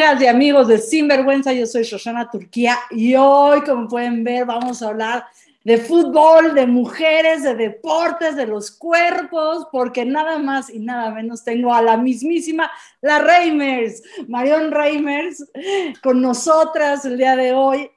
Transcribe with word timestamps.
Amigas 0.00 0.22
y 0.22 0.26
amigos 0.28 0.68
de 0.68 0.78
Sinvergüenza, 0.78 1.52
yo 1.52 1.66
soy 1.66 1.82
Shoshana 1.82 2.30
Turquía 2.30 2.78
y 2.90 3.14
hoy, 3.16 3.60
como 3.60 3.86
pueden 3.86 4.24
ver, 4.24 4.46
vamos 4.46 4.82
a 4.82 4.88
hablar 4.88 5.26
de 5.62 5.76
fútbol, 5.76 6.54
de 6.54 6.66
mujeres, 6.66 7.42
de 7.42 7.54
deportes, 7.54 8.34
de 8.34 8.46
los 8.46 8.70
cuerpos, 8.70 9.66
porque 9.70 10.06
nada 10.06 10.38
más 10.38 10.70
y 10.70 10.78
nada 10.78 11.10
menos 11.10 11.44
tengo 11.44 11.74
a 11.74 11.82
la 11.82 11.98
mismísima, 11.98 12.70
la 13.02 13.18
Reimers, 13.18 14.02
Marion 14.26 14.70
Reimers, 14.70 15.44
con 16.02 16.22
nosotras 16.22 17.04
el 17.04 17.18
día 17.18 17.36
de 17.36 17.52
hoy. 17.52 17.90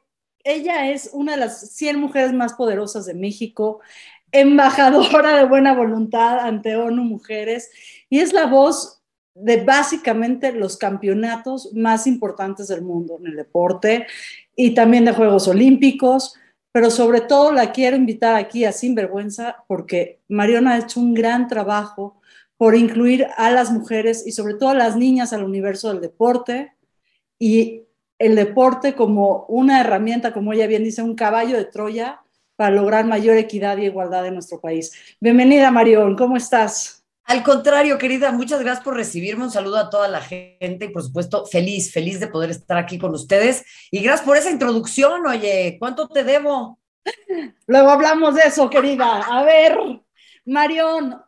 Ella 0.43 0.91
es 0.91 1.09
una 1.13 1.33
de 1.33 1.37
las 1.37 1.71
100 1.71 2.01
mujeres 2.01 2.33
más 2.33 2.53
poderosas 2.55 3.05
de 3.05 3.13
México, 3.13 3.79
embajadora 4.33 5.37
de 5.37 5.45
buena 5.45 5.73
voluntad 5.73 6.39
ante 6.39 6.75
ONU 6.75 7.01
Mujeres 7.05 7.71
y 8.09 8.19
es 8.19 8.33
la 8.33 8.45
voz 8.45 9.02
de 9.35 9.63
básicamente 9.63 10.51
los 10.51 10.77
campeonatos 10.77 11.73
más 11.73 12.07
importantes 12.07 12.67
del 12.67 12.83
mundo 12.83 13.17
en 13.19 13.27
el 13.27 13.35
deporte 13.35 14.05
y 14.55 14.73
también 14.73 15.05
de 15.05 15.13
Juegos 15.13 15.47
Olímpicos, 15.47 16.35
pero 16.71 16.89
sobre 16.89 17.21
todo 17.21 17.51
la 17.51 17.71
quiero 17.71 17.95
invitar 17.95 18.35
aquí 18.35 18.65
a 18.65 18.71
Sinvergüenza 18.71 19.63
porque 19.67 20.19
Mariona 20.27 20.73
ha 20.73 20.79
hecho 20.79 20.99
un 20.99 21.13
gran 21.13 21.47
trabajo 21.47 22.21
por 22.57 22.75
incluir 22.75 23.27
a 23.37 23.49
las 23.49 23.71
mujeres 23.71 24.25
y 24.25 24.31
sobre 24.31 24.53
todo 24.53 24.69
a 24.69 24.75
las 24.75 24.95
niñas 24.95 25.33
al 25.33 25.43
universo 25.43 25.89
del 25.89 26.01
deporte 26.01 26.73
y 27.39 27.83
el 28.19 28.35
deporte 28.35 28.93
como 28.93 29.45
una 29.49 29.81
herramienta, 29.81 30.33
como 30.33 30.53
ella 30.53 30.67
bien 30.67 30.83
dice, 30.83 31.01
un 31.01 31.15
caballo 31.15 31.57
de 31.57 31.65
Troya 31.65 32.21
para 32.55 32.73
lograr 32.73 33.05
mayor 33.05 33.37
equidad 33.37 33.77
y 33.77 33.85
igualdad 33.85 34.25
en 34.27 34.35
nuestro 34.35 34.61
país. 34.61 34.93
Bienvenida, 35.19 35.71
Marión, 35.71 36.15
¿cómo 36.15 36.37
estás? 36.37 37.02
Al 37.25 37.41
contrario, 37.43 37.97
querida, 37.97 38.31
muchas 38.31 38.59
gracias 38.59 38.83
por 38.83 38.95
recibirme. 38.95 39.45
Un 39.45 39.51
saludo 39.51 39.77
a 39.77 39.89
toda 39.89 40.07
la 40.07 40.21
gente 40.21 40.85
y, 40.85 40.89
por 40.89 41.03
supuesto, 41.03 41.45
feliz, 41.45 41.91
feliz 41.91 42.19
de 42.19 42.27
poder 42.27 42.51
estar 42.51 42.77
aquí 42.77 42.97
con 42.97 43.13
ustedes. 43.13 43.63
Y 43.91 44.01
gracias 44.01 44.25
por 44.25 44.35
esa 44.35 44.51
introducción. 44.51 45.25
Oye, 45.25 45.77
¿cuánto 45.79 46.07
te 46.09 46.23
debo? 46.23 46.79
Luego 47.67 47.89
hablamos 47.89 48.35
de 48.35 48.41
eso, 48.41 48.69
querida. 48.69 49.21
A 49.21 49.43
ver, 49.43 49.77
Marión, 50.45 51.21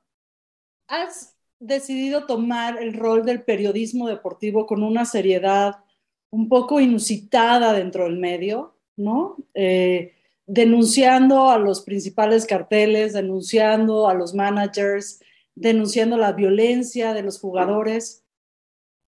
has 0.88 1.36
decidido 1.60 2.26
tomar 2.26 2.82
el 2.82 2.94
rol 2.94 3.26
del 3.26 3.44
periodismo 3.44 4.08
deportivo 4.08 4.66
con 4.66 4.84
una 4.84 5.06
seriedad 5.06 5.78
un 6.30 6.50
poco 6.50 6.82
inusitada 6.82 7.72
dentro 7.72 8.04
del 8.04 8.18
medio, 8.18 8.76
¿no? 8.98 9.38
Eh, 9.54 10.14
denunciando 10.46 11.50
a 11.50 11.58
los 11.58 11.82
principales 11.82 12.46
carteles, 12.46 13.14
denunciando 13.14 14.10
a 14.10 14.14
los 14.14 14.34
managers, 14.34 15.22
denunciando 15.56 16.18
la 16.18 16.34
violencia 16.34 17.14
de 17.14 17.24
los 17.24 17.40
jugadores. 17.40 18.24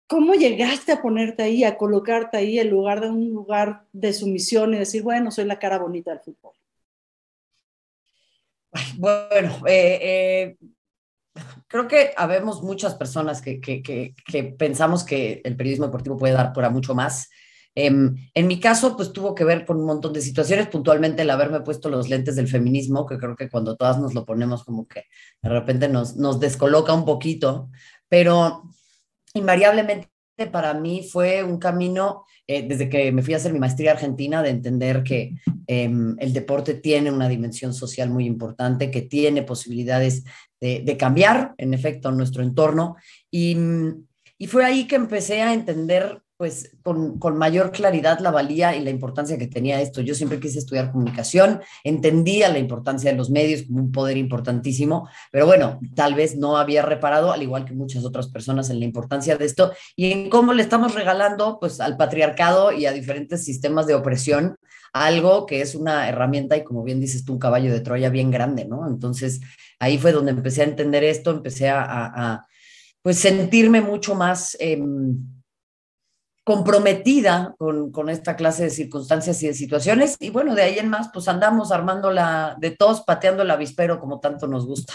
¿Cómo 0.06 0.34
llegaste 0.34 0.92
a 0.92 1.02
ponerte 1.02 1.42
ahí, 1.42 1.64
a 1.64 1.76
colocarte 1.76 2.38
ahí 2.38 2.58
en 2.58 2.70
lugar 2.70 3.00
de 3.00 3.10
un 3.10 3.30
lugar 3.30 3.86
de 3.92 4.12
sumisión 4.12 4.74
y 4.74 4.78
decir, 4.78 5.02
bueno, 5.02 5.30
soy 5.30 5.44
la 5.44 5.58
cara 5.58 5.78
bonita 5.78 6.10
del 6.10 6.20
fútbol? 6.20 6.52
Bueno, 8.96 9.62
eh, 9.66 9.98
eh, 10.02 10.56
creo 11.66 11.88
que 11.88 12.12
habemos 12.16 12.62
muchas 12.62 12.94
personas 12.94 13.40
que, 13.42 13.60
que, 13.60 13.82
que, 13.82 14.44
pensamos 14.58 15.04
que 15.04 15.40
el 15.44 15.56
periodismo 15.56 15.86
deportivo 15.86 16.16
puede 16.16 16.34
dar 16.34 16.52
para 16.52 16.70
mucho 16.70 16.94
más. 16.94 17.28
Em, 17.80 18.16
en 18.34 18.48
mi 18.48 18.58
caso, 18.58 18.96
pues 18.96 19.12
tuvo 19.12 19.36
que 19.36 19.44
ver 19.44 19.64
con 19.64 19.78
un 19.78 19.86
montón 19.86 20.12
de 20.12 20.20
situaciones, 20.20 20.66
puntualmente 20.66 21.22
el 21.22 21.30
haberme 21.30 21.60
puesto 21.60 21.88
los 21.88 22.08
lentes 22.08 22.34
del 22.34 22.48
feminismo, 22.48 23.06
que 23.06 23.18
creo 23.18 23.36
que 23.36 23.48
cuando 23.48 23.76
todas 23.76 24.00
nos 24.00 24.14
lo 24.14 24.24
ponemos 24.26 24.64
como 24.64 24.88
que 24.88 25.04
de 25.40 25.48
repente 25.48 25.88
nos, 25.88 26.16
nos 26.16 26.40
descoloca 26.40 26.92
un 26.92 27.04
poquito, 27.04 27.70
pero 28.08 28.64
invariablemente 29.32 30.08
para 30.50 30.74
mí 30.74 31.08
fue 31.08 31.44
un 31.44 31.58
camino, 31.58 32.24
eh, 32.48 32.66
desde 32.66 32.88
que 32.88 33.12
me 33.12 33.22
fui 33.22 33.34
a 33.34 33.36
hacer 33.36 33.52
mi 33.52 33.60
maestría 33.60 33.92
argentina, 33.92 34.42
de 34.42 34.50
entender 34.50 35.04
que 35.04 35.36
em, 35.68 36.16
el 36.18 36.32
deporte 36.32 36.74
tiene 36.74 37.12
una 37.12 37.28
dimensión 37.28 37.72
social 37.72 38.10
muy 38.10 38.26
importante, 38.26 38.90
que 38.90 39.02
tiene 39.02 39.44
posibilidades 39.44 40.24
de, 40.60 40.82
de 40.84 40.96
cambiar, 40.96 41.54
en 41.58 41.74
efecto, 41.74 42.10
nuestro 42.10 42.42
entorno. 42.42 42.96
Y, 43.30 43.56
y 44.36 44.48
fue 44.48 44.64
ahí 44.64 44.88
que 44.88 44.96
empecé 44.96 45.42
a 45.42 45.54
entender 45.54 46.22
pues 46.38 46.70
con, 46.84 47.18
con, 47.18 47.36
mayor 47.36 47.72
claridad 47.72 48.20
la 48.20 48.30
valía 48.30 48.76
y 48.76 48.80
la 48.80 48.90
importancia 48.90 49.36
que 49.36 49.48
tenía 49.48 49.82
esto. 49.82 50.00
Yo 50.02 50.14
siempre 50.14 50.38
quise 50.38 50.60
estudiar 50.60 50.92
comunicación, 50.92 51.60
entendía 51.82 52.48
la 52.48 52.60
importancia 52.60 53.10
de 53.10 53.16
los 53.16 53.28
medios 53.28 53.64
como 53.64 53.80
un 53.80 53.90
poder 53.90 54.16
importantísimo, 54.16 55.08
pero 55.32 55.46
bueno, 55.46 55.80
tal 55.96 56.14
vez 56.14 56.36
no 56.36 56.56
había 56.56 56.82
reparado, 56.82 57.32
al 57.32 57.42
igual 57.42 57.64
que 57.64 57.74
muchas 57.74 58.04
otras 58.04 58.28
personas, 58.28 58.70
en 58.70 58.78
la 58.78 58.84
importancia 58.84 59.36
de 59.36 59.44
esto 59.46 59.72
y 59.96 60.12
en 60.12 60.30
cómo 60.30 60.54
le 60.54 60.62
estamos 60.62 60.94
regalando 60.94 61.58
pues 61.58 61.80
al 61.80 61.96
patriarcado 61.96 62.70
y 62.70 62.86
a 62.86 62.92
diferentes 62.92 63.44
sistemas 63.44 63.88
de 63.88 63.96
opresión 63.96 64.56
algo 64.92 65.44
que 65.44 65.60
es 65.60 65.74
una 65.74 66.08
herramienta 66.08 66.56
y 66.56 66.62
como 66.62 66.84
bien 66.84 67.00
dices 67.00 67.24
tú, 67.24 67.32
un 67.32 67.38
caballo 67.40 67.72
de 67.72 67.80
Troya 67.80 68.10
bien 68.10 68.30
grande, 68.30 68.64
¿no? 68.64 68.86
Entonces 68.86 69.40
ahí 69.80 69.98
fue 69.98 70.12
donde 70.12 70.30
empecé 70.30 70.62
a 70.62 70.66
entender 70.66 71.02
esto, 71.02 71.32
empecé 71.32 71.68
a, 71.68 72.46
pues 73.02 73.18
sentirme 73.18 73.80
mucho 73.80 74.14
más... 74.14 74.56
Eh, 74.60 74.80
comprometida 76.48 77.54
con, 77.58 77.92
con, 77.92 78.08
esta 78.08 78.34
clase 78.34 78.64
de 78.64 78.70
circunstancias 78.70 79.42
y 79.42 79.48
de 79.48 79.52
situaciones. 79.52 80.16
Y 80.18 80.30
bueno, 80.30 80.54
de 80.54 80.62
ahí 80.62 80.78
en 80.78 80.88
más, 80.88 81.10
pues 81.12 81.28
andamos 81.28 81.70
armando 81.72 82.10
la 82.10 82.56
de 82.58 82.70
todos, 82.70 83.02
pateando 83.02 83.42
el 83.42 83.50
avispero 83.50 84.00
como 84.00 84.18
tanto 84.18 84.46
nos 84.46 84.64
gusta. 84.64 84.94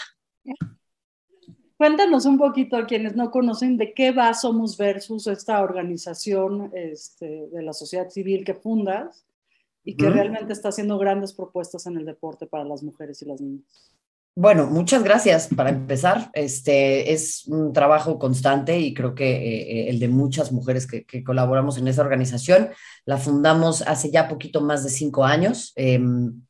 Cuéntanos 1.78 2.25
un 2.25 2.40
poquito 2.40 2.75
a 2.75 2.88
quienes 2.88 3.16
no 3.16 3.30
conocen 3.30 3.78
de 3.78 3.94
qué 3.94 4.12
va 4.12 4.34
Somos 4.34 4.78
Versus, 4.78 5.28
esta 5.28 5.62
organización 5.62 6.72
este, 6.74 7.46
de 7.52 7.62
la 7.62 7.74
sociedad 7.74 8.09
civil 8.09 8.44
que 8.44 8.56
fundas 8.56 9.24
y 9.84 9.96
que 9.96 10.09
realmente 10.09 10.53
está 10.53 10.69
haciendo 10.69 10.97
grandes 10.97 11.34
propuestas 11.34 11.86
en 11.86 11.97
el 11.97 12.06
deporte 12.06 12.47
para 12.47 12.63
las 12.63 12.81
mujeres 12.81 13.22
y 13.22 13.25
las 13.25 13.40
niñas. 13.40 13.94
Bueno, 14.36 14.66
muchas 14.66 15.04
gracias 15.04 15.48
para 15.56 15.70
empezar. 15.70 16.32
Este 16.34 17.14
es 17.14 17.46
un 17.46 17.72
trabajo 17.72 18.18
constante 18.18 18.80
y 18.80 18.96
creo 18.96 19.14
que 19.14 19.30
eh, 19.30 19.90
el 19.90 20.00
de 20.00 20.08
muchas 20.08 20.52
mujeres 20.52 20.88
que, 20.88 21.24
colaboramos 21.24 21.78
en 21.78 21.88
esa 21.88 22.02
organización. 22.02 22.72
La 23.06 23.18
fundamos 23.18 23.84
hace 23.84 24.10
ya 24.10 24.28
poquito 24.28 24.60
más 24.60 24.84
de 24.84 24.90
cinco 24.90 25.24
años 25.24 25.72
em, 25.76 26.42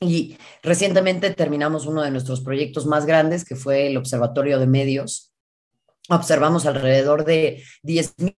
y 0.00 0.36
recientemente 0.60 1.30
terminamos 1.30 1.86
uno 1.86 2.02
de 2.02 2.10
nuestros 2.10 2.40
proyectos 2.40 2.86
más 2.86 3.06
grandes, 3.06 3.44
que 3.44 3.54
fue 3.54 3.86
el 3.86 3.96
Observatorio 3.96 4.58
de 4.58 4.66
Medios. 4.66 5.32
Observamos 6.08 6.66
alrededor 6.66 7.24
de 7.24 7.62
10.000 7.84 8.34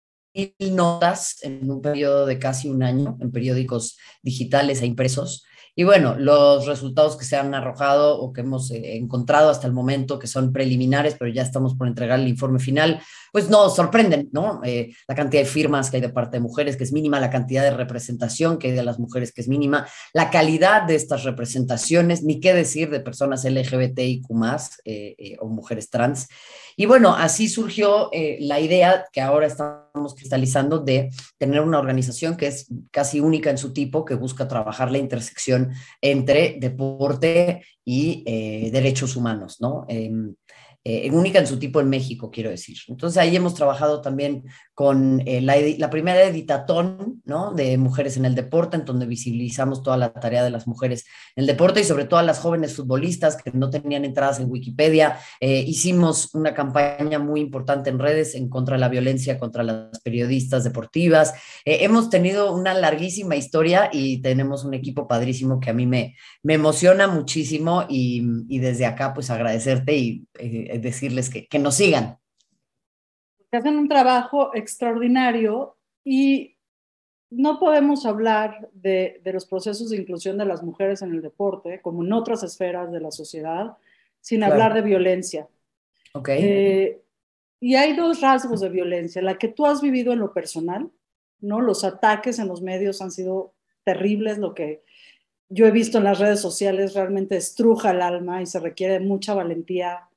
notas 0.75 1.43
en 1.43 1.71
un 1.71 1.81
periodo 1.81 2.27
de 2.27 2.39
casi 2.39 2.69
un 2.69 2.83
año 2.83 3.17
en 3.23 3.33
periódicos 3.33 3.97
digitales 4.23 4.83
e 4.83 4.87
impresos 4.87 5.47
y 5.75 5.85
bueno, 5.85 6.17
los 6.19 6.67
resultados 6.67 7.17
que 7.17 7.25
se 7.25 7.37
han 7.37 7.55
arrojado 7.55 8.21
o 8.21 8.33
que 8.33 8.43
hemos 8.43 8.71
eh, 8.71 8.97
encontrado 8.97 9.49
hasta 9.49 9.67
el 9.67 9.73
momento, 9.73 10.19
que 10.19 10.27
son 10.27 10.53
preliminares, 10.53 11.17
pero 11.19 11.33
ya 11.33 11.43
estamos 11.43 11.75
por 11.75 11.87
entregar 11.87 12.21
el 12.21 12.29
informe 12.29 12.59
final, 12.59 13.01
pues 13.33 13.51
nos 13.51 13.75
sorprenden, 13.75 14.29
¿no? 14.33 14.61
Eh, 14.63 14.95
la 15.09 15.15
cantidad 15.15 15.43
de 15.43 15.49
firmas 15.49 15.91
que 15.91 15.97
hay 15.97 16.01
de 16.03 16.11
parte 16.11 16.37
de 16.37 16.43
mujeres, 16.43 16.77
que 16.77 16.85
es 16.85 16.93
mínima, 16.93 17.19
la 17.19 17.31
cantidad 17.31 17.63
de 17.63 17.73
representación 17.73 18.59
que 18.59 18.69
hay 18.69 18.75
de 18.75 18.85
las 18.85 18.99
mujeres, 18.99 19.33
que 19.33 19.41
es 19.41 19.49
mínima, 19.49 19.87
la 20.13 20.31
calidad 20.31 20.83
de 20.83 20.95
estas 20.95 21.25
representaciones, 21.25 22.23
ni 22.23 22.39
qué 22.39 22.55
decir 22.55 22.91
de 22.91 23.01
personas 23.01 23.45
LGBTIQ 23.45 24.27
eh, 24.85 25.37
o 25.41 25.49
mujeres 25.49 25.91
trans. 25.91 26.29
Y 26.77 26.87
bueno, 26.87 27.15
así 27.15 27.49
surgió 27.49 28.11
la 28.39 28.59
idea 28.59 29.05
que 29.13 29.21
ahora 29.21 29.47
estamos 29.47 30.15
cristalizando 30.15 30.79
de 30.79 31.11
tener 31.37 31.61
una 31.61 31.79
organización 31.79 32.37
que 32.37 32.47
es 32.47 32.67
casi 32.91 33.21
única 33.21 33.51
en 33.51 33.59
su 33.59 33.73
tipo, 33.73 34.05
que 34.05 34.15
busca 34.15 34.49
trabajar 34.49 34.91
la 34.91 34.99
intersección 34.99 35.73
entre 36.01 36.57
deporte 36.59 37.63
y 37.85 38.23
eh, 38.27 38.71
derechos 38.73 39.17
humanos, 39.17 39.61
¿no? 39.61 39.87
Eh, 40.85 41.09
única 41.13 41.39
en 41.39 41.47
su 41.47 41.61
tipo 41.61 41.81
en 41.81 41.89
México, 41.89 42.31
quiero 42.33 42.51
decir. 42.51 42.77
Entonces 42.89 43.17
ahí 43.17 43.37
hemos 43.37 43.55
trabajado 43.55 44.01
también 44.01 44.43
con 44.75 45.23
eh, 45.27 45.41
la, 45.41 45.91
primera 45.91 46.25
editatón 46.25 47.23
¿no? 47.25 47.53
de 47.53 47.79
Mujeres 47.79 48.17
en 48.17 48.25
el 48.25 48.35
Deporte, 48.35 48.77
en 48.77 48.85
donde 48.85 49.07
visibilizamos 49.07 49.85
toda 49.85 49.97
la 49.97 50.13
tarea 50.13 50.43
de 50.43 50.51
las 50.51 50.67
mujeres 50.67 51.05
en 51.37 51.43
el 51.43 51.47
deporte 51.47 51.81
y 51.81 51.85
sobre 51.85 52.07
todo 52.07 52.19
a 52.19 52.25
las 52.25 52.41
jóvenes 52.41 52.75
futbolistas 52.75 53.37
que 53.37 53.53
no 53.53 53.71
tenían 53.71 54.05
entradas 54.05 54.41
en 54.41 54.51
Wikipedia. 54.51 55.21
Eh, 55.39 55.65
hicimos 55.65 56.35
una 56.35 56.53
campaña 56.53 57.21
muy 57.21 57.41
importante 57.41 57.89
en 57.89 58.01
redes 58.01 58.35
en 58.35 58.49
contra 58.49 58.75
de 58.75 58.81
la 58.81 58.89
violencia 58.89 59.39
contra 59.39 59.63
las 59.63 60.01
periodistas 60.01 60.65
deportivas. 60.65 61.33
hemos 61.65 62.11
tenido 62.11 62.53
una 62.53 62.75
larguísima 62.75 63.37
historia 63.37 63.89
y 63.93 64.21
tenemos 64.21 64.65
un 64.65 64.75
equipo 64.75 65.07
padrísimo 65.07 65.61
que 65.61 65.71
a 65.71 65.75
mí 65.75 65.87
me, 65.87 66.17
me 66.43 66.55
emociona 66.55 67.07
muchísimo 67.07 67.85
y, 67.89 68.25
y 68.49 68.59
desde 68.59 68.87
acá 68.87 69.15
pues 69.15 69.31
agradecerte 69.31 69.97
y 69.97 70.27
decirles 70.79 71.31
que, 71.31 71.47
que 71.47 71.59
nos 71.59 71.77
sigan. 71.77 72.19
Hacen 73.51 73.77
un 73.77 73.89
trabajo 73.89 74.55
extraordinario 74.55 75.77
y 76.05 76.57
no 77.31 77.59
podemos 77.59 78.07
hablar 78.07 78.71
de, 78.73 79.21
de, 79.23 79.33
los 79.33 79.47
procesos 79.47 79.91
de 79.91 79.97
inclusión 79.97 80.39
de 80.39 80.45
las 80.45 80.63
mujeres 80.63 81.03
en 81.03 81.13
el 81.13 81.23
deporte, 81.23 81.81
como 81.83 82.03
en 82.03 82.13
otras 82.13 82.43
esferas 82.43 82.91
de 82.93 83.01
la 83.01 83.11
sociedad, 83.11 83.77
sin 84.21 84.43
hablar 84.43 84.75
de 84.75 84.83
violencia. 84.83 85.49
Okay. 86.15 86.41
Eh, 86.43 87.03
y 87.61 87.75
hay 87.75 87.95
dos 87.95 88.21
rasgos 88.21 88.61
de 88.61 88.69
violencia, 88.69 89.23
la 89.23 89.39
que 89.39 89.49
tú 89.49 89.67
has 89.67 89.81
vivido 89.81 90.13
en 90.13 90.19
lo 90.19 90.33
personal 90.33 90.91
¿no? 91.43 91.61
Los 91.61 91.85
ataques 91.85 92.39
en 92.39 92.49
los 92.49 92.63
medios 92.63 93.03
han 93.03 93.11
sido 93.11 93.53
terribles, 93.85 94.39
lo 94.39 94.55
que 94.55 94.83
yo 95.49 95.67
he 95.67 95.71
visto 95.71 95.99
en 95.99 96.05
las 96.05 96.19
redes 96.19 96.41
sociales 96.41 96.95
realmente 96.95 97.37
estruja 97.37 97.91
el 97.91 98.01
alma 98.01 98.41
y 98.41 98.47
se 98.47 98.61
requiere 98.61 99.01
mucha 99.01 99.35
valentía 99.35 100.09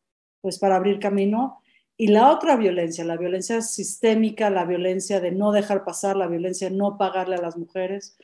pues 0.46 0.60
para 0.60 0.76
abrir 0.76 1.00
camino. 1.00 1.64
Y 1.98 2.10
la 2.10 2.32
otra 2.32 2.56
violencia, 2.56 3.04
la 3.04 3.18
violencia 3.18 3.64
sistémica, 3.64 4.52
la 4.52 4.64
violencia 4.64 5.20
de 5.20 5.32
no 5.32 5.52
dejar 5.52 5.84
pasar, 5.84 6.16
la 6.16 6.28
violencia 6.28 6.70
de 6.70 6.76
no 6.76 7.00
pagarle 7.00 7.36
a 7.36 7.42
las 7.42 7.58
mujeres. 7.58 8.16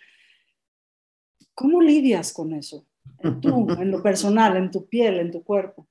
¿Cómo 1.56 1.82
lidias 1.82 2.32
con 2.32 2.54
eso? 2.54 2.86
Tú, 3.42 3.68
en 3.72 3.90
lo 3.90 4.04
personal, 4.04 4.56
en 4.56 4.70
tu 4.70 4.88
piel, 4.88 5.18
en 5.18 5.32
tu 5.32 5.44
cuerpo. 5.44 5.88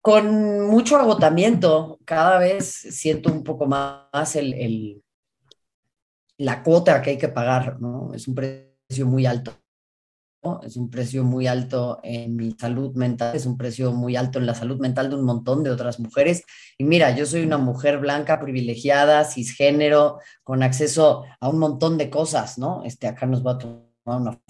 Con 0.00 0.70
mucho 0.70 0.96
agotamiento, 0.96 1.98
cada 2.06 2.38
vez 2.38 2.72
siento 2.72 3.30
un 3.30 3.44
poco 3.44 3.66
más 3.66 4.36
el, 4.36 5.02
la 6.38 6.62
cuota 6.62 7.02
que 7.02 7.10
hay 7.10 7.18
que 7.18 7.28
pagar, 7.28 7.78
¿no? 7.78 8.14
Es 8.14 8.26
un 8.26 8.34
precio 8.34 9.06
muy 9.06 9.26
alto. 9.26 9.52
Es 10.64 10.76
un 10.76 10.90
precio 10.90 11.22
muy 11.22 11.46
alto 11.46 12.00
en 12.02 12.34
mi 12.34 12.50
salud 12.58 12.94
mental, 12.96 13.36
es 13.36 13.46
un 13.46 13.56
precio 13.56 13.92
muy 13.92 14.16
alto 14.16 14.40
en 14.40 14.46
la 14.46 14.56
salud 14.56 14.80
mental 14.80 15.08
de 15.08 15.14
un 15.14 15.24
montón 15.24 15.62
de 15.62 15.70
otras 15.70 16.00
mujeres. 16.00 16.42
Y 16.76 16.84
mira, 16.84 17.14
yo 17.14 17.26
soy 17.26 17.42
una 17.42 17.58
mujer 17.58 17.98
blanca, 17.98 18.40
privilegiada, 18.40 19.24
cisgénero, 19.24 20.18
con 20.42 20.64
acceso 20.64 21.24
a 21.38 21.48
un 21.48 21.60
montón 21.60 21.96
de 21.96 22.10
cosas, 22.10 22.58
¿no? 22.58 22.82
Este, 22.84 23.06
acá 23.06 23.24
nos 23.26 23.46
va 23.46 23.52
a 23.52 23.58
tomar 23.58 23.86
una 24.04 24.40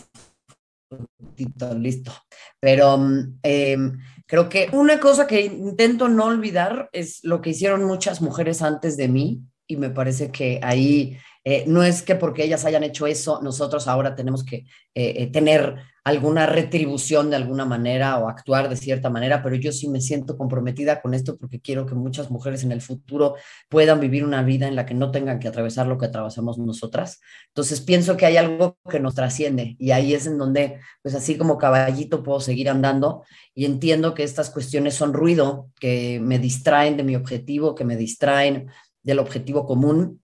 listo. 1.79 2.13
Pero 2.61 2.97
mm, 2.99 3.39
em, 3.43 4.01
creo 4.27 4.49
que 4.49 4.69
una 4.73 4.99
cosa 4.99 5.27
que 5.27 5.43
intento 5.43 6.09
no 6.09 6.25
olvidar 6.25 6.89
es 6.93 7.23
lo 7.23 7.41
que 7.41 7.51
hicieron 7.51 7.85
muchas 7.85 8.23
mujeres 8.23 8.63
antes 8.63 8.97
de 8.97 9.09
mí 9.09 9.43
y 9.67 9.77
me 9.77 9.91
parece 9.91 10.31
que 10.31 10.61
ahí 10.63 11.19
eh, 11.45 11.65
no 11.67 11.83
es 11.83 12.03
que 12.03 12.15
porque 12.15 12.45
ellas 12.45 12.65
hayan 12.65 12.85
hecho 12.85 13.07
eso, 13.07 13.41
nosotros 13.43 13.89
ahora 13.89 14.15
tenemos 14.15 14.45
que 14.45 14.65
eh, 14.95 15.15
eh, 15.17 15.27
tener 15.33 15.77
alguna 16.05 16.47
retribución 16.47 17.31
de 17.31 17.37
alguna 17.37 17.65
manera 17.65 18.19
o 18.19 18.29
actuar 18.29 18.69
de 18.69 18.77
cierta 18.77 19.11
manera, 19.11 19.43
pero 19.43 19.57
yo 19.57 19.73
sí 19.73 19.89
me 19.89 20.01
siento 20.01 20.37
comprometida 20.37 21.01
con 21.01 21.15
esto 21.15 21.37
porque 21.37 21.61
quiero 21.61 21.87
que 21.87 21.95
muchas 21.95 22.31
mujeres 22.31 22.65
en 22.65 22.73
el 22.73 22.81
futuro 22.81 23.37
puedan 23.69 24.01
vivir 24.01 24.25
una 24.25 24.43
vida 24.43 24.67
en 24.69 24.77
la 24.77 24.87
que 24.87 24.95
no 24.95 25.11
tengan 25.11 25.39
que 25.39 25.49
atravesar 25.49 25.87
lo 25.87 25.99
que 25.99 26.07
atravesamos 26.07 26.59
nosotras. 26.59 27.21
Entonces 27.49 27.81
pienso 27.81 28.17
que 28.17 28.27
hay 28.27 28.37
algo 28.37 28.79
que 28.89 29.01
nos 29.01 29.15
trasciende 29.15 29.77
y 29.79 29.93
ahí 29.93 30.15
es 30.15 30.27
en 30.27 30.39
donde, 30.39 30.81
pues 31.03 31.15
así 31.15 31.37
como 31.37 31.59
caballito 31.59 32.23
puedo 32.23 32.41
seguir 32.41 32.69
andando 32.69 33.25
y 33.55 33.65
entiendo 33.65 34.15
que 34.15 34.25
estas 34.25 34.51
cuestiones 34.51 34.95
son 34.95 35.13
ruido, 35.13 35.71
que 35.79 36.21
me 36.21 36.39
distraen 36.39 36.97
de 36.97 37.05
mi 37.05 37.17
objetivo, 37.17 37.75
que 37.75 37.85
me 37.85 37.97
distraen 37.97 38.69
del 39.03 39.19
objetivo 39.19 39.67
común 39.67 40.22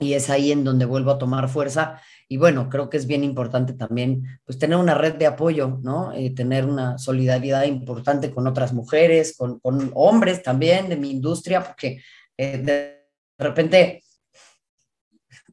y 0.00 0.14
es 0.14 0.30
ahí 0.30 0.50
en 0.50 0.64
donde 0.64 0.86
vuelvo 0.86 1.12
a 1.12 1.18
tomar 1.18 1.48
fuerza. 1.48 2.00
Y 2.26 2.38
bueno, 2.38 2.68
creo 2.68 2.88
que 2.88 2.96
es 2.96 3.06
bien 3.06 3.22
importante 3.22 3.74
también 3.74 4.40
pues 4.44 4.58
tener 4.58 4.78
una 4.78 4.94
red 4.94 5.14
de 5.14 5.26
apoyo, 5.26 5.78
¿no? 5.82 6.12
Eh, 6.12 6.34
tener 6.34 6.64
una 6.64 6.98
solidaridad 6.98 7.64
importante 7.64 8.30
con 8.30 8.46
otras 8.46 8.72
mujeres, 8.72 9.36
con, 9.36 9.60
hombres 9.94 10.42
también 10.42 10.88
de 10.88 10.96
mi 10.96 11.10
industria, 11.10 11.62
porque 11.62 12.02
eh, 12.36 12.58
de 12.58 13.06
repente 13.38 14.02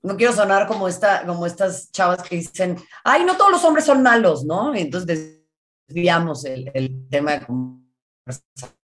no 0.01 0.15
quiero 0.15 0.33
sonar 0.33 0.67
como, 0.67 0.87
esta, 0.87 1.25
como 1.25 1.45
estas 1.45 1.91
chavas 1.91 2.23
que 2.23 2.37
dicen, 2.37 2.77
ay, 3.03 3.25
no 3.25 3.35
todos 3.35 3.51
los 3.51 3.65
hombres 3.65 3.85
son 3.85 4.01
malos, 4.01 4.45
¿no? 4.45 4.73
entonces 4.73 5.41
desviamos 5.87 6.45
el, 6.45 6.71
el 6.73 7.07
tema 7.09 7.33
de 7.33 7.45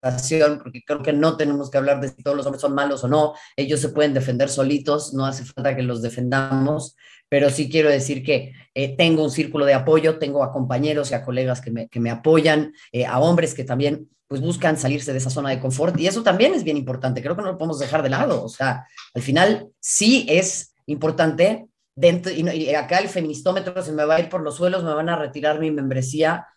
porque 0.01 0.83
creo 0.85 1.01
que 1.01 1.13
no 1.13 1.37
tenemos 1.37 1.69
que 1.69 1.77
hablar 1.77 1.99
de 1.99 2.09
si 2.09 2.23
todos 2.23 2.37
los 2.37 2.45
hombres 2.45 2.61
son 2.61 2.73
malos 2.73 3.03
o 3.03 3.07
no, 3.07 3.33
ellos 3.55 3.79
se 3.79 3.89
pueden 3.89 4.13
defender 4.13 4.49
solitos, 4.49 5.13
no 5.13 5.25
hace 5.25 5.45
falta 5.45 5.75
que 5.75 5.83
los 5.83 6.01
defendamos, 6.01 6.95
pero 7.27 7.49
sí 7.49 7.69
quiero 7.69 7.89
decir 7.89 8.23
que 8.23 8.53
eh, 8.73 8.95
tengo 8.95 9.23
un 9.23 9.31
círculo 9.31 9.65
de 9.65 9.73
apoyo, 9.73 10.17
tengo 10.17 10.43
a 10.43 10.51
compañeros 10.51 11.11
y 11.11 11.13
a 11.13 11.23
colegas 11.23 11.61
que 11.61 11.71
me, 11.71 11.87
que 11.89 11.99
me 11.99 12.09
apoyan, 12.09 12.73
eh, 12.91 13.05
a 13.05 13.19
hombres 13.19 13.53
que 13.53 13.63
también 13.63 14.09
pues 14.27 14.41
buscan 14.41 14.77
salirse 14.77 15.11
de 15.11 15.17
esa 15.17 15.31
zona 15.31 15.49
de 15.49 15.59
confort 15.59 15.99
y 15.99 16.07
eso 16.07 16.21
también 16.21 16.53
es 16.53 16.63
bien 16.63 16.77
importante, 16.77 17.21
creo 17.21 17.35
que 17.35 17.41
no 17.41 17.51
lo 17.51 17.57
podemos 17.57 17.79
dejar 17.79 18.03
de 18.03 18.09
lado, 18.09 18.43
o 18.43 18.49
sea, 18.49 18.85
al 19.13 19.21
final 19.21 19.69
sí 19.79 20.25
es 20.29 20.73
importante 20.85 21.67
dentro, 21.95 22.31
y, 22.31 22.73
acá 22.75 22.99
el 22.99 23.09
feministómetro 23.09 23.81
se 23.81 23.91
me 23.91 24.05
va 24.05 24.15
a 24.15 24.19
ir 24.19 24.29
por 24.29 24.41
los 24.41 24.55
suelos, 24.55 24.83
me 24.83 24.93
van 24.93 25.09
a 25.09 25.15
retirar 25.15 25.59
mi 25.59 25.71
membresía 25.71 26.47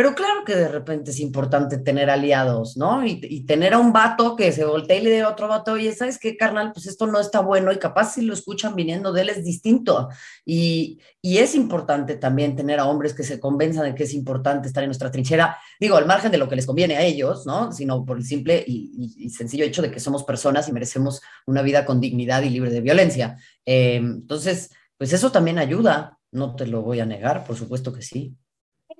pero 0.00 0.14
claro 0.14 0.44
que 0.46 0.56
de 0.56 0.68
repente 0.68 1.10
es 1.10 1.20
importante 1.20 1.76
tener 1.76 2.08
aliados, 2.08 2.74
¿no? 2.78 3.04
Y, 3.04 3.44
tener 3.44 3.74
a 3.74 3.78
un 3.78 3.92
vato 3.92 4.34
que 4.34 4.50
se 4.50 4.64
voltee 4.64 4.96
y 4.96 5.02
le 5.02 5.10
dé 5.10 5.20
a 5.20 5.28
otro 5.28 5.46
vato, 5.46 5.72
oye, 5.72 5.92
¿sabes 5.92 6.18
qué, 6.18 6.38
carnal? 6.38 6.72
Pues 6.72 6.86
esto 6.86 7.06
no 7.06 7.20
está 7.20 7.40
bueno 7.40 7.70
y 7.70 7.78
capaz 7.78 8.14
si 8.14 8.22
lo 8.22 8.32
escuchan 8.32 8.74
viniendo 8.74 9.12
de 9.12 9.20
él 9.20 9.28
es 9.28 9.44
distinto. 9.44 10.08
Y, 10.46 11.00
es 11.22 11.54
importante 11.54 12.16
también 12.16 12.56
tener 12.56 12.80
a 12.80 12.86
hombres 12.86 13.12
que 13.12 13.24
se 13.24 13.38
convenzan 13.38 13.84
de 13.84 13.94
que 13.94 14.04
es 14.04 14.14
importante 14.14 14.68
estar 14.68 14.82
en 14.82 14.88
nuestra 14.88 15.10
trinchera, 15.10 15.58
digo, 15.78 15.98
al 15.98 16.06
margen 16.06 16.32
de 16.32 16.38
lo 16.38 16.48
que 16.48 16.56
les 16.56 16.64
conviene 16.64 16.96
a 16.96 17.02
ellos, 17.02 17.44
¿no? 17.44 17.70
Sino 17.70 18.02
por 18.06 18.16
el 18.16 18.24
simple 18.24 18.64
y, 18.66 19.28
sencillo 19.28 19.66
hecho 19.66 19.82
de 19.82 19.90
que 19.90 20.00
somos 20.00 20.24
personas 20.24 20.66
y 20.66 20.72
merecemos 20.72 21.20
una 21.44 21.60
vida 21.60 21.84
con 21.84 22.00
dignidad 22.00 22.40
y 22.40 22.48
libre 22.48 22.70
de 22.70 22.80
violencia. 22.80 23.36
Eh, 23.66 23.96
entonces, 23.96 24.70
pues 24.96 25.12
eso 25.12 25.30
también 25.30 25.58
ayuda, 25.58 26.18
no 26.32 26.56
te 26.56 26.66
lo 26.66 26.80
voy 26.80 27.00
a 27.00 27.04
negar, 27.04 27.44
por 27.44 27.56
supuesto 27.56 27.92
que 27.92 28.00
sí 28.00 28.34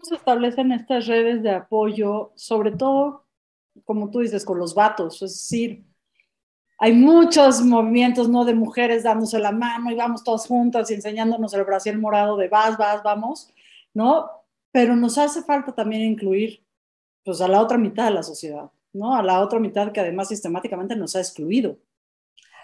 se 0.02 0.14
establecen 0.16 0.72
estas 0.72 1.06
redes 1.06 1.42
de 1.42 1.50
apoyo, 1.50 2.32
sobre 2.34 2.72
todo, 2.72 3.26
como 3.84 4.10
tú 4.10 4.20
dices, 4.20 4.44
con 4.44 4.58
los 4.58 4.74
vatos? 4.74 5.22
Es 5.22 5.32
decir, 5.32 5.84
hay 6.78 6.92
muchos 6.94 7.62
movimientos, 7.62 8.28
¿no? 8.28 8.44
De 8.44 8.54
mujeres 8.54 9.02
dándose 9.02 9.38
la 9.38 9.52
mano 9.52 9.90
y 9.90 9.94
vamos 9.94 10.24
todas 10.24 10.46
juntas 10.46 10.90
y 10.90 10.94
enseñándonos 10.94 11.52
el 11.54 11.64
brasil 11.64 11.98
morado 11.98 12.36
de 12.36 12.48
vas, 12.48 12.78
vas, 12.78 13.02
vamos, 13.02 13.52
¿no? 13.92 14.30
Pero 14.72 14.96
nos 14.96 15.18
hace 15.18 15.42
falta 15.42 15.72
también 15.72 16.02
incluir, 16.02 16.64
pues, 17.24 17.40
a 17.40 17.48
la 17.48 17.60
otra 17.60 17.76
mitad 17.76 18.06
de 18.06 18.14
la 18.14 18.22
sociedad, 18.22 18.70
¿no? 18.92 19.14
A 19.14 19.22
la 19.22 19.40
otra 19.40 19.58
mitad 19.58 19.92
que 19.92 20.00
además 20.00 20.28
sistemáticamente 20.28 20.96
nos 20.96 21.14
ha 21.16 21.20
excluido. 21.20 21.76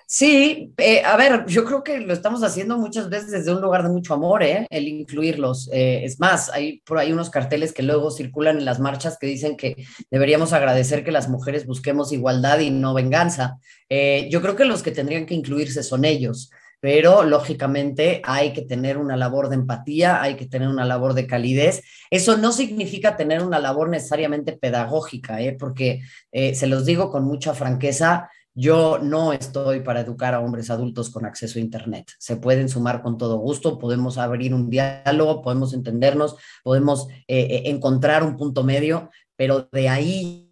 Sí, 0.09 0.73
eh, 0.77 1.03
a 1.05 1.17
ver, 1.17 1.47
yo 1.47 1.65
creo 1.65 1.83
que 1.83 1.99
lo 1.99 2.13
estamos 2.13 2.45
haciendo 2.45 2.79
muchas 2.79 3.11
veces 3.11 3.33
desde 3.33 3.53
un 3.53 3.61
lugar 3.61 3.83
de 3.83 3.89
mucho 3.89 4.15
amor, 4.15 4.45
¿eh? 4.45 4.65
el 4.71 4.87
incluirlos. 4.87 5.69
Eh, 5.73 6.05
es 6.05 6.21
más, 6.21 6.49
hay 6.51 6.81
por 6.83 6.99
ahí 6.99 7.13
unos 7.13 7.29
carteles 7.29 7.73
que 7.73 7.83
luego 7.83 8.13
circulan 8.13 8.59
en 8.59 8.65
las 8.65 8.79
marchas 8.79 9.19
que 9.19 9.27
dicen 9.27 9.57
que 9.57 9.85
deberíamos 10.09 10.53
agradecer 10.53 11.03
que 11.03 11.11
las 11.11 11.29
mujeres 11.29 11.67
busquemos 11.67 12.13
igualdad 12.13 12.61
y 12.61 12.71
no 12.71 12.95
venganza. 12.95 13.59
Eh, 13.89 14.29
yo 14.31 14.41
creo 14.43 14.55
que 14.55 14.65
los 14.65 14.85
que 14.85 14.93
tendrían 14.93 15.27
que 15.27 15.35
incluirse 15.35 15.83
son 15.83 16.05
ellos, 16.05 16.53
pero 16.79 17.25
lógicamente 17.25 18.23
hay 18.23 18.53
que 18.53 18.63
tener 18.63 18.99
una 18.99 19.17
labor 19.17 19.49
de 19.49 19.57
empatía, 19.57 20.23
hay 20.23 20.37
que 20.37 20.47
tener 20.47 20.69
una 20.69 20.85
labor 20.85 21.15
de 21.15 21.27
calidez. 21.27 21.83
Eso 22.13 22.37
no 22.37 22.53
significa 22.53 23.17
tener 23.17 23.43
una 23.43 23.59
labor 23.59 23.89
necesariamente 23.89 24.53
pedagógica, 24.53 25.39
porque 25.59 26.03
se 26.31 26.67
los 26.69 26.85
digo 26.85 27.11
con 27.11 27.25
mucha 27.25 27.55
franqueza 27.55 28.31
yo 28.57 28.99
no 28.99 29.35
estoy 29.35 29.81
para 29.81 30.01
educar 30.01 30.35
a 30.35 30.41
hombres 30.41 30.71
adultos 30.71 31.11
con 31.11 31.27
acceso 31.27 31.59
a 31.59 31.63
Internet. 31.63 32.11
Se 32.19 32.37
pueden 32.37 32.71
sumar 32.71 33.03
con 33.03 33.19
todo 33.19 33.37
gusto, 33.37 33.79
podemos 33.79 34.17
abrir 34.17 34.55
un 34.55 34.71
diálogo, 34.71 35.43
podemos 35.43 35.75
entendernos, 35.75 36.37
podemos 36.65 37.07
eh, 37.29 37.41
eh, 37.51 37.63
encontrar 37.67 38.25
un 38.25 38.37
punto 38.37 38.65
medio, 38.65 39.11
pero 39.37 39.69
de 39.71 39.89
ahí 39.91 40.47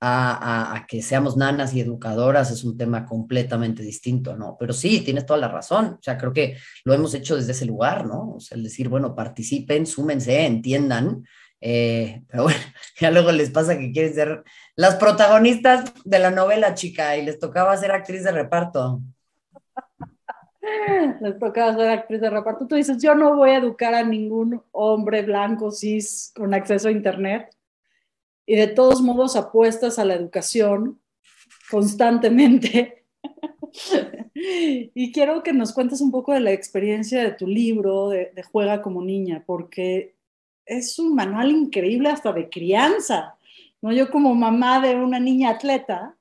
a, 0.00 0.86
que 0.88 1.02
seamos 1.02 1.36
nanas 1.36 1.74
y 1.74 1.80
educadoras 1.80 2.50
es 2.50 2.64
un 2.64 2.76
tema 2.76 3.04
completamente 3.04 3.82
distinto, 3.82 4.36
¿no? 4.36 4.56
Pero 4.58 4.72
sí, 4.72 5.00
tienes 5.00 5.26
toda 5.26 5.38
la 5.38 5.48
razón. 5.48 5.96
O 5.98 6.02
sea, 6.02 6.16
creo 6.16 6.32
que 6.32 6.56
lo 6.84 6.94
hemos 6.94 7.14
hecho 7.14 7.36
desde 7.36 7.52
ese 7.52 7.66
lugar, 7.66 8.06
¿no? 8.06 8.34
O 8.36 8.40
sea, 8.40 8.56
el 8.56 8.64
decir, 8.64 8.88
bueno, 8.88 9.14
participen, 9.14 9.86
súmense, 9.86 10.46
entiendan. 10.46 11.24
Eh, 11.60 12.22
pero 12.28 12.44
bueno, 12.44 12.60
ya 13.00 13.10
luego 13.10 13.32
les 13.32 13.50
pasa 13.50 13.78
que 13.78 13.92
quieren 13.92 14.14
ser 14.14 14.44
las 14.76 14.96
protagonistas 14.96 15.92
de 16.04 16.18
la 16.18 16.30
novela, 16.30 16.74
chica, 16.74 17.16
y 17.16 17.24
les 17.24 17.38
tocaba 17.38 17.76
ser 17.78 17.92
actriz 17.92 18.22
de 18.22 18.32
reparto. 18.32 19.00
Les 21.20 21.38
tocaba 21.38 21.74
ser 21.74 21.88
actriz 21.88 22.20
de 22.20 22.28
reparto. 22.28 22.66
Tú 22.66 22.74
dices, 22.74 23.02
yo 23.02 23.14
no 23.14 23.36
voy 23.36 23.50
a 23.50 23.58
educar 23.58 23.94
a 23.94 24.02
ningún 24.02 24.62
hombre 24.72 25.22
blanco, 25.22 25.70
cis, 25.72 26.32
con 26.36 26.52
acceso 26.52 26.88
a 26.88 26.92
Internet. 26.92 27.56
Y 28.44 28.56
de 28.56 28.66
todos 28.66 29.00
modos 29.00 29.34
apuestas 29.34 29.98
a 29.98 30.04
la 30.04 30.14
educación 30.14 31.00
constantemente. 31.70 33.06
y 34.34 35.10
quiero 35.10 35.42
que 35.42 35.54
nos 35.54 35.72
cuentes 35.72 36.02
un 36.02 36.10
poco 36.10 36.34
de 36.34 36.40
la 36.40 36.52
experiencia 36.52 37.22
de 37.22 37.32
tu 37.32 37.46
libro, 37.46 38.10
de, 38.10 38.30
de 38.34 38.42
Juega 38.42 38.82
como 38.82 39.02
niña, 39.02 39.42
porque 39.46 40.16
es 40.66 40.98
un 40.98 41.14
manual 41.14 41.50
increíble 41.50 42.10
hasta 42.10 42.32
de 42.32 42.50
crianza 42.50 43.35
¿no? 43.86 43.92
Yo 43.92 44.10
como 44.10 44.34
mamá 44.34 44.80
de 44.80 44.96
una 44.96 45.20
niña 45.20 45.50
atleta, 45.50 46.16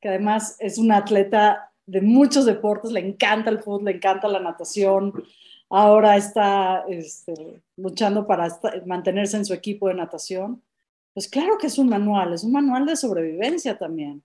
que 0.00 0.08
además 0.08 0.56
es 0.60 0.78
una 0.78 0.96
atleta 0.96 1.70
de 1.84 2.00
muchos 2.00 2.46
deportes, 2.46 2.90
le 2.90 3.00
encanta 3.00 3.50
el 3.50 3.58
fútbol, 3.58 3.84
le 3.84 3.90
encanta 3.92 4.28
la 4.28 4.40
natación, 4.40 5.12
ahora 5.68 6.16
está 6.16 6.84
este, 6.88 7.62
luchando 7.76 8.26
para 8.26 8.48
mantenerse 8.86 9.36
en 9.36 9.44
su 9.44 9.52
equipo 9.52 9.88
de 9.88 9.94
natación. 9.94 10.62
Pues 11.12 11.28
claro 11.28 11.58
que 11.58 11.66
es 11.66 11.78
un 11.78 11.90
manual, 11.90 12.32
es 12.32 12.44
un 12.44 12.52
manual 12.52 12.86
de 12.86 12.96
sobrevivencia 12.96 13.76
también. 13.76 14.22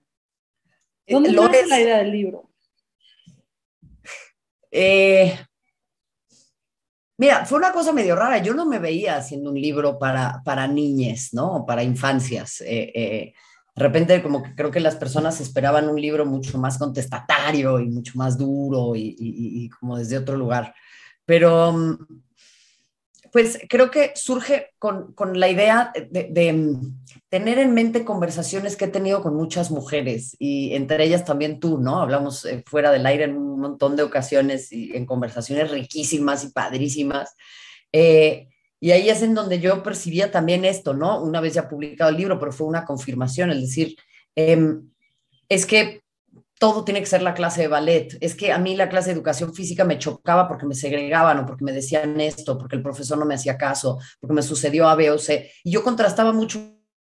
¿Dónde 1.06 1.32
nace 1.32 1.66
la 1.66 1.80
idea 1.80 1.98
del 1.98 2.10
libro? 2.10 2.48
Eh, 4.70 5.38
mira, 7.20 7.44
fue 7.44 7.58
una 7.58 7.70
cosa 7.70 7.92
medio 7.92 8.16
rara. 8.16 8.38
Yo 8.38 8.54
no 8.54 8.64
me 8.64 8.78
veía 8.78 9.16
haciendo 9.16 9.50
un 9.50 9.60
libro 9.60 9.98
para, 9.98 10.40
para 10.42 10.66
niñes, 10.66 11.34
¿no? 11.34 11.66
Para 11.66 11.82
infancias. 11.82 12.62
Eh, 12.62 12.90
eh, 12.94 13.34
de 13.76 13.82
repente, 13.82 14.22
como 14.22 14.42
que 14.42 14.54
creo 14.54 14.70
que 14.70 14.80
las 14.80 14.96
personas 14.96 15.38
esperaban 15.38 15.90
un 15.90 16.00
libro 16.00 16.24
mucho 16.24 16.56
más 16.56 16.78
contestatario 16.78 17.78
y 17.78 17.90
mucho 17.90 18.14
más 18.16 18.38
duro 18.38 18.92
y, 18.96 19.68
como 19.78 19.98
desde 19.98 20.16
otro 20.16 20.34
lugar. 20.34 20.74
Pero 21.26 21.72
mm, 21.72 21.98
pues 23.32 23.58
creo 23.68 23.90
que 23.90 24.12
surge 24.14 24.70
con, 24.78 25.14
la 25.34 25.48
idea 25.48 25.92
de, 26.10 26.52
mm, 26.52 27.04
tener 27.28 27.58
en 27.58 27.74
mente 27.74 28.04
conversaciones 28.04 28.76
que 28.76 28.86
he 28.86 28.88
tenido 28.88 29.22
con 29.22 29.36
muchas 29.36 29.70
mujeres 29.70 30.36
y 30.38 30.74
entre 30.74 31.04
ellas 31.04 31.24
también 31.24 31.60
tú, 31.60 31.78
¿no? 31.78 32.00
Hablamos 32.00 32.44
eh, 32.44 32.62
fuera 32.66 32.90
del 32.90 33.06
aire 33.06 33.24
en 33.24 33.36
un 33.36 33.60
montón 33.60 33.96
de 33.96 34.02
ocasiones 34.02 34.72
y 34.72 34.96
en 34.96 35.06
conversaciones 35.06 35.70
riquísimas 35.70 36.44
y 36.44 36.50
padrísimas. 36.50 37.36
Eh, 37.92 38.48
y 38.80 38.92
ahí 38.92 39.10
es 39.10 39.22
en 39.22 39.34
donde 39.34 39.60
yo 39.60 39.82
percibía 39.82 40.30
también 40.30 40.64
esto, 40.64 40.94
¿no? 40.94 41.22
Una 41.22 41.40
vez 41.40 41.54
ya 41.54 41.68
publicado 41.68 42.10
el 42.10 42.16
libro, 42.16 42.38
pero 42.38 42.52
fue 42.52 42.66
una 42.66 42.84
confirmación, 42.84 43.50
es 43.50 43.60
decir, 43.60 43.96
em, 44.34 44.90
es 45.48 45.66
que 45.66 46.02
todo 46.60 46.84
tiene 46.84 47.00
que 47.00 47.06
ser 47.06 47.22
la 47.22 47.32
clase 47.32 47.62
de 47.62 47.68
ballet. 47.68 48.18
Es 48.20 48.34
que 48.34 48.52
a 48.52 48.58
mí 48.58 48.76
la 48.76 48.90
clase 48.90 49.08
de 49.08 49.14
educación 49.14 49.54
física 49.54 49.86
me 49.86 49.98
chocaba 49.98 50.46
porque 50.46 50.66
me 50.66 50.74
segregaban 50.74 51.38
o 51.38 51.46
porque 51.46 51.64
me 51.64 51.72
decían 51.72 52.20
esto, 52.20 52.58
porque 52.58 52.76
el 52.76 52.82
profesor 52.82 53.16
no 53.16 53.24
me 53.24 53.34
hacía 53.34 53.56
caso, 53.56 53.98
porque 54.20 54.34
me 54.34 54.42
sucedió 54.42 54.86
A, 54.86 54.94
B 54.94 55.10
o 55.10 55.16
C. 55.16 55.50
Y 55.64 55.70
yo 55.70 55.82
contrastaba 55.82 56.34
mucho 56.34 56.60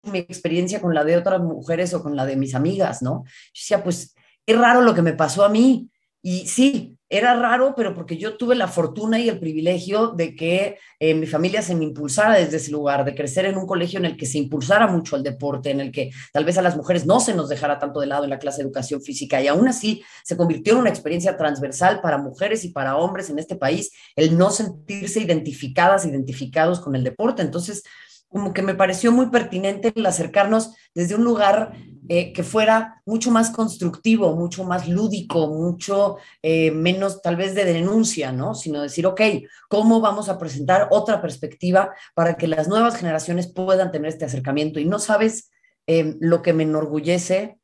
mi 0.04 0.20
experiencia 0.20 0.80
con 0.80 0.94
la 0.94 1.02
de 1.02 1.16
otras 1.16 1.40
mujeres 1.40 1.92
o 1.92 2.04
con 2.04 2.14
la 2.14 2.24
de 2.24 2.36
mis 2.36 2.54
amigas, 2.54 3.02
¿no? 3.02 3.24
Yo 3.52 3.60
decía, 3.60 3.82
pues 3.82 4.14
es 4.46 4.56
raro 4.56 4.80
lo 4.80 4.94
que 4.94 5.02
me 5.02 5.12
pasó 5.12 5.44
a 5.44 5.48
mí. 5.48 5.90
Y 6.22 6.46
sí, 6.46 6.96
era 7.12 7.34
raro, 7.34 7.74
pero 7.76 7.94
porque 7.94 8.16
yo 8.16 8.38
tuve 8.38 8.54
la 8.54 8.68
fortuna 8.68 9.18
y 9.18 9.28
el 9.28 9.38
privilegio 9.38 10.08
de 10.08 10.34
que 10.34 10.78
eh, 10.98 11.14
mi 11.14 11.26
familia 11.26 11.60
se 11.60 11.74
me 11.74 11.84
impulsara 11.84 12.38
desde 12.38 12.56
ese 12.56 12.70
lugar, 12.70 13.04
de 13.04 13.14
crecer 13.14 13.44
en 13.44 13.58
un 13.58 13.66
colegio 13.66 13.98
en 13.98 14.06
el 14.06 14.16
que 14.16 14.24
se 14.24 14.38
impulsara 14.38 14.86
mucho 14.86 15.16
el 15.16 15.22
deporte, 15.22 15.70
en 15.70 15.80
el 15.80 15.92
que 15.92 16.10
tal 16.32 16.46
vez 16.46 16.56
a 16.56 16.62
las 16.62 16.74
mujeres 16.74 17.04
no 17.04 17.20
se 17.20 17.34
nos 17.34 17.50
dejara 17.50 17.78
tanto 17.78 18.00
de 18.00 18.06
lado 18.06 18.24
en 18.24 18.30
la 18.30 18.38
clase 18.38 18.62
de 18.62 18.64
educación 18.64 19.02
física 19.02 19.42
y 19.42 19.48
aún 19.48 19.68
así 19.68 20.02
se 20.24 20.38
convirtió 20.38 20.72
en 20.72 20.78
una 20.78 20.88
experiencia 20.88 21.36
transversal 21.36 22.00
para 22.00 22.16
mujeres 22.16 22.64
y 22.64 22.70
para 22.70 22.96
hombres 22.96 23.28
en 23.28 23.38
este 23.38 23.56
país 23.56 23.92
el 24.16 24.38
no 24.38 24.50
sentirse 24.50 25.20
identificadas, 25.20 26.06
identificados 26.06 26.80
con 26.80 26.96
el 26.96 27.04
deporte. 27.04 27.42
Entonces, 27.42 27.82
como 28.32 28.52
que 28.52 28.62
me 28.62 28.74
pareció 28.74 29.12
muy 29.12 29.26
pertinente 29.26 29.92
el 29.94 30.06
acercarnos 30.06 30.74
desde 30.94 31.14
un 31.14 31.24
lugar 31.24 31.74
eh, 32.08 32.32
que 32.32 32.42
fuera 32.42 33.02
mucho 33.06 33.30
más 33.30 33.50
constructivo, 33.50 34.34
mucho 34.34 34.64
más 34.64 34.88
lúdico, 34.88 35.48
mucho 35.48 36.16
eh, 36.42 36.70
menos 36.70 37.22
tal 37.22 37.36
vez 37.36 37.54
de 37.54 37.64
denuncia, 37.64 38.32
¿no? 38.32 38.54
Sino 38.54 38.82
decir, 38.82 39.06
ok, 39.06 39.20
¿cómo 39.68 40.00
vamos 40.00 40.28
a 40.28 40.38
presentar 40.38 40.88
otra 40.90 41.20
perspectiva 41.20 41.92
para 42.14 42.34
que 42.34 42.48
las 42.48 42.68
nuevas 42.68 42.96
generaciones 42.96 43.52
puedan 43.52 43.92
tener 43.92 44.08
este 44.08 44.24
acercamiento? 44.24 44.80
Y 44.80 44.86
no 44.86 44.98
sabes 44.98 45.50
eh, 45.86 46.16
lo 46.18 46.42
que 46.42 46.54
me 46.54 46.64
enorgullece 46.64 47.58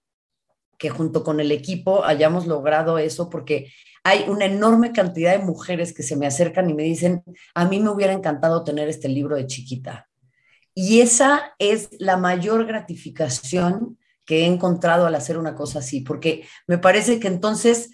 que 0.78 0.90
junto 0.90 1.24
con 1.24 1.40
el 1.40 1.50
equipo 1.50 2.04
hayamos 2.04 2.46
logrado 2.46 2.98
eso, 2.98 3.28
porque 3.28 3.72
hay 4.04 4.26
una 4.28 4.44
enorme 4.44 4.92
cantidad 4.92 5.32
de 5.32 5.44
mujeres 5.44 5.92
que 5.92 6.04
se 6.04 6.14
me 6.14 6.26
acercan 6.26 6.70
y 6.70 6.74
me 6.74 6.84
dicen, 6.84 7.24
a 7.54 7.64
mí 7.64 7.80
me 7.80 7.90
hubiera 7.90 8.12
encantado 8.12 8.62
tener 8.62 8.88
este 8.88 9.08
libro 9.08 9.34
de 9.34 9.46
chiquita 9.46 10.07
y 10.80 11.00
esa 11.00 11.56
es 11.58 11.88
la 11.98 12.16
mayor 12.16 12.64
gratificación 12.64 13.98
que 14.24 14.42
he 14.42 14.46
encontrado 14.46 15.06
al 15.06 15.14
hacer 15.16 15.36
una 15.36 15.56
cosa 15.56 15.80
así, 15.80 16.02
porque 16.02 16.46
me 16.68 16.78
parece 16.78 17.18
que 17.18 17.26
entonces 17.26 17.90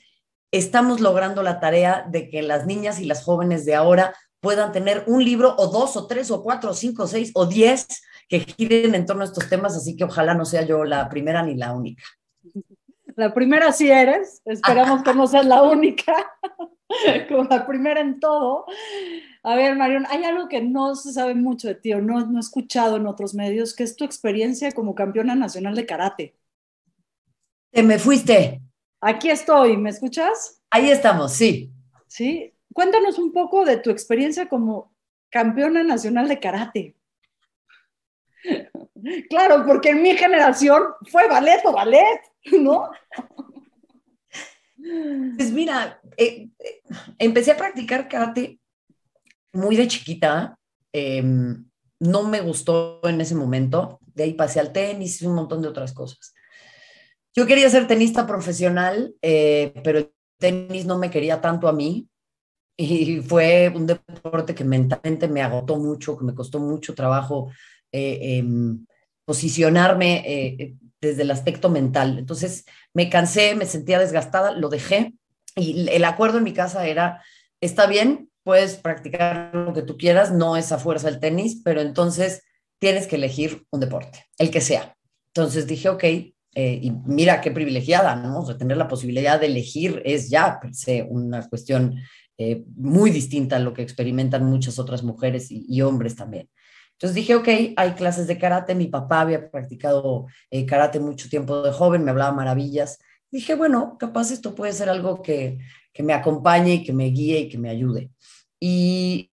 estamos 0.51 1.01
logrando 1.01 1.43
la 1.43 1.61
tarea 1.61 2.05
de 2.07 2.29
que 2.29 2.43
las 2.43 2.67
niñas 2.67 3.01
y 3.01 3.07
las 3.07 3.25
jóvenes 3.25 3.65
de 3.65 3.75
ahora 3.75 4.15
puedan 4.39 4.71
tener 4.71 5.05
un 5.07 5.25
libro 5.25 5.55
o 5.57 5.69
dos 5.69 5.97
o 5.97 6.07
tres 6.07 6.31
o 6.31 6.43
cuatro 6.43 6.73
o 6.73 6.75
cinco 6.75 7.05
o 7.05 7.07
seis 7.07 7.31
o 7.33 7.47
diez 7.47 7.87
que 8.29 8.41
giren 8.41 8.95
en 8.95 9.07
torno 9.07 9.23
a 9.23 9.29
estos 9.29 9.49
temas, 9.49 9.75
así 9.75 9.97
que 9.97 10.05
ojalá 10.05 10.35
no 10.35 10.45
sea 10.45 10.61
yo 10.61 10.85
la 10.85 11.09
primera 11.09 11.43
ni 11.43 11.55
la 11.55 11.73
única. 11.73 12.05
La 13.17 13.33
primera 13.33 13.73
sí 13.73 13.91
eres, 13.91 14.43
esperamos 14.45 15.03
que 15.03 15.15
no 15.15 15.27
seas 15.27 15.47
la 15.47 15.63
única, 15.63 16.15
como 17.29 17.45
la 17.45 17.67
primera 17.67 18.01
en 18.01 18.19
todo. 18.19 18.67
A 19.43 19.55
ver, 19.55 19.77
Marion, 19.77 20.07
hay 20.09 20.25
algo 20.25 20.49
que 20.49 20.63
no 20.63 20.95
se 20.97 21.13
sabe 21.13 21.35
mucho 21.35 21.69
de 21.69 21.75
ti 21.75 21.93
o 21.93 22.01
no, 22.01 22.27
no 22.27 22.39
he 22.39 22.41
escuchado 22.41 22.97
en 22.97 23.07
otros 23.07 23.35
medios, 23.35 23.75
que 23.75 23.85
es 23.85 23.95
tu 23.95 24.05
experiencia 24.05 24.73
como 24.73 24.95
campeona 24.95 25.35
nacional 25.35 25.75
de 25.75 25.87
karate. 25.87 26.35
Te 27.71 27.83
me 27.83 27.99
fuiste. 27.99 28.63
Aquí 29.01 29.29
estoy, 29.29 29.77
¿me 29.77 29.91
escuchas? 29.91 30.63
Ahí 30.71 30.91
estamos, 30.91 31.33
sí. 31.33 31.73
Sí, 32.07 32.55
cuéntanos 32.73 33.19
un 33.19 33.33
poco 33.33 33.65
de 33.65 33.77
tu 33.77 33.91
experiencia 33.91 34.49
como 34.49 34.95
campeona 35.31 35.83
nacional 35.83 36.27
de 36.29 36.41
karate. 36.41 36.97
Claro, 39.29 39.65
porque 39.67 39.91
en 39.91 40.03
mi 40.03 40.17
generación 40.17 40.83
fue 41.11 41.29
ballet 41.29 41.61
o 41.65 41.73
ballet, 41.73 42.21
¿no? 42.53 42.91
Pues 45.37 45.51
mira, 45.51 46.01
eh, 46.17 46.49
eh, 46.59 46.83
empecé 47.19 47.53
a 47.53 47.57
practicar 47.57 48.09
karate 48.09 48.61
muy 49.53 49.77
de 49.77 49.89
chiquita. 49.89 50.59
Em, 50.93 51.65
no 52.01 52.23
me 52.25 52.41
gustó 52.41 53.01
en 53.05 53.21
ese 53.21 53.35
momento. 53.35 53.99
De 54.15 54.25
ahí 54.25 54.35
pasé 54.35 54.61
al 54.61 54.73
tenis 54.73 55.23
y 55.23 55.27
un 55.27 55.35
montón 55.35 55.63
de 55.63 55.69
otras 55.69 55.93
cosas. 55.93 56.35
Yo 57.35 57.47
quería 57.47 57.69
ser 57.71 57.87
tenista 57.87 58.27
profesional, 58.27 59.15
eh, 59.23 59.73
pero 59.83 59.99
el 59.99 60.13
tenis 60.39 60.87
no 60.87 60.99
me 60.99 61.11
quería 61.11 61.41
tanto 61.41 61.67
a 61.69 61.73
mí. 61.73 62.09
Y 62.77 63.21
fue 63.21 63.73
un 63.75 63.87
deporte 63.87 64.55
que 64.55 64.65
mentalmente 64.65 65.29
me 65.29 65.43
agotó 65.43 65.77
mucho, 65.77 66.19
que 66.19 66.25
me 66.25 66.35
costó 66.35 66.59
mucho 66.59 66.95
trabajo 66.95 67.51
eh, 67.97 68.39
em, 68.39 68.87
posicionarme 69.25 70.25
eh, 70.27 70.75
desde 71.01 71.23
el 71.23 71.31
aspecto 71.31 71.69
mental. 71.71 72.19
Entonces 72.19 72.65
me 72.93 73.09
cansé, 73.09 73.55
me 73.55 73.67
sentía 73.67 74.01
desgastada, 74.01 74.51
lo 74.51 74.69
dejé 74.69 75.15
y 75.55 75.89
el 75.89 76.05
acuerdo 76.05 76.39
en 76.39 76.45
mi 76.45 76.53
casa 76.53 76.87
era, 76.89 77.23
está 77.61 77.87
bien, 77.87 78.31
puedes 78.43 78.75
practicar 78.75 79.55
lo 79.55 79.73
que 79.73 79.83
tú 79.83 79.97
quieras, 79.97 80.33
no 80.33 80.57
es 80.57 80.73
a 80.73 80.79
fuerza 80.79 81.09
el 81.09 81.21
tenis, 81.21 81.61
pero 81.65 81.81
entonces 81.81 82.43
tienes 82.81 83.07
que 83.07 83.17
elegir 83.17 83.65
un 83.71 83.79
deporte, 83.79 84.27
el 84.39 84.51
que 84.51 84.61
sea. 84.61 84.97
Entonces 85.29 85.69
dije, 85.69 85.89
ok, 85.89 86.05
eh, 86.05 86.35
y 86.83 86.91
mira 87.07 87.41
qué 87.41 87.51
privilegiada, 87.51 88.17
¿no? 88.17 88.41
O 88.41 88.57
tener 88.57 88.77
la 88.77 88.89
posibilidad 88.89 89.39
de 89.39 89.47
elegir 89.47 90.03
es 90.05 90.31
ya, 90.31 90.61
sé, 90.73 91.07
una 91.09 91.49
cuestión 91.49 91.97
eh, 92.37 92.65
muy 92.75 93.11
distinta 93.11 93.57
a 93.57 93.61
lo 93.61 93.73
que 93.73 93.83
experimentan 93.83 94.45
muchas 94.45 94.81
otras 94.81 95.05
mujeres 95.05 95.47
y, 95.51 95.81
hombres 95.83 96.17
también. 96.17 96.49
Entonces 96.95 97.15
dije, 97.15 97.35
ok, 97.35 97.49
hay 97.77 97.93
clases 97.93 98.27
de 98.27 98.39
karate, 98.39 98.75
mi 98.75 98.87
papá 98.87 99.23
había 99.23 99.51
practicado 99.51 100.27
eh, 100.51 100.65
karate 100.65 101.01
mucho 101.01 101.29
tiempo 101.29 101.63
de 101.63 101.73
joven, 101.73 102.05
me 102.05 102.11
hablaba 102.11 102.33
maravillas. 102.33 102.99
Dije, 103.31 103.55
bueno, 103.55 103.97
capaz 103.99 104.31
esto 104.31 104.55
puede 104.55 104.73
ser 104.73 104.89
algo 104.89 105.21
que, 105.21 105.59
que 105.93 106.03
me 106.03 106.13
acompañe 106.13 106.75
y 106.75 106.85
que 106.85 106.93
me 106.93 107.07
guíe 107.07 107.41
y 107.41 107.49
que 107.49 107.59
me 107.59 107.69
ayude. 107.69 108.11
Y, 108.61 109.33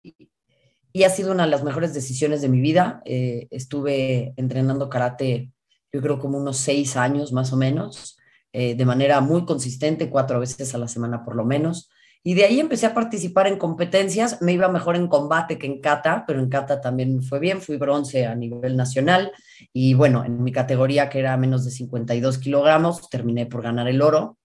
y 0.94 1.04
ha 1.04 1.10
sido 1.10 1.32
una 1.32 1.46
de 1.46 1.52
las 1.52 1.64
mejores 1.64 1.94
decisiones 1.94 2.42
de 2.42 2.50
mi 2.50 2.60
vida. 2.60 3.02
Eh, 3.06 3.48
estuve 3.52 4.34
entrenando 4.36 4.90
karate, 4.90 5.52
yo 5.92 6.02
creo 6.02 6.18
como 6.18 6.40
unos 6.40 6.58
seis 6.58 6.98
años 6.98 7.32
más 7.34 7.54
o 7.54 7.58
menos, 7.58 8.18
eh, 8.52 8.74
de 8.74 8.86
manera 8.86 9.22
muy 9.22 9.46
consistente, 9.46 10.10
cuatro 10.10 10.40
veces 10.40 10.74
a 10.74 10.80
la 10.80 10.88
semana 10.88 11.24
por 11.24 11.36
lo 11.36 11.46
menos. 11.46 11.92
Y 12.24 12.34
de 12.34 12.46
ahí 12.46 12.60
empecé 12.60 12.86
a 12.86 12.94
participar 12.94 13.48
en 13.48 13.58
competencias. 13.58 14.42
Me 14.42 14.54
iba 14.54 14.68
mejor 14.68 14.96
en 14.96 15.08
combate 15.08 15.58
que 15.58 15.68
en 15.68 15.82
kata, 15.82 16.26
pero 16.28 16.40
en 16.40 16.50
kata 16.50 16.82
también 16.82 17.22
fue 17.22 17.40
bien. 17.40 17.62
Fui 17.62 17.78
bronce 17.78 18.26
a 18.26 18.36
nivel 18.36 18.76
nacional. 18.76 19.32
Y 19.72 19.94
bueno, 19.94 20.26
en 20.26 20.44
mi 20.44 20.52
categoría, 20.52 21.10
que 21.10 21.20
era 21.20 21.38
menos 21.38 21.64
de 21.64 21.72
52 21.72 22.38
kilogramos, 22.40 23.10
terminé 23.10 23.46
por 23.46 23.62
ganar 23.62 23.88
el 23.88 24.02
oro 24.02 24.38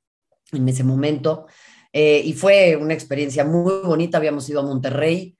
en 0.52 0.69
ese 0.69 0.85
momento. 0.85 1.47
Eh, 1.93 2.23
y 2.25 2.33
fue 2.35 2.76
una 2.76 2.95
experiencia 2.95 3.45
muy 3.45 3.83
bonita. 3.85 4.19
Habíamos 4.19 4.49
ido 4.49 4.61
a 4.61 4.64
Monterrey. 4.64 5.37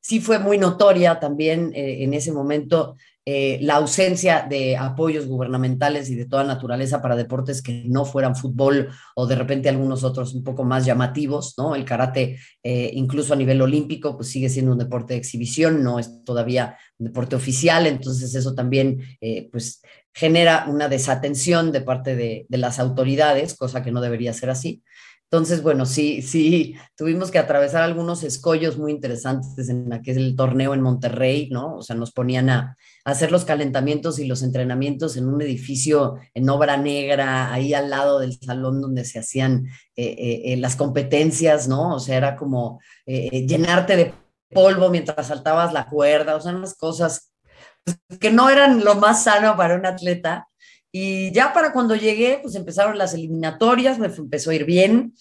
Sí 0.00 0.20
fue 0.20 0.38
muy 0.38 0.56
notoria 0.56 1.20
también 1.20 1.72
eh, 1.74 2.04
en 2.04 2.14
ese 2.14 2.32
momento 2.32 2.96
eh, 3.26 3.58
la 3.60 3.74
ausencia 3.76 4.46
de 4.48 4.78
apoyos 4.78 5.26
gubernamentales 5.26 6.08
y 6.08 6.14
de 6.14 6.24
toda 6.24 6.42
naturaleza 6.42 7.02
para 7.02 7.16
deportes 7.16 7.60
que 7.60 7.84
no 7.86 8.06
fueran 8.06 8.34
fútbol 8.34 8.88
o 9.14 9.26
de 9.26 9.34
repente 9.34 9.68
algunos 9.68 10.04
otros 10.04 10.34
un 10.34 10.42
poco 10.42 10.64
más 10.64 10.86
llamativos, 10.86 11.54
¿no? 11.58 11.74
El 11.74 11.84
karate, 11.84 12.38
eh, 12.62 12.90
incluso 12.94 13.34
a 13.34 13.36
nivel 13.36 13.60
olímpico, 13.60 14.16
pues 14.16 14.30
sigue 14.30 14.48
siendo 14.48 14.72
un 14.72 14.78
deporte 14.78 15.12
de 15.12 15.18
exhibición, 15.18 15.82
no 15.82 15.98
es 15.98 16.24
todavía 16.24 16.78
un 16.98 17.08
deporte 17.08 17.36
oficial, 17.36 17.86
entonces 17.86 18.34
eso 18.34 18.54
también, 18.54 19.00
eh, 19.20 19.48
pues, 19.52 19.82
genera 20.12 20.66
una 20.68 20.88
desatención 20.88 21.72
de 21.72 21.82
parte 21.82 22.16
de, 22.16 22.46
de 22.48 22.58
las 22.58 22.78
autoridades, 22.78 23.54
cosa 23.54 23.82
que 23.82 23.92
no 23.92 24.00
debería 24.00 24.32
ser 24.32 24.50
así. 24.50 24.82
Entonces, 25.32 25.62
bueno, 25.62 25.86
sí, 25.86 26.22
sí, 26.22 26.74
tuvimos 26.96 27.30
que 27.30 27.38
atravesar 27.38 27.82
algunos 27.84 28.24
escollos 28.24 28.78
muy 28.78 28.90
interesantes 28.90 29.68
en 29.68 29.92
aquel 29.92 30.34
torneo 30.34 30.74
en 30.74 30.80
Monterrey, 30.80 31.48
¿no? 31.52 31.76
O 31.76 31.82
sea, 31.82 31.94
nos 31.94 32.10
ponían 32.10 32.50
a, 32.50 32.76
hacer 33.04 33.30
los 33.30 33.44
calentamientos 33.44 34.18
y 34.18 34.26
los 34.26 34.42
entrenamientos 34.42 35.16
en 35.16 35.28
un 35.28 35.40
edificio 35.40 36.16
en 36.34 36.50
obra 36.50 36.76
negra, 36.76 37.52
ahí 37.52 37.74
al 37.74 37.90
lado 37.90 38.18
del 38.18 38.38
salón 38.40 38.80
donde 38.80 39.04
se 39.04 39.20
hacían 39.20 39.66
eh, 39.94 40.16
eh, 40.18 40.42
eh, 40.46 40.56
las 40.56 40.74
competencias, 40.74 41.68
¿no? 41.68 41.94
O 41.94 42.00
sea, 42.00 42.16
era 42.16 42.34
como 42.34 42.80
llenarte 43.06 43.96
de 43.96 44.14
polvo 44.50 44.90
mientras 44.90 45.28
saltabas 45.28 45.72
la 45.72 45.86
cuerda, 45.86 46.34
o 46.34 46.40
sea, 46.40 46.56
unas 46.56 46.74
cosas 46.74 47.32
pues, 47.84 48.00
que 48.18 48.32
no 48.32 48.50
eran 48.50 48.84
lo 48.84 48.96
más 48.96 49.22
sano 49.22 49.56
para 49.56 49.76
un 49.76 49.86
atleta, 49.86 50.48
y 50.92 51.32
ya 51.32 51.52
para 51.52 51.72
cuando 51.72 51.94
llegué, 51.94 52.40
pues 52.42 52.54
empezaron 52.54 52.98
las 52.98 53.14
eliminatorias, 53.14 53.98
me 53.98 54.06
empezó 54.06 54.50
a 54.50 54.54
ir 54.54 54.64
bien, 54.64 55.14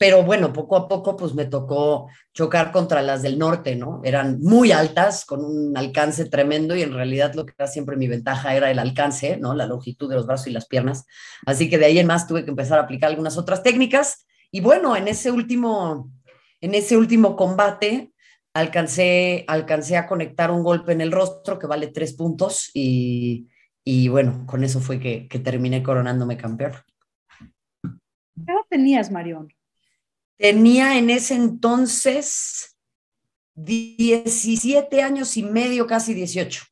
pero 0.00 0.22
bueno, 0.24 0.52
poco 0.52 0.76
a 0.76 0.88
poco 0.88 1.14
pues 1.14 1.34
me 1.34 1.44
tocó 1.44 2.08
chocar 2.32 2.72
contra 2.72 3.02
las 3.02 3.20
del 3.20 3.38
norte, 3.38 3.76
¿no? 3.76 4.00
Eran 4.02 4.40
muy 4.40 4.72
altas, 4.72 5.26
con 5.26 5.44
un 5.44 5.76
alcance 5.76 6.24
tremendo 6.24 6.74
y 6.74 6.80
en 6.80 6.94
realidad 6.94 7.34
lo 7.34 7.44
que 7.44 7.52
era 7.58 7.66
siempre 7.66 7.98
mi 7.98 8.08
ventaja 8.08 8.54
era 8.54 8.70
el 8.70 8.78
alcance, 8.78 9.36
¿no? 9.36 9.54
La 9.54 9.66
longitud 9.66 10.08
de 10.08 10.14
los 10.14 10.26
brazos 10.26 10.46
y 10.46 10.52
las 10.52 10.66
piernas. 10.66 11.04
Así 11.44 11.68
que 11.68 11.76
de 11.76 11.84
ahí 11.84 11.98
en 11.98 12.06
más 12.06 12.26
tuve 12.26 12.44
que 12.44 12.50
empezar 12.50 12.78
a 12.78 12.84
aplicar 12.84 13.10
algunas 13.10 13.36
otras 13.36 13.62
técnicas 13.62 14.26
y 14.50 14.62
bueno, 14.62 14.96
en 14.96 15.06
ese 15.06 15.30
último, 15.30 16.10
en 16.62 16.74
ese 16.74 16.96
último 16.96 17.36
combate 17.36 18.12
alcancé, 18.54 19.44
alcancé 19.48 19.98
a 19.98 20.06
conectar 20.06 20.50
un 20.50 20.62
golpe 20.62 20.92
en 20.92 21.02
el 21.02 21.12
rostro 21.12 21.58
que 21.58 21.66
vale 21.66 21.88
tres 21.88 22.14
puntos 22.14 22.70
y 22.72 23.48
y 23.84 24.08
bueno, 24.08 24.44
con 24.46 24.62
eso 24.64 24.80
fue 24.80 25.00
que, 25.00 25.26
terminé 25.38 25.82
coronándome 25.82 26.36
campeón. 26.36 26.72
¿Qué 27.82 28.52
edad 28.52 28.60
tenías, 28.68 29.10
Marión? 29.10 29.52
Tenía 30.36 30.98
en 30.98 31.10
ese 31.10 31.34
entonces 31.34 32.78
17 33.54 35.02
años 35.02 35.36
y 35.36 35.42
medio, 35.42 35.86
casi 35.86 36.14
18. 36.14 36.62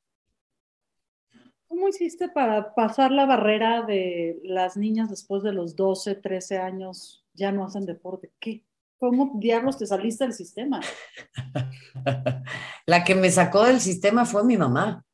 ¿Cómo 1.66 1.88
hiciste 1.88 2.28
para 2.28 2.74
pasar 2.74 3.12
la 3.12 3.26
barrera 3.26 3.82
de 3.82 4.40
las 4.42 4.76
niñas 4.76 5.10
después 5.10 5.42
de 5.42 5.52
los 5.52 5.76
12, 5.76 6.16
13 6.16 6.58
años 6.58 7.26
ya 7.34 7.52
no 7.52 7.64
hacen 7.64 7.86
deporte? 7.86 8.32
¿Qué? 8.40 8.64
¿Cómo 8.98 9.32
diablos 9.36 9.78
te 9.78 9.86
saliste 9.86 10.24
del 10.24 10.32
sistema? 10.32 10.80
la 12.86 13.04
que 13.04 13.14
me 13.14 13.30
sacó 13.30 13.64
del 13.64 13.80
sistema 13.80 14.24
fue 14.24 14.44
mi 14.44 14.56
mamá 14.56 15.04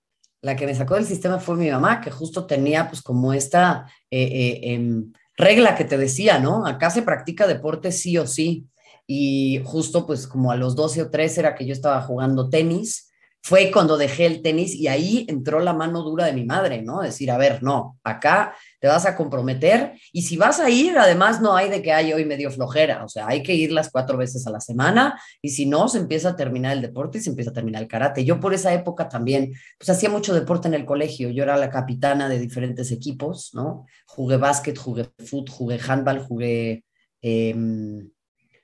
la 0.45 0.57
que 0.57 0.67
me 0.67 0.75
sacó 0.75 0.95
del 0.95 1.07
sistema 1.07 1.39
fue 1.39 1.57
mi 1.57 1.71
mamá, 1.71 2.03
que 2.03 2.11
justo 2.11 2.45
tenía 2.45 2.87
pues 2.89 3.01
como 3.01 3.33
esta 3.33 3.87
eh, 4.11 4.23
eh, 4.23 4.75
em, 4.75 5.11
regla 5.39 5.75
que 5.75 5.87
te 5.87 5.97
decía, 5.97 6.39
¿no? 6.39 6.67
Acá 6.67 6.91
se 6.91 7.01
practica 7.01 7.47
deporte 7.47 7.91
sí 7.91 8.19
o 8.19 8.27
sí. 8.27 8.67
Y 9.07 9.63
justo 9.65 10.07
pues 10.07 10.27
como 10.27 10.53
a 10.53 10.57
los 10.57 10.77
12 10.77 11.03
o 11.03 11.11
13 11.11 11.41
era 11.41 11.55
que 11.55 11.65
yo 11.65 11.73
estaba 11.73 12.03
jugando 12.03 12.51
tenis 12.51 13.11
fue 13.47 13.71
cuando 13.71 13.99
dejé 13.99 14.25
el 14.25 14.41
tenis 14.41 14.75
y 14.75 14.89
ahí 14.89 15.27
entró 15.29 15.61
la 15.61 15.75
mano 15.75 16.01
dura 16.01 16.25
de 16.25 16.33
mi 16.33 16.47
madre, 16.47 16.81
¿no? 16.81 17.03
Decir, 17.03 17.31
a 17.31 17.37
ver, 17.37 17.63
no, 17.63 17.99
acá 18.03 18.57
te 18.81 18.89
vas 18.89 19.05
a 19.05 19.15
comprometer 19.15 20.01
y 20.15 20.23
si 20.23 20.39
vas 20.39 20.61
a 20.61 20.71
ir, 20.71 20.97
además 20.97 21.43
no 21.43 21.55
hay 21.55 21.69
de 21.69 21.83
que 21.83 21.93
hay 21.93 22.15
hoy 22.15 22.25
medio 22.25 22.51
flojera, 22.51 23.05
o 23.05 23.09
sea, 23.09 23.27
hay 23.27 23.43
que 23.43 23.53
ir 23.55 23.71
las 23.71 23.91
cuatro 23.91 24.17
veces 24.17 24.47
a 24.47 24.51
la 24.51 24.61
semana 24.61 25.21
y 25.43 25.51
si 25.51 25.67
no, 25.67 25.89
se 25.89 25.99
empieza 25.99 26.31
a 26.31 26.37
terminar 26.37 26.73
el 26.73 26.81
deporte 26.81 27.19
y 27.19 27.21
se 27.21 27.29
empieza 27.29 27.51
a 27.51 27.53
terminar 27.53 27.83
el 27.83 27.89
karate. 27.89 28.25
Yo 28.25 28.41
por 28.41 28.55
esa 28.55 28.73
época 28.73 29.11
también, 29.11 29.53
pues 29.77 29.91
hacía 29.91 30.09
mucho 30.09 30.33
deporte 30.33 30.67
en 30.69 30.75
el 30.75 30.87
colegio, 30.87 31.29
yo 31.29 31.43
era 31.43 31.59
la 31.59 31.69
capitana 31.69 32.31
de 32.31 32.39
diferentes 32.39 32.91
equipos, 32.93 33.51
¿no? 33.53 33.85
Jugué 34.07 34.39
básquet, 34.39 34.79
jugué 34.79 35.11
fútbol, 35.19 35.51
jugué 35.51 35.81
handball, 35.87 36.21
jugué 36.21 36.83
eh, 37.21 37.55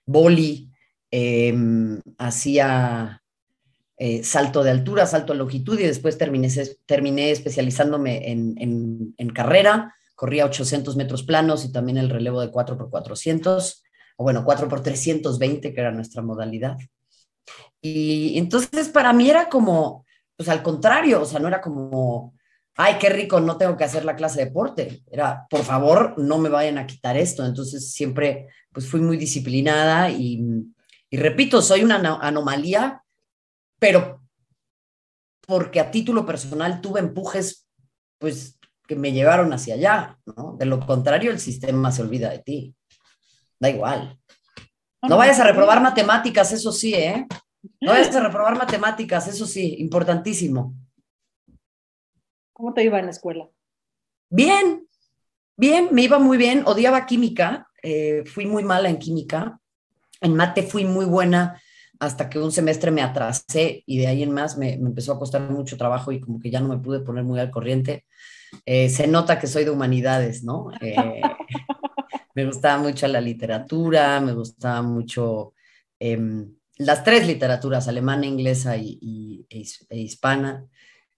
boli, 0.07 0.71
em, 1.11 2.01
hacía 2.17 3.21
eh, 4.03 4.25
salto 4.25 4.65
de 4.65 4.71
altura, 4.71 5.05
salto 5.05 5.35
de 5.35 5.41
longitud 5.41 5.79
y 5.79 5.83
después 5.83 6.17
terminé, 6.17 6.49
terminé 6.87 7.33
especializándome 7.33 8.31
en, 8.31 9.15
en, 9.19 9.29
carrera, 9.29 9.95
corría 10.15 10.47
800 10.47 10.97
metros 10.97 11.23
planos 11.23 11.67
y 11.67 11.71
también 11.71 11.99
el 11.99 12.09
relevo 12.09 12.41
de 12.41 12.51
4x400, 12.51 13.83
o 14.17 14.23
bueno, 14.25 14.43
4x320, 14.47 15.75
que 15.75 15.79
era 15.79 15.93
nuestra 15.93 16.23
modalidad. 16.23 16.79
Y 17.83 18.39
entonces 18.39 18.89
para 18.89 19.13
mí 19.13 19.29
era 19.29 19.51
como, 19.51 20.07
pues 20.35 20.49
al 20.49 20.63
contrario, 20.63 21.21
o 21.21 21.27
sea, 21.27 21.39
no 21.39 21.49
era 21.49 21.61
como, 21.61 22.33
ay, 22.77 22.95
qué 22.99 23.11
rico, 23.11 23.39
no 23.39 23.59
tengo 23.59 23.77
que 23.77 23.85
hacer 23.85 24.07
la 24.07 24.17
clase 24.17 24.39
de 24.39 24.47
deporte. 24.47 25.03
Era, 25.11 25.47
por 25.51 25.61
favor, 25.61 26.15
no 26.17 26.39
me 26.39 26.49
vayan 26.49 26.79
a 26.79 26.87
quitar 26.87 27.19
esto. 27.19 27.45
Entonces 27.45 27.93
siempre, 27.93 28.49
pues 28.73 28.89
fui 28.89 29.03
muy 29.03 29.19
disciplinada 29.19 30.09
y, 30.09 30.43
y 31.11 31.17
repito, 31.19 31.61
soy 31.61 31.85
una 31.85 31.97
anomalía 32.23 33.03
pero 33.81 34.21
porque 35.47 35.81
a 35.81 35.91
título 35.91 36.25
personal 36.25 36.81
tuve 36.81 37.01
empujes, 37.01 37.67
pues, 38.19 38.61
que 38.87 38.95
me 38.95 39.11
llevaron 39.11 39.53
hacia 39.53 39.75
allá, 39.75 40.19
¿no? 40.37 40.57
De 40.57 40.67
lo 40.67 40.87
contrario, 40.87 41.33
el 41.33 41.41
sistema 41.41 41.91
se 41.91 42.03
olvida 42.03 42.31
de 42.31 42.39
ti. 42.39 42.77
Da 43.59 43.69
igual. 43.69 44.17
No 45.03 45.17
vayas 45.17 45.41
a 45.41 45.45
reprobar 45.45 45.83
matemáticas, 45.83 46.53
eso 46.53 46.71
sí, 46.71 46.95
¿eh? 46.95 47.27
No 47.81 47.93
vayas 47.93 48.15
a 48.15 48.21
reprobar 48.21 48.57
matemáticas, 48.57 49.27
eso 49.27 49.47
sí, 49.47 49.77
importantísimo. 49.79 50.75
¿Cómo 52.53 52.75
te 52.75 52.85
iba 52.85 52.99
en 52.99 53.07
la 53.07 53.11
escuela? 53.11 53.49
Bien, 54.29 54.87
bien, 55.57 55.89
me 55.93 56.03
iba 56.03 56.19
muy 56.19 56.37
bien. 56.37 56.63
Odiaba 56.67 57.07
química, 57.07 57.69
eh, 57.83 58.23
fui 58.27 58.47
muy 58.47 58.63
mala 58.63 58.89
en 58.89 58.99
química. 58.99 59.59
En 60.21 60.37
mate 60.37 60.63
fui 60.63 60.85
muy 60.85 61.07
buena 61.07 61.61
hasta 62.01 62.31
que 62.31 62.39
un 62.39 62.51
semestre 62.51 62.91
me 62.91 63.03
atrasé 63.03 63.85
y 63.87 63.99
de 63.99 64.07
ahí 64.07 64.23
en 64.23 64.33
más 64.33 64.57
me, 64.57 64.73
empezó 64.73 65.13
a 65.13 65.19
costar 65.19 65.43
mucho 65.51 65.77
trabajo 65.77 66.11
y 66.11 66.21
como 66.21 66.41
que 66.41 66.51
ya 66.51 66.59
no 66.59 66.69
me 66.69 66.79
pude 66.79 67.01
poner 67.01 67.25
muy 67.25 67.39
al 67.39 67.51
corriente. 67.51 68.07
Eh, 68.65 68.89
se 68.89 69.07
nota 69.07 69.39
que 69.39 69.47
soy 69.47 69.65
de 69.65 69.71
humanidades, 69.71 70.43
¿no? 70.43 70.71
Eh, 70.81 70.97
me 72.35 72.47
gustaba 72.47 72.83
mucho 72.83 73.07
la 73.07 73.21
literatura, 73.21 74.19
me 74.21 74.33
gustaba 74.33 74.81
mucho 74.81 75.53
em, 75.99 76.55
las 76.79 77.05
tres 77.05 77.27
literaturas, 77.27 77.87
alemana, 77.87 78.25
inglesa 78.25 78.79
y, 78.79 79.47
e, 79.51 79.63
e, 79.91 79.99
hispana. 79.99 80.65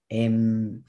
Em, 0.08 0.82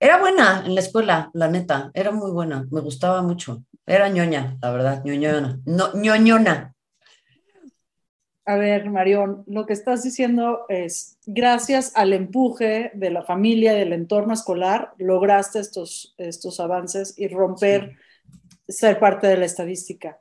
era 0.00 0.18
buena 0.18 0.64
en 0.66 0.74
la 0.74 0.80
escuela, 0.80 1.30
la 1.34 1.46
neta, 1.48 1.92
era 1.94 2.10
muy 2.10 2.32
buena, 2.32 2.66
me 2.70 2.80
gustaba 2.80 3.22
mucho. 3.22 3.62
Era 3.86 4.08
ñoña, 4.08 4.58
la 4.60 4.70
verdad, 4.72 5.04
ñoñona. 5.04 5.60
No, 5.66 5.94
ñoñona. 5.94 6.74
A 8.50 8.56
ver, 8.56 8.90
Marión, 8.90 9.44
lo 9.46 9.64
que 9.64 9.72
estás 9.72 10.02
diciendo 10.02 10.66
es, 10.68 11.16
gracias 11.24 11.92
al 11.94 12.12
empuje 12.12 12.90
de 12.94 13.10
la 13.10 13.22
familia, 13.22 13.74
del 13.74 13.92
entorno 13.92 14.34
escolar, 14.34 14.92
lograste 14.98 15.60
estos, 15.60 16.16
estos 16.18 16.58
avances 16.58 17.14
y 17.16 17.28
romper, 17.28 17.96
ser 18.66 18.98
parte 18.98 19.28
de 19.28 19.36
la 19.36 19.44
estadística. 19.44 20.18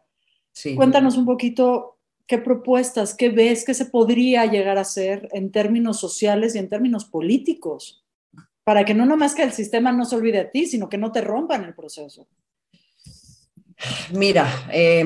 Sí. 0.51 0.75
Cuéntanos 0.75 1.17
un 1.17 1.25
poquito 1.25 1.97
qué 2.27 2.37
propuestas, 2.37 3.15
qué 3.15 3.29
ves, 3.29 3.65
qué 3.65 3.73
se 3.73 3.87
podría 3.87 4.45
llegar 4.45 4.77
a 4.77 4.81
hacer 4.81 5.27
en 5.31 5.51
términos 5.51 5.99
sociales 5.99 6.53
y 6.53 6.59
en 6.59 6.69
términos 6.69 7.05
políticos, 7.05 8.05
para 8.63 8.85
que 8.85 8.93
no 8.93 9.07
nomás 9.07 9.33
que 9.33 9.41
el 9.41 9.53
sistema 9.53 9.91
no 9.91 10.05
se 10.05 10.17
olvide 10.17 10.37
de 10.37 10.45
ti, 10.45 10.67
sino 10.67 10.87
que 10.87 10.99
no 10.99 11.11
te 11.11 11.21
rompan 11.21 11.63
el 11.63 11.73
proceso. 11.73 12.27
Mira, 14.13 14.69
eh, 14.71 15.03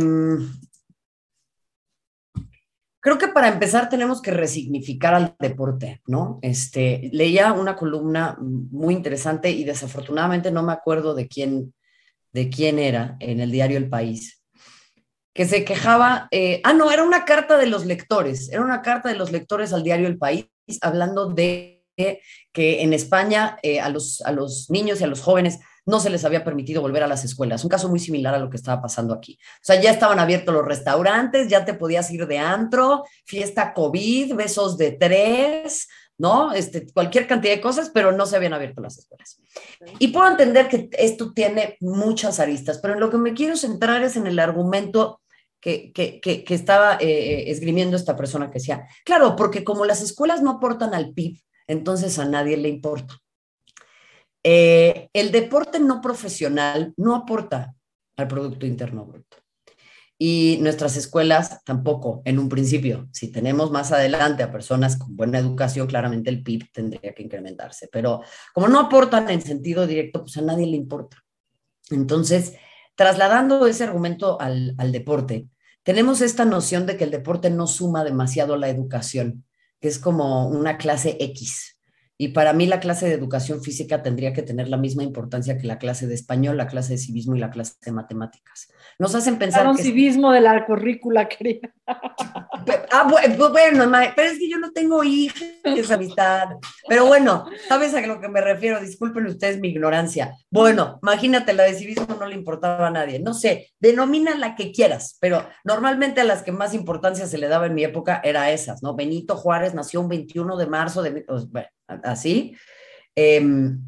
Creo 3.03 3.17
que 3.17 3.27
para 3.27 3.49
empezar 3.49 3.89
tenemos 3.89 4.21
que 4.21 4.31
resignificar 4.31 5.13
al 5.13 5.35
deporte, 5.37 6.01
¿no? 6.07 6.39
Este, 6.41 7.09
leía 7.11 7.51
una 7.51 7.75
columna 7.75 8.37
muy 8.39 8.93
interesante 8.93 9.51
y 9.51 9.65
desafortunadamente 9.65 10.51
no 10.51 10.63
me 10.63 10.71
acuerdo 10.71 11.13
de 11.13 11.27
quién, 11.27 11.73
de 12.31 12.49
quién 12.49 12.79
era 12.79 13.17
en 13.19 13.41
el 13.41 13.51
diario 13.51 13.77
El 13.77 13.89
País, 13.89 14.41
que 15.33 15.43
se 15.45 15.65
quejaba, 15.65 16.29
eh, 16.31 16.61
ah, 16.63 16.71
no, 16.71 16.93
era 16.93 17.03
una 17.03 17.25
carta 17.25 17.57
de 17.57 17.67
los 17.67 17.85
lectores, 17.85 18.49
era 18.49 18.61
una 18.61 18.81
carta 18.81 19.09
de 19.09 19.15
los 19.15 19.33
lectores 19.33 19.73
al 19.73 19.83
diario 19.83 20.07
El 20.07 20.17
País 20.17 20.47
hablando 20.79 21.27
de 21.27 21.83
que 21.97 22.83
en 22.83 22.93
España 22.93 23.57
eh, 23.63 23.81
a, 23.81 23.89
los, 23.89 24.21
a 24.21 24.31
los 24.31 24.69
niños 24.69 25.01
y 25.01 25.03
a 25.03 25.07
los 25.07 25.19
jóvenes 25.19 25.59
no 25.85 25.99
se 25.99 26.09
les 26.09 26.23
había 26.25 26.43
permitido 26.43 26.81
volver 26.81 27.03
a 27.03 27.07
las 27.07 27.23
escuelas. 27.25 27.63
Un 27.63 27.69
caso 27.69 27.89
muy 27.89 27.99
similar 27.99 28.33
a 28.33 28.39
lo 28.39 28.49
que 28.49 28.57
estaba 28.57 28.81
pasando 28.81 29.13
aquí. 29.13 29.37
O 29.41 29.65
sea, 29.65 29.79
ya 29.81 29.91
estaban 29.91 30.19
abiertos 30.19 30.53
los 30.53 30.65
restaurantes, 30.65 31.47
ya 31.47 31.65
te 31.65 31.73
podías 31.73 32.09
ir 32.11 32.25
de 32.27 32.37
antro, 32.37 33.03
fiesta 33.25 33.73
COVID, 33.73 34.35
besos 34.35 34.77
de 34.77 34.91
tres, 34.91 35.87
¿no? 36.17 36.53
Este, 36.53 36.87
cualquier 36.93 37.27
cantidad 37.27 37.53
de 37.53 37.61
cosas, 37.61 37.89
pero 37.89 38.11
no 38.11 38.25
se 38.25 38.35
habían 38.35 38.53
abierto 38.53 38.81
las 38.81 38.97
escuelas. 38.97 39.39
Y 39.99 40.09
puedo 40.09 40.29
entender 40.29 40.67
que 40.67 40.89
esto 40.93 41.33
tiene 41.33 41.77
muchas 41.79 42.39
aristas, 42.39 42.79
pero 42.79 42.93
en 42.93 42.99
lo 42.99 43.09
que 43.09 43.17
me 43.17 43.33
quiero 43.33 43.57
centrar 43.57 44.03
es 44.03 44.15
en 44.15 44.27
el 44.27 44.39
argumento 44.39 45.21
que, 45.59 45.93
que, 45.93 46.19
que, 46.19 46.53
estaba 46.53 46.97
eh, 46.99 47.49
esgrimiendo 47.49 47.95
esta 47.95 48.17
persona 48.17 48.47
que 48.47 48.59
decía, 48.59 48.85
claro, 49.05 49.35
porque 49.37 49.63
como 49.63 49.85
las 49.85 50.01
escuelas 50.01 50.41
no 50.41 50.51
aportan 50.51 50.93
al 50.93 51.13
PIB, 51.13 51.39
entonces 51.67 52.19
a 52.19 52.25
nadie 52.25 52.57
le 52.57 52.67
importa. 52.67 53.22
Eh, 54.43 55.09
el 55.13 55.31
deporte 55.31 55.79
no 55.79 56.01
profesional 56.01 56.93
no 56.97 57.15
aporta 57.15 57.75
al 58.17 58.27
Producto 58.27 58.65
Interno 58.65 59.05
Bruto. 59.05 59.37
y 60.17 60.57
nuestras 60.61 60.95
escuelas 60.95 61.63
tampoco, 61.65 62.21
en 62.25 62.39
un 62.39 62.47
principio. 62.47 63.09
Si 63.11 63.31
tenemos 63.31 63.71
más 63.71 63.91
adelante 63.91 64.43
a 64.43 64.51
personas 64.51 64.97
con 64.97 65.15
buena 65.15 65.39
educación, 65.39 65.87
claramente 65.87 66.29
el 66.29 66.43
PIB 66.43 66.71
tendría 66.71 67.13
que 67.13 67.23
incrementarse. 67.23 67.89
Pero 67.91 68.21
como 68.53 68.67
no 68.67 68.79
aportan 68.79 69.29
en 69.29 69.41
sentido 69.41 69.87
directo, 69.87 70.21
pues 70.21 70.37
a 70.37 70.41
nadie 70.41 70.67
le 70.67 70.77
importa. 70.77 71.17
Entonces, 71.89 72.53
trasladando 72.95 73.65
ese 73.67 73.83
argumento 73.83 74.39
al, 74.39 74.75
al 74.77 74.91
deporte, 74.91 75.47
tenemos 75.83 76.21
esta 76.21 76.45
noción 76.45 76.85
de 76.85 76.95
que 76.95 77.03
el 77.03 77.11
deporte 77.11 77.49
no 77.49 77.67
suma 77.67 78.03
demasiado 78.05 78.53
a 78.53 78.57
la 78.57 78.69
educación, 78.69 79.45
que 79.81 79.89
es 79.89 79.99
como 79.99 80.47
una 80.47 80.77
clase 80.77 81.17
X. 81.19 81.72
Y 82.23 82.29
para 82.29 82.53
mí 82.53 82.67
la 82.67 82.79
clase 82.79 83.05
de 83.05 83.15
educación 83.15 83.61
física 83.61 84.01
tendría 84.01 84.31
que 84.31 84.43
tener 84.43 84.69
la 84.69 84.77
misma 84.77 85.03
importancia 85.03 85.57
que 85.57 85.67
la 85.67 85.77
clase 85.77 86.07
de 86.07 86.13
español, 86.13 86.55
la 86.55 86.67
clase 86.67 86.93
de 86.93 86.97
civismo 86.97 87.35
y 87.35 87.39
la 87.39 87.49
clase 87.49 87.73
de 87.83 87.91
matemáticas. 87.91 88.69
Nos 88.97 89.13
hacen 89.13 89.37
pensar... 89.37 89.67
Un 89.67 89.77
civismo 89.77 90.31
de 90.31 90.39
la 90.39 90.65
currícula, 90.65 91.27
querida. 91.27 91.69
Ah, 92.93 93.09
bueno, 93.09 93.35
pero 94.15 94.29
es 94.29 94.39
que 94.39 94.49
yo 94.49 94.57
no 94.57 94.71
tengo 94.71 95.03
hijas, 95.03 95.43
esa 95.65 95.95
amistad. 95.95 96.47
Pero 96.87 97.07
bueno, 97.07 97.45
¿sabes 97.67 97.93
a 97.93 97.99
lo 97.99 98.21
que 98.21 98.29
me 98.29 98.39
refiero? 98.39 98.79
Disculpen 98.79 99.25
ustedes 99.25 99.59
mi 99.59 99.67
ignorancia. 99.67 100.33
Bueno, 100.49 100.99
imagínate, 101.03 101.51
la 101.51 101.63
de 101.63 101.73
civismo 101.73 102.15
no 102.17 102.25
le 102.25 102.35
importaba 102.35 102.87
a 102.87 102.91
nadie. 102.91 103.19
No 103.19 103.33
sé, 103.33 103.73
denomina 103.81 104.37
la 104.37 104.55
que 104.55 104.71
quieras, 104.71 105.17
pero 105.19 105.45
normalmente 105.65 106.21
a 106.21 106.23
las 106.23 106.41
que 106.41 106.53
más 106.53 106.73
importancia 106.73 107.27
se 107.27 107.37
le 107.37 107.49
daba 107.49 107.65
en 107.65 107.75
mi 107.75 107.83
época 107.83 108.21
era 108.23 108.49
esas, 108.49 108.81
¿no? 108.81 108.95
Benito 108.95 109.35
Juárez 109.35 109.73
nació 109.73 109.99
un 109.99 110.07
21 110.07 110.55
de 110.55 110.67
marzo 110.67 111.01
de... 111.01 111.25
Bueno, 111.27 111.67
así. 112.03 112.55
Em, 113.15 113.81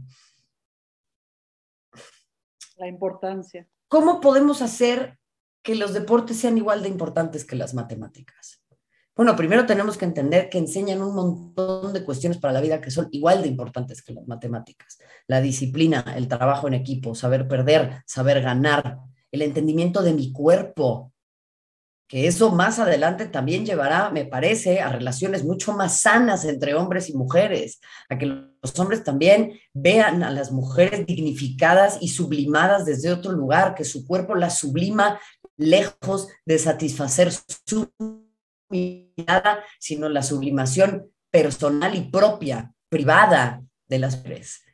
la 2.77 2.87
importancia. 2.87 3.67
¿Cómo 3.87 4.19
podemos 4.19 4.61
hacer 4.61 5.17
que 5.63 5.75
los 5.75 5.93
deportes 5.93 6.37
sean 6.37 6.57
igual 6.57 6.83
de 6.83 6.89
importantes 6.89 7.45
que 7.45 7.55
las 7.55 7.73
matemáticas? 7.73 8.61
Bueno, 9.15 9.35
primero 9.37 9.65
tenemos 9.65 9.97
que 9.97 10.03
entender 10.03 10.49
que 10.49 10.57
enseñan 10.57 11.01
un 11.01 11.15
montón 11.15 11.93
de 11.93 12.03
cuestiones 12.03 12.37
para 12.37 12.53
la 12.53 12.59
vida 12.59 12.81
que 12.81 12.91
son 12.91 13.07
igual 13.11 13.41
de 13.41 13.47
importantes 13.47 14.03
que 14.03 14.13
las 14.13 14.27
matemáticas. 14.27 14.99
La 15.27 15.39
disciplina, 15.39 16.03
el 16.17 16.27
trabajo 16.27 16.67
en 16.67 16.73
equipo, 16.73 17.15
saber 17.15 17.47
perder, 17.47 18.03
saber 18.05 18.41
ganar, 18.41 18.99
el 19.31 19.41
entendimiento 19.41 20.01
de 20.01 20.13
mi 20.13 20.33
cuerpo, 20.33 21.13
que 22.07 22.27
eso 22.27 22.51
más 22.51 22.79
adelante 22.79 23.25
también 23.27 23.65
llevará, 23.65 24.11
me 24.11 24.25
parece, 24.25 24.81
a 24.81 24.89
relaciones 24.89 25.43
mucho 25.43 25.73
más 25.73 26.01
sanas 26.01 26.45
entre 26.45 26.75
hombres 26.75 27.09
y 27.09 27.15
mujeres, 27.15 27.79
a 28.09 28.17
que 28.17 28.25
los 28.27 28.79
hombres 28.79 29.03
también 29.03 29.59
vean 29.73 30.21
a 30.23 30.29
las 30.29 30.51
mujeres 30.51 31.05
dignificadas 31.05 31.97
y 32.01 32.09
sublimadas 32.09 32.85
desde 32.85 33.11
otro 33.11 33.31
lugar, 33.31 33.73
que 33.73 33.85
su 33.85 34.05
cuerpo 34.05 34.35
las 34.35 34.59
sublima 34.59 35.19
lejos 35.57 36.27
de 36.45 36.59
satisfacer 36.59 37.31
su 37.31 37.91
mirada, 38.69 39.63
sino 39.79 40.09
la 40.09 40.21
sublimación 40.21 41.11
personal 41.31 41.95
y 41.95 42.01
propia, 42.01 42.73
privada 42.89 43.63
de 43.87 43.99
las 43.99 44.17
mujeres 44.17 44.64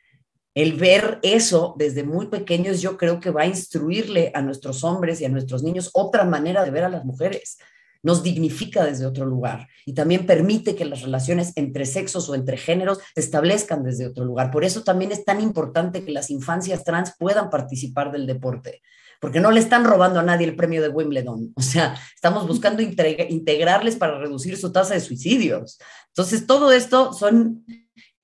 el 0.54 0.74
ver 0.74 1.18
eso 1.22 1.74
desde 1.78 2.04
muy 2.04 2.26
pequeños 2.26 2.82
yo 2.82 2.96
creo 2.98 3.20
que 3.20 3.30
va 3.30 3.42
a 3.42 3.46
instruirle 3.46 4.30
a 4.34 4.42
nuestros 4.42 4.84
hombres 4.84 5.20
y 5.20 5.24
a 5.24 5.30
nuestros 5.30 5.62
niños 5.62 5.90
otra 5.94 6.24
manera 6.24 6.64
de 6.64 6.70
ver 6.70 6.84
a 6.84 6.90
las 6.90 7.04
mujeres. 7.04 7.58
Nos 8.02 8.22
dignifica 8.22 8.84
desde 8.84 9.06
otro 9.06 9.24
lugar 9.24 9.68
y 9.86 9.94
también 9.94 10.26
permite 10.26 10.74
que 10.74 10.84
las 10.84 11.02
relaciones 11.02 11.52
entre 11.54 11.86
sexos 11.86 12.28
o 12.28 12.34
entre 12.34 12.56
géneros 12.56 12.98
se 13.14 13.20
establezcan 13.20 13.84
desde 13.84 14.06
otro 14.06 14.24
lugar. 14.24 14.50
Por 14.50 14.64
eso 14.64 14.82
también 14.82 15.12
es 15.12 15.24
tan 15.24 15.40
importante 15.40 16.04
que 16.04 16.10
las 16.10 16.28
infancias 16.28 16.84
trans 16.84 17.14
puedan 17.16 17.48
participar 17.48 18.10
del 18.10 18.26
deporte, 18.26 18.82
porque 19.20 19.38
no 19.38 19.52
le 19.52 19.60
están 19.60 19.84
robando 19.84 20.18
a 20.18 20.24
nadie 20.24 20.48
el 20.48 20.56
premio 20.56 20.82
de 20.82 20.88
Wimbledon. 20.88 21.52
O 21.56 21.62
sea, 21.62 21.96
estamos 22.14 22.46
buscando 22.46 22.82
integrarles 22.82 23.94
para 23.94 24.18
reducir 24.18 24.58
su 24.58 24.72
tasa 24.72 24.94
de 24.94 25.00
suicidios. 25.00 25.78
Entonces, 26.08 26.46
todo 26.46 26.72
esto 26.72 27.12
son 27.12 27.64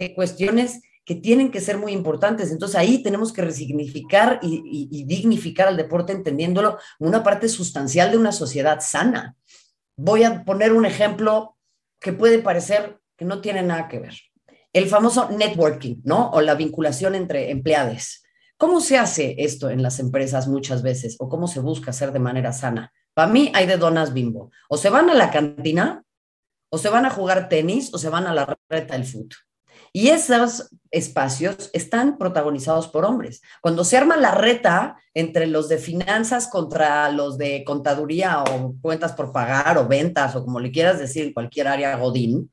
eh, 0.01 0.13
cuestiones 0.15 0.81
que 1.09 1.15
tienen 1.15 1.51
que 1.51 1.63
ser 1.63 1.79
muy 1.79 1.93
importantes. 1.93 2.53
Entonces 2.53 2.77
ahí 2.77 3.03
tenemos 3.03 3.33
que 3.33 3.41
resignificar 3.41 4.41
y, 4.43 5.05
dignificar 5.05 5.67
al 5.67 5.79
deporte 5.79 6.13
entendiéndolo 6.13 6.77
una 6.99 7.23
parte 7.23 7.49
sustancial 7.49 8.11
de 8.11 8.19
una 8.19 8.31
sociedad 8.31 8.81
sana. 8.83 9.35
Voy 9.97 10.25
a 10.25 10.45
poner 10.45 10.75
un 10.75 10.85
ejemplo 10.85 11.57
que 11.99 12.13
puede 12.13 12.41
parecer 12.41 13.01
que 13.17 13.25
no 13.25 13.41
tiene 13.41 13.63
nada 13.63 13.89
que 13.89 14.01
ver. 14.01 14.13
El 14.75 14.87
famoso 14.87 15.31
networking, 15.31 16.03
¿no? 16.05 16.29
O 16.29 16.43
la 16.43 16.55
vinculación 16.55 17.15
entre 17.15 17.51
empleados. 17.53 18.23
¿Cómo 18.59 18.83
se 18.83 18.99
hace 18.99 19.35
esto 19.39 19.71
en 19.71 19.83
las 19.83 20.01
empresas 20.01 20.47
muchas 20.47 20.83
veces? 20.83 21.17
¿O 21.21 21.31
cómo 21.31 21.49
se 21.49 21.61
busca 21.61 21.91
hacer 21.91 22.13
de 22.13 22.19
manera 22.19 22.53
sana? 22.53 22.93
Para 23.15 23.33
mí 23.33 23.51
hay 23.55 23.65
de 23.65 23.79
donas 23.79 24.13
bimbo. 24.13 24.51
O 24.69 24.77
se 24.77 24.91
van 24.91 25.09
a 25.09 25.15
la 25.15 25.31
cantina, 25.31 26.05
o 26.71 26.77
se 26.77 26.91
van 26.91 27.07
a 27.07 27.11
jugar 27.11 27.49
tenis, 27.49 27.95
o 27.95 27.99
se 27.99 28.11
van 28.11 28.27
a 28.27 28.35
la 28.35 28.59
reta 28.69 28.93
del 28.93 29.07
fútbol. 29.07 29.48
Y 29.93 30.09
esos 30.09 30.71
espacios 30.91 31.71
están 31.73 32.19
protagonizados 32.19 32.89
por 32.89 33.05
hombres. 33.05 33.43
Cuando 33.61 33.85
se 33.85 33.97
arma 33.97 34.17
la 34.17 34.33
reta 34.33 34.97
entre 35.15 35.47
los 35.47 35.69
de 35.69 35.79
finanzas 35.79 36.49
contra 36.49 37.11
los 37.11 37.39
de 37.39 37.65
contaduría 37.65 38.43
o 38.43 38.75
cuentas 38.81 39.13
por 39.13 39.33
pagar 39.33 39.79
o 39.79 39.89
ventas 39.89 40.35
o 40.37 40.45
como 40.45 40.61
le 40.61 40.71
quieras 40.71 40.99
decir 40.99 41.25
en 41.25 41.33
cualquier 41.33 41.69
área 41.69 41.97
godín, 41.97 42.51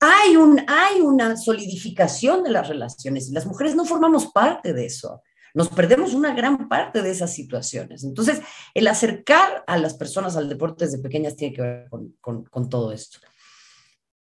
hay, 0.00 0.36
un, 0.36 0.64
hay 0.66 1.00
una 1.00 1.36
solidificación 1.36 2.42
de 2.42 2.50
las 2.50 2.68
relaciones 2.68 3.28
y 3.28 3.32
las 3.32 3.46
mujeres 3.46 3.74
no 3.74 3.84
formamos 3.84 4.32
parte 4.32 4.72
de 4.72 4.86
eso. 4.86 5.22
Nos 5.52 5.68
perdemos 5.68 6.14
una 6.14 6.34
gran 6.34 6.68
parte 6.68 7.02
de 7.02 7.10
esas 7.10 7.34
situaciones. 7.34 8.04
Entonces, 8.04 8.40
el 8.72 8.86
acercar 8.86 9.64
a 9.66 9.76
las 9.76 9.94
personas 9.94 10.36
al 10.36 10.48
deporte 10.48 10.84
desde 10.84 11.02
pequeñas 11.02 11.36
tiene 11.36 11.54
que 11.54 11.62
ver 11.62 11.88
con, 11.90 12.14
con 12.20 12.68
todo 12.68 12.92
esto. 12.92 13.18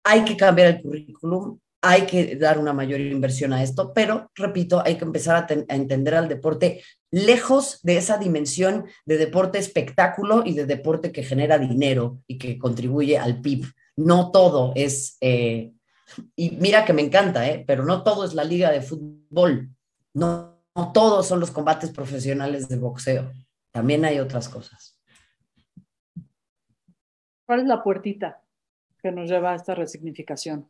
Hay 0.05 0.25
que 0.25 0.37
cambiar 0.37 0.69
el 0.69 0.83
currículum, 0.83 1.59
hay 1.89 2.07
que 2.07 2.37
dar 2.37 2.59
una 2.59 2.73
mayor 2.73 3.01
inversión 3.01 3.53
a 3.53 3.63
esto, 3.63 3.93
pero 3.95 4.31
repito, 4.35 4.83
hay 4.85 4.97
que 4.97 5.05
empezar 5.05 5.37
a, 5.37 5.75
entender 5.75 6.15
al 6.15 6.29
deporte 6.29 6.83
lejos 7.11 7.81
de 7.83 7.97
esa 7.97 8.19
dimensión 8.19 8.87
de 9.05 9.19
deporte 9.19 9.59
espectáculo 9.59 10.43
y 10.45 10.55
de 10.55 10.67
deporte 10.67 11.13
que 11.13 11.23
genera 11.23 11.59
dinero 11.59 12.19
y 12.27 12.39
que 12.39 12.59
contribuye 12.59 13.19
al 13.19 13.41
PIB. 13.41 13.67
No 13.97 14.31
todo 14.31 14.73
es, 14.75 15.17
eh, 15.21 15.73
y 16.35 16.51
mira 16.53 16.85
que 16.85 16.93
me 16.93 17.03
encanta, 17.03 17.49
eh, 17.49 17.65
pero 17.67 17.85
no 17.85 18.03
todo 18.03 18.25
es 18.25 18.35
la 18.35 18.45
liga 18.45 18.71
de 18.71 18.83
fútbol, 18.83 19.71
no, 20.13 20.63
no 20.75 20.93
todos 20.93 21.27
son 21.27 21.41
los 21.41 21.51
combates 21.51 21.91
profesionales 21.91 22.69
de 22.69 22.77
boxeo, 22.77 23.33
también 23.71 24.05
hay 24.05 24.19
otras 24.19 24.49
cosas. 24.49 25.01
¿Cuál 27.47 27.61
es 27.61 27.67
la 27.67 27.83
puertita 27.83 28.43
que 29.01 29.13
nos 29.13 29.31
lleva 29.31 29.53
a 29.53 29.57
esta 29.57 29.75
resignificación? 29.75 30.69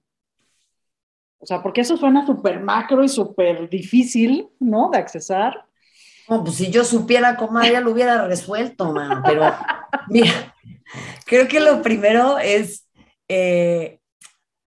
O 1.39 1.47
sea, 1.47 1.63
porque 1.63 1.83
eso 1.83 1.97
suena 1.97 2.27
súper 2.27 2.61
macro 2.61 3.05
y 3.05 3.09
súper 3.09 3.69
difícil, 3.69 4.49
¿no? 4.59 4.91
De 4.91 4.99
accesar. 4.99 5.67
No, 6.29 6.43
pues 6.43 6.57
si 6.57 6.71
yo 6.71 6.85
supiera 6.85 7.37
cómo 7.37 7.63
ya 7.63 7.81
lo 7.81 7.93
hubiera 7.93 8.27
resuelto, 8.27 8.93
man. 8.93 9.23
Pero 9.25 9.53
mira, 10.09 10.55
creo 11.25 11.47
que 11.47 11.61
lo 11.61 11.83
primero 11.83 12.39
es 12.39 12.87
eh, 13.29 14.01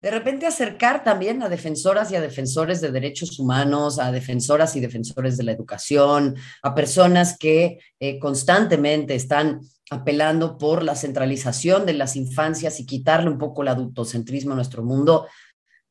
de 0.01 0.11
repente 0.11 0.45
acercar 0.45 1.03
también 1.03 1.41
a 1.41 1.49
defensoras 1.49 2.11
y 2.11 2.15
a 2.15 2.21
defensores 2.21 2.81
de 2.81 2.91
derechos 2.91 3.39
humanos, 3.39 3.99
a 3.99 4.11
defensoras 4.11 4.75
y 4.75 4.79
defensores 4.79 5.37
de 5.37 5.43
la 5.43 5.51
educación, 5.51 6.35
a 6.61 6.75
personas 6.75 7.37
que 7.37 7.79
eh, 7.99 8.19
constantemente 8.19 9.15
están 9.15 9.61
apelando 9.89 10.57
por 10.57 10.83
la 10.83 10.95
centralización 10.95 11.85
de 11.85 11.93
las 11.93 12.15
infancias 12.15 12.79
y 12.79 12.85
quitarle 12.85 13.29
un 13.29 13.37
poco 13.37 13.63
el 13.63 13.69
adultocentrismo 13.69 14.53
a 14.53 14.55
nuestro 14.55 14.83
mundo 14.83 15.27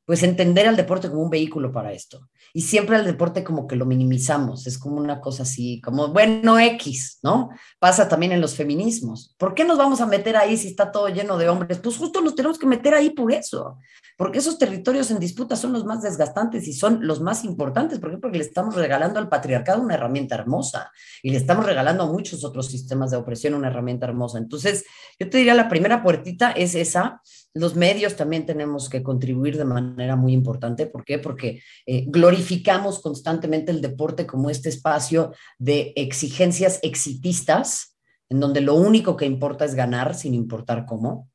pues 0.06 0.22
entender 0.22 0.66
al 0.68 0.76
deporte 0.76 1.10
como 1.10 1.22
un 1.22 1.30
vehículo 1.30 1.72
para 1.72 1.92
esto. 1.92 2.28
Y 2.54 2.62
siempre 2.62 2.96
al 2.96 3.04
deporte 3.04 3.44
como 3.44 3.66
que 3.66 3.76
lo 3.76 3.84
minimizamos, 3.84 4.66
es 4.66 4.78
como 4.78 4.96
una 4.96 5.20
cosa 5.20 5.42
así, 5.42 5.80
como, 5.82 6.08
bueno, 6.08 6.58
X, 6.58 7.18
¿no? 7.22 7.50
Pasa 7.78 8.08
también 8.08 8.32
en 8.32 8.40
los 8.40 8.54
feminismos. 8.54 9.34
¿Por 9.36 9.52
qué 9.54 9.64
nos 9.64 9.76
vamos 9.76 10.00
a 10.00 10.06
meter 10.06 10.36
ahí 10.36 10.56
si 10.56 10.68
está 10.68 10.90
todo 10.90 11.08
lleno 11.08 11.36
de 11.36 11.48
hombres? 11.48 11.80
Pues 11.80 11.98
justo 11.98 12.22
nos 12.22 12.34
tenemos 12.34 12.58
que 12.58 12.66
meter 12.66 12.94
ahí 12.94 13.10
por 13.10 13.32
eso, 13.32 13.76
porque 14.16 14.38
esos 14.38 14.58
territorios 14.58 15.10
en 15.10 15.18
disputa 15.18 15.56
son 15.56 15.72
los 15.72 15.84
más 15.84 16.02
desgastantes 16.02 16.66
y 16.66 16.72
son 16.72 17.06
los 17.06 17.20
más 17.20 17.44
importantes, 17.44 17.98
¿por 17.98 18.10
qué? 18.10 18.18
Porque 18.18 18.38
le 18.38 18.44
estamos 18.44 18.74
regalando 18.74 19.18
al 19.18 19.28
patriarcado 19.28 19.82
una 19.82 19.94
herramienta 19.94 20.34
hermosa 20.34 20.90
y 21.22 21.30
le 21.30 21.36
estamos 21.36 21.66
regalando 21.66 22.04
a 22.04 22.12
muchos 22.12 22.42
otros 22.42 22.68
sistemas 22.68 23.10
de 23.10 23.18
opresión 23.18 23.54
una 23.54 23.68
herramienta 23.68 24.06
hermosa. 24.06 24.38
Entonces, 24.38 24.84
yo 25.18 25.28
te 25.28 25.38
diría, 25.38 25.54
la 25.54 25.68
primera 25.68 26.02
puertita 26.02 26.50
es 26.52 26.74
esa, 26.74 27.20
los 27.52 27.74
medios 27.74 28.16
también 28.16 28.46
tenemos 28.46 28.88
que 28.88 29.02
contribuir 29.02 29.56
de 29.56 29.64
manera 29.64 30.16
muy 30.16 30.32
importante. 30.32 30.86
¿Por 30.86 31.04
qué? 31.04 31.18
Porque 31.18 31.62
eh, 31.86 32.04
glorificamos 32.06 33.00
constantemente 33.00 33.70
el 33.70 33.80
deporte 33.80 34.26
como 34.26 34.50
este 34.50 34.68
espacio 34.68 35.32
de 35.58 35.92
exigencias 35.96 36.80
exitistas, 36.82 37.96
en 38.28 38.40
donde 38.40 38.60
lo 38.60 38.74
único 38.74 39.16
que 39.16 39.26
importa 39.26 39.64
es 39.64 39.74
ganar 39.74 40.14
sin 40.14 40.34
importar 40.34 40.84
cómo. 40.84 41.30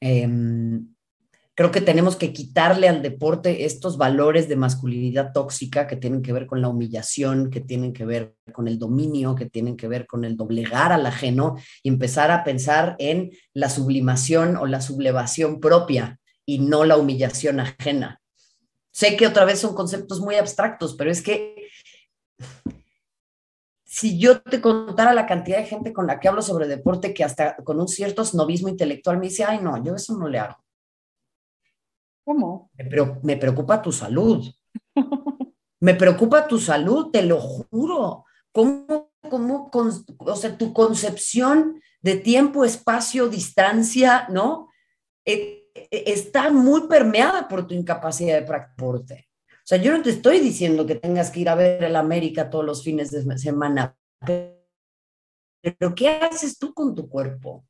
Em, 0.00 0.94
Creo 1.60 1.72
que 1.72 1.82
tenemos 1.82 2.16
que 2.16 2.32
quitarle 2.32 2.88
al 2.88 3.02
deporte 3.02 3.66
estos 3.66 3.98
valores 3.98 4.48
de 4.48 4.56
masculinidad 4.56 5.34
tóxica 5.34 5.86
que 5.86 5.96
tienen 5.96 6.22
que 6.22 6.32
ver 6.32 6.46
con 6.46 6.62
la 6.62 6.68
humillación, 6.68 7.50
que 7.50 7.60
tienen 7.60 7.92
que 7.92 8.06
ver 8.06 8.34
con 8.50 8.66
el 8.66 8.78
dominio, 8.78 9.34
que 9.34 9.44
tienen 9.44 9.76
que 9.76 9.86
ver 9.86 10.06
con 10.06 10.24
el 10.24 10.38
doblegar 10.38 10.90
al 10.90 11.04
ajeno 11.04 11.56
y 11.82 11.90
empezar 11.90 12.30
a 12.30 12.44
pensar 12.44 12.96
en 12.98 13.32
la 13.52 13.68
sublimación 13.68 14.56
o 14.56 14.64
la 14.64 14.80
sublevación 14.80 15.60
propia 15.60 16.18
y 16.46 16.60
no 16.60 16.86
la 16.86 16.96
humillación 16.96 17.60
ajena. 17.60 18.22
Sé 18.90 19.18
que 19.18 19.26
otra 19.26 19.44
vez 19.44 19.58
son 19.58 19.74
conceptos 19.74 20.18
muy 20.20 20.36
abstractos, 20.36 20.94
pero 20.94 21.10
es 21.10 21.20
que 21.20 21.68
si 23.84 24.18
yo 24.18 24.40
te 24.40 24.62
contara 24.62 25.12
la 25.12 25.26
cantidad 25.26 25.58
de 25.58 25.66
gente 25.66 25.92
con 25.92 26.06
la 26.06 26.20
que 26.20 26.28
hablo 26.28 26.40
sobre 26.40 26.66
deporte 26.66 27.12
que 27.12 27.22
hasta 27.22 27.56
con 27.56 27.78
un 27.78 27.88
cierto 27.88 28.24
snobismo 28.24 28.70
intelectual 28.70 29.18
me 29.18 29.26
dice, 29.26 29.44
ay 29.44 29.58
no, 29.60 29.84
yo 29.84 29.94
eso 29.94 30.16
no 30.16 30.26
le 30.26 30.38
hago. 30.38 30.56
¿Cómo? 32.30 32.70
Me 33.24 33.36
preocupa 33.36 33.82
tu 33.82 33.90
salud. 33.90 34.46
me 35.80 35.94
preocupa 35.96 36.46
tu 36.46 36.60
salud, 36.60 37.10
te 37.10 37.22
lo 37.22 37.40
juro. 37.40 38.24
¿Cómo, 38.52 39.10
cómo, 39.28 39.68
o 40.18 40.36
sea, 40.36 40.56
tu 40.56 40.72
concepción 40.72 41.82
de 42.00 42.14
tiempo, 42.14 42.64
espacio, 42.64 43.28
distancia, 43.28 44.28
¿no? 44.28 44.68
Eh, 45.24 45.72
eh, 45.74 46.04
está 46.06 46.52
muy 46.52 46.86
permeada 46.86 47.48
por 47.48 47.66
tu 47.66 47.74
incapacidad 47.74 48.38
de 48.38 48.46
practicar. 48.46 49.24
O 49.24 49.64
sea, 49.64 49.78
yo 49.78 49.90
no 49.90 50.00
te 50.00 50.10
estoy 50.10 50.38
diciendo 50.38 50.86
que 50.86 50.94
tengas 50.94 51.32
que 51.32 51.40
ir 51.40 51.48
a 51.48 51.56
ver 51.56 51.82
el 51.82 51.96
América 51.96 52.48
todos 52.48 52.64
los 52.64 52.84
fines 52.84 53.10
de 53.10 53.38
semana, 53.38 53.96
pero 54.24 55.94
¿qué 55.96 56.10
haces 56.10 56.56
tú 56.60 56.72
con 56.74 56.94
tu 56.94 57.08
cuerpo? 57.08 57.64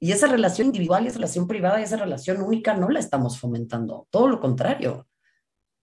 Y 0.00 0.12
esa 0.12 0.26
relación 0.28 0.66
individual 0.66 1.04
y 1.04 1.08
esa 1.08 1.16
relación 1.16 1.46
privada 1.46 1.80
y 1.80 1.84
esa 1.84 1.96
relación 1.96 2.40
única 2.40 2.74
no 2.74 2.88
la 2.88 3.00
estamos 3.00 3.38
fomentando, 3.38 4.06
todo 4.10 4.28
lo 4.28 4.40
contrario. 4.40 5.06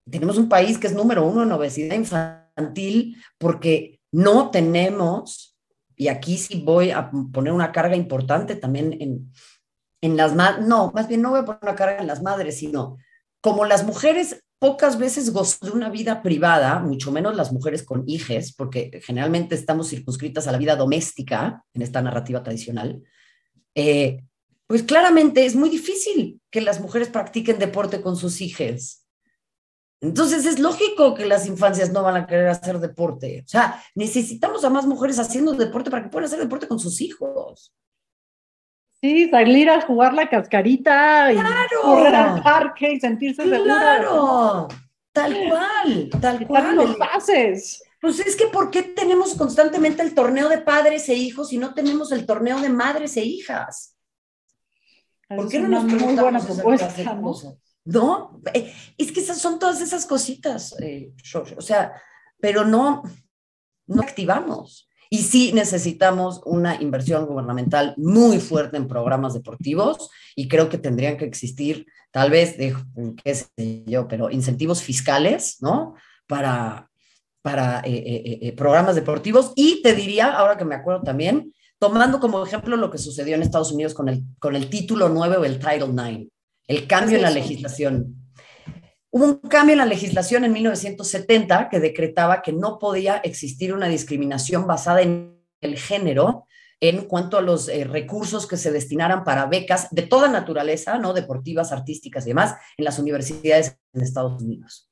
Tenemos 0.10 0.38
un 0.38 0.48
país 0.48 0.78
que 0.78 0.88
es 0.88 0.94
número 0.94 1.26
uno 1.26 1.44
en 1.44 1.52
obesidad 1.52 1.96
infantil 1.96 3.18
porque 3.38 4.00
no 4.12 4.52
tenemos, 4.52 5.58
y 5.96 6.08
aquí 6.08 6.38
sí 6.38 6.62
voy 6.66 6.92
a 6.92 7.12
poner 7.34 7.52
una 7.52 7.72
carga 7.72 7.96
importante 7.96 8.56
también 8.56 8.96
en, 9.02 9.32
en 10.02 10.16
las 10.16 10.36
madres, 10.36 10.66
no, 10.66 10.92
más 10.94 11.08
bien 11.08 11.22
no 11.22 11.32
voy 11.32 11.40
a 11.40 11.46
poner 11.46 11.60
una 11.64 11.76
carga 11.76 12.00
en 12.00 12.08
las 12.08 12.22
madres, 12.22 12.58
sino 12.58 12.98
como 13.42 13.66
las 13.66 13.84
mujeres 13.84 14.42
pocas 14.60 14.98
veces 14.98 15.32
gozan 15.32 15.70
de 15.70 15.76
una 15.76 15.90
vida 15.90 16.22
privada, 16.24 16.80
mucho 16.80 17.12
menos 17.12 17.36
las 17.36 17.52
mujeres 17.52 17.84
con 17.84 18.04
hijes, 18.08 18.54
porque 18.54 19.02
generalmente 19.04 19.56
estamos 19.56 19.90
circunscritas 19.90 20.48
a 20.48 20.52
la 20.52 20.58
vida 20.58 20.76
doméstica 20.76 21.64
en 21.74 21.82
esta 21.82 22.02
narrativa 22.02 22.42
tradicional, 22.42 23.04
eh, 23.76 24.24
pues 24.68 24.84
claramente 24.84 25.46
es 25.46 25.56
muy 25.56 25.70
difícil 25.70 26.42
que 26.50 26.62
las 26.62 26.80
mujeres 26.80 27.10
practiquen 27.10 27.60
deporte 27.60 28.02
con 28.02 28.16
sus 28.16 28.42
hijas. 28.42 29.06
Entonces 30.02 30.46
es 30.46 30.60
lógico 30.60 31.16
que 31.16 31.26
las 31.26 31.46
infancias 31.48 31.92
no 31.92 32.04
van 32.04 32.16
a 32.16 32.28
querer 32.28 32.48
hacer 32.48 32.80
deporte. 32.80 33.44
O 33.46 33.48
sea, 33.48 33.82
necesitamos 33.96 34.64
a 34.64 34.70
más 34.70 34.86
mujeres 34.86 35.20
haciendo 35.20 35.54
deporte 35.54 35.90
para 35.90 36.04
que 36.04 36.10
puedan 36.10 36.26
hacer 36.26 36.40
deporte 36.40 36.68
con 36.68 36.80
sus 36.80 37.02
hijos. 37.02 37.74
Sí, 39.02 39.30
salir 39.30 39.70
a 39.70 39.82
jugar 39.82 40.14
la 40.14 40.30
cascarita 40.30 41.32
y 41.32 41.38
correr 41.82 42.16
al 42.16 42.42
parque 42.42 42.94
y 42.94 43.00
sentirse 43.00 43.44
Claro, 43.44 44.68
tal 45.12 45.38
cual, 45.50 46.10
tal 46.22 46.48
cual. 46.48 46.76
Los 46.76 46.96
pases. 46.96 47.85
Pues 48.06 48.20
es 48.20 48.36
que 48.36 48.46
¿por 48.46 48.70
qué 48.70 48.84
tenemos 48.84 49.34
constantemente 49.34 50.04
el 50.04 50.14
torneo 50.14 50.48
de 50.48 50.60
padres 50.60 51.10
e 51.10 51.16
hijos 51.16 51.52
y 51.52 51.58
no 51.58 51.74
tenemos 51.74 52.12
el 52.12 52.28
torneo 52.28 52.62
de 52.62 52.70
madres 52.70 53.18
e 53.18 53.26
hijas? 53.26 53.98
¿Por 55.28 55.50
qué 55.50 55.58
no 55.58 55.70
nos 55.70 55.86
muy 55.86 56.14
buena 56.14 56.40
propuesta, 56.40 57.20
¿no? 57.84 58.40
Eh, 58.54 58.72
es 59.00 59.12
que 59.12 59.22
esas 59.22 59.40
son 59.40 59.58
todas 59.58 59.82
esas 59.82 60.06
cositas, 60.06 60.76
eh, 60.84 61.14
o 61.58 61.62
sea, 61.62 62.00
pero 62.40 62.64
no, 62.64 63.02
no 63.88 64.04
activamos. 64.04 64.88
Y 65.10 65.24
sí 65.24 65.52
necesitamos 65.52 66.42
una 66.46 66.80
inversión 66.80 67.26
gubernamental 67.26 67.96
muy 67.98 68.38
fuerte 68.38 68.78
en 68.78 68.88
programas 68.88 69.34
deportivos 69.34 70.12
y 70.36 70.48
creo 70.48 70.70
que 70.70 70.78
tendrían 70.78 71.18
que 71.18 71.26
existir, 71.26 71.88
tal 72.12 72.30
vez, 72.30 72.56
de, 72.56 72.76
qué 73.24 73.34
sé 73.34 73.84
yo, 73.88 74.08
pero 74.08 74.30
incentivos 74.30 74.84
fiscales, 74.84 75.58
¿no? 75.60 75.96
Para, 76.28 76.92
para 77.46 77.82
eh, 77.82 77.94
eh, 77.94 78.40
eh, 78.42 78.52
programas 78.54 78.96
deportivos. 78.96 79.54
Y 79.56 79.84
te 79.84 79.94
diría, 79.94 80.36
ahora 80.36 80.58
que 80.58 80.66
me 80.66 80.74
acuerdo 80.74 81.04
también, 81.04 81.54
tomando 81.78 82.20
como 82.20 82.44
ejemplo 82.44 82.76
lo 82.76 82.90
que 82.90 82.98
sucedió 82.98 83.36
en 83.36 83.44
Estados 83.44 83.72
Unidos 83.72 83.94
con 83.94 84.10
el, 84.10 84.24
con 84.40 84.56
el 84.56 84.68
título 84.68 85.10
9 85.10 85.38
o 85.38 85.46
el 85.46 85.60
Title 85.60 85.90
9, 85.92 86.28
el 86.68 86.88
cambio 86.88 87.18
en 87.18 87.22
la 87.22 87.30
legislación. 87.30 88.16
Hubo 89.12 89.26
un 89.26 89.36
cambio 89.36 89.74
en 89.74 89.78
la 89.78 89.86
legislación 89.86 90.44
en 90.44 90.54
1970 90.54 91.70
que 91.70 91.80
decretaba 91.80 92.42
que 92.42 92.52
no 92.52 92.80
podía 92.80 93.18
existir 93.18 93.76
una 93.76 93.90
discriminación 93.90 94.66
basada 94.66 95.04
en 95.04 95.40
el 95.62 95.78
género 95.78 96.48
en 96.80 97.06
cuanto 97.06 97.38
a 97.38 97.44
los 97.44 97.68
recursos 97.68 98.48
que 98.48 98.58
se 98.58 98.72
destinaran 98.72 99.24
para 99.24 99.46
becas 99.46 99.88
de 99.92 100.02
toda 100.02 100.30
naturaleza, 100.30 100.98
¿no? 100.98 101.14
deportivas, 101.14 101.72
artísticas 101.72 102.26
y 102.26 102.30
demás, 102.30 102.56
en 102.76 102.86
las 102.86 102.98
universidades 102.98 103.78
en 103.94 104.02
Estados 104.02 104.42
Unidos. 104.42 104.90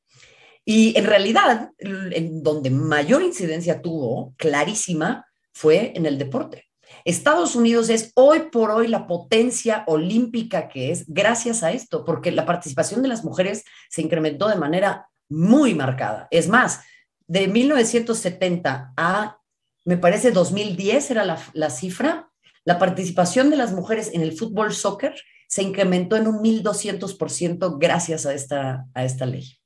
Y 0.66 0.98
en 0.98 1.06
realidad, 1.06 1.72
en 1.80 2.42
donde 2.42 2.70
mayor 2.70 3.22
incidencia 3.22 3.82
tuvo, 3.82 4.34
clarísima, 4.38 5.26
fue 5.54 5.92
en 5.96 6.06
el 6.06 6.18
deporte. 6.18 6.66
Estados 7.06 7.56
Unidos 7.56 7.90
es 7.90 8.12
hoy 8.16 8.50
por 8.52 8.72
hoy 8.72 8.88
la 8.88 9.08
potencia 9.08 9.84
olímpica 9.88 10.70
que 10.70 10.92
es 10.92 11.06
gracias 11.08 11.64
a 11.64 11.72
esto, 11.72 12.06
porque 12.06 12.32
la 12.32 12.46
participación 12.46 13.02
de 13.02 13.10
las 13.10 13.24
mujeres 13.24 13.64
se 13.90 14.02
incrementó 14.02 14.48
de 14.48 14.56
manera 14.56 15.10
muy 15.30 15.76
marcada. 15.76 16.28
Es 16.32 16.48
más, 16.48 16.82
de 17.28 17.48
1970 17.48 18.94
a, 18.96 19.38
me 19.86 19.98
parece, 19.98 20.32
2010 20.32 21.12
era 21.12 21.26
la, 21.26 21.40
la 21.54 21.70
cifra, 21.70 22.30
la 22.64 22.80
participación 22.80 23.50
de 23.50 23.58
las 23.58 23.74
mujeres 23.74 24.12
en 24.14 24.22
el 24.22 24.38
fútbol 24.38 24.74
soccer 24.74 25.16
se 25.48 25.62
incrementó 25.62 26.16
en 26.16 26.28
un 26.28 26.42
1.200% 26.42 27.78
gracias 27.80 28.26
a 28.26 28.34
esta, 28.34 28.86
a 28.94 29.04
esta 29.04 29.26
ley 29.26 29.58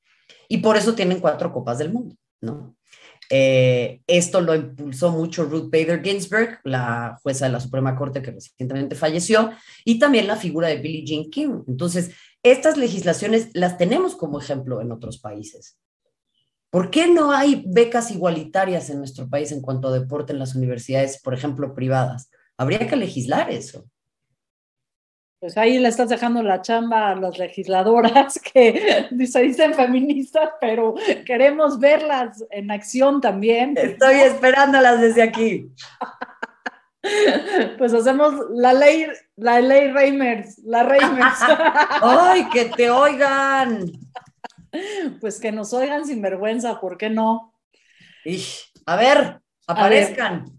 y 0.48 0.58
por 0.58 0.78
eso 0.78 0.96
tienen 0.96 1.20
cuatro 1.20 1.52
copas 1.52 1.78
del 1.78 1.92
mundo, 1.92 2.16
¿no? 2.42 2.76
Eh, 3.30 4.02
esto 4.08 4.40
lo 4.40 4.56
impulsó 4.56 5.12
mucho 5.12 5.44
Ruth 5.44 5.70
Bader 5.70 6.02
Ginsburg, 6.02 6.60
la 6.64 7.20
jueza 7.22 7.46
de 7.46 7.52
la 7.52 7.60
Suprema 7.60 7.96
Corte 7.96 8.22
que 8.22 8.32
recientemente 8.32 8.96
falleció, 8.96 9.52
y 9.84 10.00
también 10.00 10.28
la 10.28 10.38
figura 10.38 10.70
de 10.70 10.78
Billie 10.78 11.06
Jean 11.06 11.30
King. 11.30 11.64
Entonces, 11.68 12.12
estas 12.42 12.78
legislaciones 12.78 13.50
las 13.54 13.78
tenemos 13.78 14.16
como 14.16 14.40
ejemplo 14.40 14.82
en 14.82 14.92
otros 14.92 15.20
países. 15.20 15.78
¿Por 16.70 16.90
qué 16.90 17.08
no 17.08 17.32
hay 17.32 17.64
becas 17.68 18.12
igualitarias 18.12 18.90
en 18.90 19.00
nuestro 19.00 19.30
país 19.30 19.52
en 19.52 19.62
cuanto 19.62 19.88
a 19.88 20.00
deporte 20.00 20.34
en 20.34 20.40
las 20.40 20.56
universidades, 20.56 21.22
por 21.22 21.34
ejemplo, 21.34 21.74
privadas? 21.74 22.30
Habría 22.58 22.88
que 22.88 22.96
legislar 22.96 23.50
eso 23.52 23.90
pues 25.40 25.56
ahí 25.58 25.78
le 25.78 25.88
estás 25.88 26.10
dejando 26.10 26.42
la 26.42 26.62
chamba 26.62 27.12
a 27.12 27.16
las 27.16 27.38
legisladoras 27.38 28.40
que 28.54 29.08
se 29.28 29.42
dicen 29.42 29.74
feministas, 29.74 30.50
pero 30.60 30.96
queremos 31.26 31.80
verlas 31.80 32.44
en 32.50 32.72
acción 32.72 33.22
también. 33.22 33.76
Estoy 33.78 34.16
esperándolas 34.16 35.02
desde 35.02 35.24
aquí. 35.24 35.72
Pues 37.78 37.94
hacemos 37.94 38.34
la 38.50 38.74
ley, 38.74 39.08
la 39.38 39.62
ley 39.62 39.92
Reimers, 39.92 40.58
la 40.66 40.84
Reimers. 40.84 41.38
¡Ay, 42.02 42.50
que 42.50 42.66
te 42.66 42.90
oigan! 42.90 43.86
Pues 45.22 45.40
que 45.40 45.54
nos 45.54 45.72
oigan 45.74 46.06
sin 46.06 46.22
vergüenza, 46.22 46.82
¿por 46.82 46.98
qué 46.98 47.10
no? 47.10 47.54
a 48.86 48.96
ver, 48.98 49.40
aparezcan. 49.68 50.57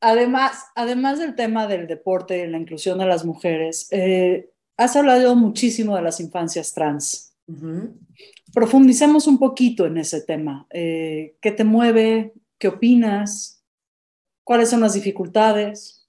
Además, 0.00 0.64
además 0.74 1.18
del 1.18 1.34
tema 1.34 1.66
del 1.66 1.86
deporte 1.86 2.38
y 2.38 2.46
la 2.46 2.58
inclusión 2.58 2.98
de 2.98 3.06
las 3.06 3.24
mujeres, 3.24 3.88
eh, 3.90 4.50
has 4.76 4.96
hablado 4.96 5.36
muchísimo 5.36 5.94
de 5.94 6.02
las 6.02 6.20
infancias 6.20 6.72
trans. 6.72 7.36
Profundicemos 8.54 9.26
un 9.26 9.38
poquito 9.38 9.84
en 9.86 9.98
ese 9.98 10.22
tema. 10.22 10.66
Eh, 10.70 11.36
¿Qué 11.40 11.52
te 11.52 11.64
mueve? 11.64 12.32
¿Qué 12.58 12.68
opinas? 12.68 13.62
¿Cuáles 14.42 14.70
son 14.70 14.80
las 14.80 14.94
dificultades? 14.94 16.08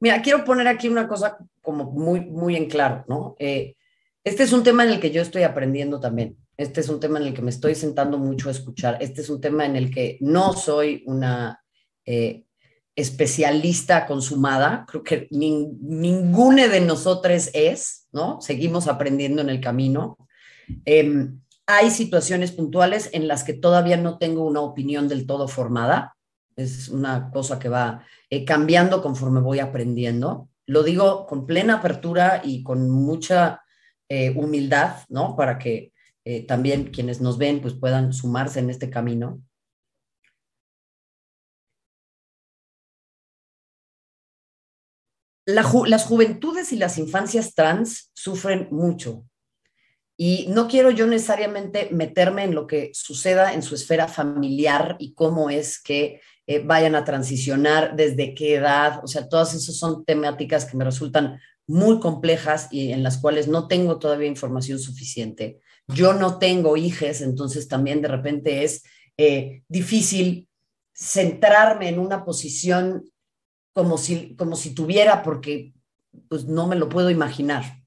Mira, 0.00 0.22
quiero 0.22 0.44
poner 0.44 0.68
aquí 0.68 0.88
una 0.88 1.06
cosa 1.06 1.36
como 1.60 1.84
muy, 1.90 2.20
muy 2.20 2.56
en 2.56 2.66
claro, 2.66 3.04
¿no? 3.08 3.36
Eh, 3.38 3.76
este 4.24 4.44
es 4.44 4.52
un 4.52 4.62
tema 4.62 4.84
en 4.84 4.90
el 4.90 5.00
que 5.00 5.10
yo 5.10 5.20
estoy 5.20 5.42
aprendiendo 5.42 6.00
también. 6.00 6.36
Este 6.56 6.80
es 6.80 6.88
un 6.88 6.98
tema 6.98 7.18
en 7.18 7.26
el 7.26 7.34
que 7.34 7.42
me 7.42 7.50
estoy 7.50 7.74
sentando 7.74 8.18
mucho 8.18 8.48
a 8.48 8.52
escuchar. 8.52 8.96
Este 9.00 9.20
es 9.20 9.28
un 9.28 9.40
tema 9.40 9.66
en 9.66 9.76
el 9.76 9.90
que 9.90 10.16
no 10.20 10.54
soy 10.54 11.02
una 11.06 11.62
eh, 12.10 12.44
especialista 12.96 14.06
consumada, 14.06 14.86
creo 14.88 15.04
que 15.04 15.28
ninguna 15.30 16.66
de 16.66 16.80
nosotros 16.80 17.50
es, 17.52 18.08
¿no? 18.12 18.40
Seguimos 18.40 18.88
aprendiendo 18.88 19.42
en 19.42 19.50
el 19.50 19.60
camino. 19.60 20.16
Em, 20.86 21.38
hay 21.66 21.90
situaciones 21.90 22.50
puntuales 22.52 23.10
en 23.12 23.28
las 23.28 23.44
que 23.44 23.52
todavía 23.52 23.98
no 23.98 24.16
tengo 24.16 24.46
una 24.46 24.62
opinión 24.62 25.06
del 25.06 25.26
todo 25.26 25.48
formada. 25.48 26.16
Es 26.56 26.88
una 26.88 27.30
cosa 27.30 27.58
que 27.58 27.68
va 27.68 28.06
eh, 28.30 28.46
cambiando 28.46 29.02
conforme 29.02 29.42
voy 29.42 29.58
aprendiendo. 29.58 30.48
Lo 30.64 30.82
digo 30.82 31.26
con 31.26 31.46
plena 31.46 31.74
apertura 31.74 32.40
y 32.42 32.62
con 32.62 32.88
mucha 32.88 33.60
eh, 34.08 34.32
humildad, 34.34 34.96
¿no? 35.10 35.36
Para 35.36 35.58
que 35.58 35.92
también 36.46 36.90
quienes 36.90 37.22
nos 37.22 37.38
ven 37.38 37.62
pues 37.62 37.72
puedan 37.72 38.12
sumarse 38.12 38.60
en 38.60 38.68
este 38.68 38.90
camino. 38.90 39.40
Las 45.48 46.04
juventudes 46.04 46.72
y 46.72 46.76
las 46.76 46.98
infancias 46.98 47.54
trans 47.54 48.10
sufren 48.12 48.68
mucho. 48.70 49.24
Y 50.14 50.46
no 50.48 50.68
quiero 50.68 50.90
yo 50.90 51.06
necesariamente 51.06 51.88
meterme 51.90 52.44
en 52.44 52.54
lo 52.54 52.66
que 52.66 52.90
suceda 52.92 53.54
en 53.54 53.62
su 53.62 53.74
esfera 53.74 54.08
familiar 54.08 54.96
y 54.98 55.14
cómo 55.14 55.48
es 55.48 55.80
que 55.80 56.20
eh, 56.46 56.58
vayan 56.58 56.94
a 56.94 57.04
transicionar, 57.04 57.96
desde 57.96 58.34
qué 58.34 58.56
edad, 58.56 59.00
o 59.02 59.06
sea, 59.06 59.28
todas 59.28 59.54
esas 59.54 59.76
son 59.76 60.04
temáticas 60.04 60.66
que 60.66 60.76
me 60.76 60.84
resultan 60.84 61.40
muy 61.66 61.98
complejas 61.98 62.68
y 62.70 62.92
en 62.92 63.02
las 63.02 63.16
cuales 63.16 63.48
no 63.48 63.68
tengo 63.68 63.98
todavía 63.98 64.28
información 64.28 64.78
suficiente. 64.78 65.60
Yo 65.86 66.12
no 66.12 66.38
tengo 66.38 66.76
hijas, 66.76 67.22
entonces 67.22 67.68
también 67.68 68.02
de 68.02 68.08
repente 68.08 68.64
es 68.64 68.82
eh, 69.16 69.62
difícil 69.68 70.48
centrarme 70.92 71.88
en 71.88 71.98
una 71.98 72.24
posición 72.24 73.04
como 73.78 73.96
si, 73.96 74.34
como 74.34 74.56
si 74.56 74.74
tuviera, 74.74 75.22
porque 75.22 75.72
pues 76.28 76.46
no 76.46 76.66
me 76.66 76.74
lo 76.74 76.88
puedo 76.88 77.10
imaginar. 77.10 77.84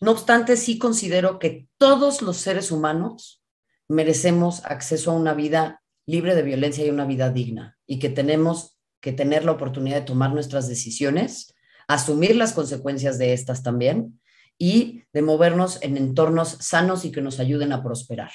No 0.00 0.12
obstante, 0.12 0.56
sí 0.56 0.78
considero 0.78 1.40
que 1.40 1.66
todos 1.78 2.22
los 2.22 2.36
seres 2.36 2.70
humanos 2.70 3.42
merecemos 3.88 4.64
acceso 4.64 5.10
a 5.10 5.14
una 5.14 5.34
vida 5.34 5.82
libre 6.06 6.36
de 6.36 6.44
violencia 6.44 6.86
y 6.86 6.90
una 6.90 7.06
vida 7.06 7.30
digna 7.30 7.76
y 7.88 7.98
que 7.98 8.08
tenemos 8.08 8.78
que 9.00 9.10
tener 9.10 9.44
la 9.44 9.50
oportunidad 9.50 9.96
de 9.96 10.06
tomar 10.06 10.32
nuestras 10.32 10.68
decisiones, 10.68 11.52
asumir 11.88 12.36
las 12.36 12.52
consecuencias 12.52 13.18
de 13.18 13.32
estas 13.32 13.64
también 13.64 14.20
y 14.58 15.02
de 15.12 15.22
movernos 15.22 15.82
en 15.82 15.96
entornos 15.96 16.50
sanos 16.60 17.04
y 17.04 17.10
que 17.10 17.20
nos 17.20 17.40
ayuden 17.40 17.72
a 17.72 17.82
prosperar. 17.82 18.30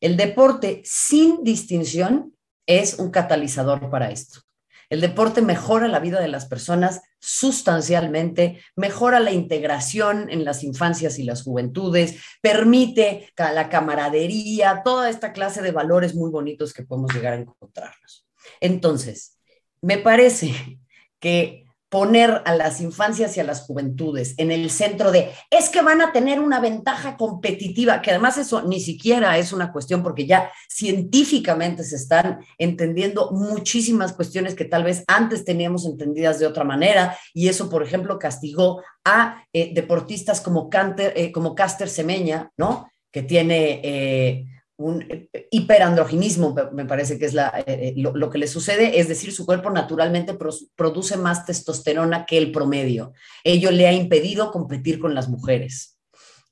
El 0.00 0.16
deporte 0.16 0.82
sin 0.84 1.42
distinción 1.42 2.32
es 2.64 3.00
un 3.00 3.10
catalizador 3.10 3.90
para 3.90 4.12
esto. 4.12 4.42
El 4.90 5.00
deporte 5.02 5.42
mejora 5.42 5.86
la 5.86 6.00
vida 6.00 6.20
de 6.20 6.28
las 6.28 6.46
personas 6.46 7.02
sustancialmente, 7.20 8.62
mejora 8.74 9.20
la 9.20 9.32
integración 9.32 10.30
en 10.30 10.44
las 10.44 10.64
infancias 10.64 11.18
y 11.18 11.24
las 11.24 11.42
juventudes, 11.42 12.16
permite 12.40 13.30
la 13.36 13.68
camaradería, 13.68 14.82
toda 14.82 15.10
esta 15.10 15.32
clase 15.32 15.60
de 15.60 15.72
valores 15.72 16.14
muy 16.14 16.30
bonitos 16.30 16.72
que 16.72 16.84
podemos 16.84 17.12
llegar 17.14 17.34
a 17.34 17.36
encontrarnos. 17.36 18.26
Entonces, 18.60 19.38
me 19.82 19.98
parece 19.98 20.80
que 21.20 21.67
poner 21.88 22.42
a 22.44 22.54
las 22.54 22.80
infancias 22.80 23.36
y 23.36 23.40
a 23.40 23.44
las 23.44 23.62
juventudes 23.62 24.34
en 24.36 24.50
el 24.50 24.70
centro 24.70 25.10
de, 25.10 25.30
es 25.50 25.70
que 25.70 25.80
van 25.80 26.02
a 26.02 26.12
tener 26.12 26.40
una 26.40 26.60
ventaja 26.60 27.16
competitiva, 27.16 28.02
que 28.02 28.10
además 28.10 28.36
eso 28.36 28.62
ni 28.62 28.80
siquiera 28.80 29.38
es 29.38 29.52
una 29.52 29.72
cuestión 29.72 30.02
porque 30.02 30.26
ya 30.26 30.50
científicamente 30.68 31.84
se 31.84 31.96
están 31.96 32.40
entendiendo 32.58 33.30
muchísimas 33.30 34.12
cuestiones 34.12 34.54
que 34.54 34.66
tal 34.66 34.84
vez 34.84 35.04
antes 35.06 35.44
teníamos 35.44 35.86
entendidas 35.86 36.38
de 36.38 36.46
otra 36.46 36.64
manera 36.64 37.16
y 37.32 37.48
eso, 37.48 37.70
por 37.70 37.82
ejemplo, 37.82 38.18
castigó 38.18 38.82
a 39.04 39.44
eh, 39.52 39.72
deportistas 39.72 40.40
como, 40.40 40.68
Canter, 40.68 41.12
eh, 41.16 41.32
como 41.32 41.54
Caster 41.54 41.88
Semeña, 41.88 42.50
¿no? 42.56 42.90
Que 43.10 43.22
tiene... 43.22 43.80
Eh, 43.82 44.44
un 44.78 45.02
eh, 45.02 45.48
hiperandroginismo, 45.50 46.54
me 46.72 46.86
parece 46.86 47.18
que 47.18 47.26
es 47.26 47.34
la, 47.34 47.52
eh, 47.58 47.64
eh, 47.66 47.94
lo, 47.96 48.30
que 48.30 48.38
le 48.38 48.46
sucede, 48.46 49.00
es 49.00 49.08
decir, 49.08 49.32
su 49.32 49.44
cuerpo 49.44 49.70
naturalmente 49.70 50.38
produce 50.76 51.16
más 51.16 51.44
testosterona 51.44 52.24
que 52.24 52.38
el 52.38 52.52
promedio. 52.52 53.12
Ello 53.44 53.70
le 53.70 53.88
ha 53.88 53.92
impedido 53.92 54.52
competir 54.52 55.00
con 55.00 55.14
las 55.14 55.28
mujeres 55.28 55.98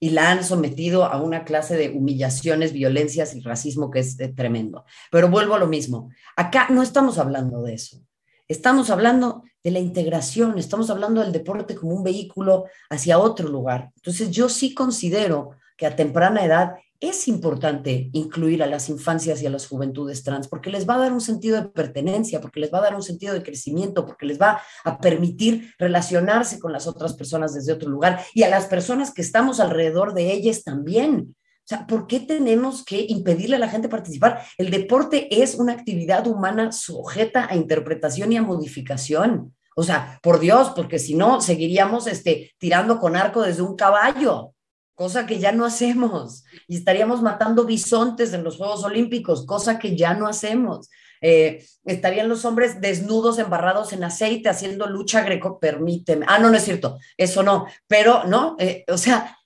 y 0.00 0.10
la 0.10 0.30
han 0.30 0.44
sometido 0.44 1.04
a 1.04 1.22
una 1.22 1.44
clase 1.44 1.76
de 1.76 1.90
humillaciones, 1.90 2.72
violencias 2.72 3.34
y 3.34 3.40
racismo 3.40 3.90
que 3.90 4.00
es 4.00 4.16
tremendo. 4.34 4.84
Pero 5.10 5.30
vuelvo 5.30 5.54
a 5.54 5.58
lo 5.58 5.68
mismo, 5.68 6.10
acá 6.36 6.66
no 6.68 6.82
estamos 6.82 7.18
hablando 7.18 7.62
de 7.62 7.74
eso. 7.74 7.98
Estamos 8.48 8.90
hablando 8.90 9.44
de 9.62 9.70
la 9.70 9.78
integración, 9.78 10.58
estamos 10.58 10.90
hablando 10.90 11.20
del 11.22 11.32
deporte 11.32 11.76
como 11.76 11.94
un 11.94 12.04
vehículo 12.04 12.64
hacia 12.90 13.18
otro 13.18 13.48
lugar. 13.48 13.90
Entonces 13.96 14.30
yo 14.30 14.48
sí 14.48 14.74
considero 14.74 15.50
que 15.76 15.86
a 15.86 15.96
temprana 15.96 16.44
edad 16.44 16.74
es 17.00 17.28
importante 17.28 18.10
incluir 18.12 18.62
a 18.62 18.66
las 18.66 18.88
infancias 18.88 19.42
y 19.42 19.46
a 19.46 19.50
las 19.50 19.66
juventudes 19.66 20.22
trans 20.22 20.48
porque 20.48 20.70
les 20.70 20.88
va 20.88 20.94
a 20.94 20.98
dar 20.98 21.12
un 21.12 21.20
sentido 21.20 21.60
de 21.60 21.68
pertenencia, 21.68 22.40
porque 22.40 22.60
les 22.60 22.72
va 22.72 22.78
a 22.78 22.82
dar 22.82 22.94
un 22.94 23.02
sentido 23.02 23.34
de 23.34 23.42
crecimiento, 23.42 24.06
porque 24.06 24.26
les 24.26 24.40
va 24.40 24.60
a 24.84 24.98
permitir 24.98 25.74
relacionarse 25.78 26.58
con 26.58 26.72
las 26.72 26.86
otras 26.86 27.14
personas 27.14 27.54
desde 27.54 27.72
otro 27.72 27.88
lugar 27.90 28.24
y 28.34 28.42
a 28.42 28.48
las 28.48 28.66
personas 28.66 29.12
que 29.12 29.22
estamos 29.22 29.60
alrededor 29.60 30.14
de 30.14 30.32
ellas 30.32 30.64
también. 30.64 31.34
O 31.66 31.68
sea, 31.68 31.86
¿por 31.86 32.06
qué 32.06 32.20
tenemos 32.20 32.84
que 32.84 33.06
impedirle 33.08 33.56
a 33.56 33.58
la 33.60 33.68
gente 33.68 33.88
participar? 33.88 34.40
El 34.56 34.70
deporte 34.70 35.42
es 35.42 35.56
una 35.56 35.72
actividad 35.72 36.26
humana 36.26 36.70
sujeta 36.70 37.48
a 37.50 37.56
interpretación 37.56 38.32
y 38.32 38.36
a 38.36 38.42
modificación. 38.42 39.54
O 39.74 39.82
sea, 39.82 40.18
por 40.22 40.38
Dios, 40.40 40.70
porque 40.74 40.98
si 40.98 41.14
no, 41.14 41.40
seguiríamos 41.40 42.06
este, 42.06 42.52
tirando 42.58 42.98
con 42.98 43.16
arco 43.16 43.42
desde 43.42 43.62
un 43.62 43.76
caballo 43.76 44.54
cosa 44.96 45.26
que 45.26 45.38
ya 45.38 45.52
no 45.52 45.64
hacemos. 45.64 46.44
Y 46.66 46.76
estaríamos 46.76 47.22
matando 47.22 47.64
bisontes 47.64 48.32
en 48.32 48.42
los 48.42 48.56
Juegos 48.56 48.82
Olímpicos, 48.82 49.46
cosa 49.46 49.78
que 49.78 49.94
ya 49.94 50.14
no 50.14 50.26
hacemos. 50.26 50.90
Eh, 51.20 51.64
estarían 51.84 52.28
los 52.28 52.44
hombres 52.44 52.80
desnudos, 52.80 53.38
embarrados 53.38 53.92
en 53.92 54.02
aceite, 54.02 54.48
haciendo 54.48 54.86
lucha 54.88 55.22
greco, 55.22 55.60
permíteme. 55.60 56.26
Ah, 56.28 56.38
no, 56.38 56.50
no 56.50 56.56
es 56.56 56.64
cierto, 56.64 56.98
eso 57.16 57.42
no, 57.42 57.66
pero 57.86 58.24
no, 58.24 58.56
eh, 58.58 58.84
o 58.88 58.98
sea, 58.98 59.36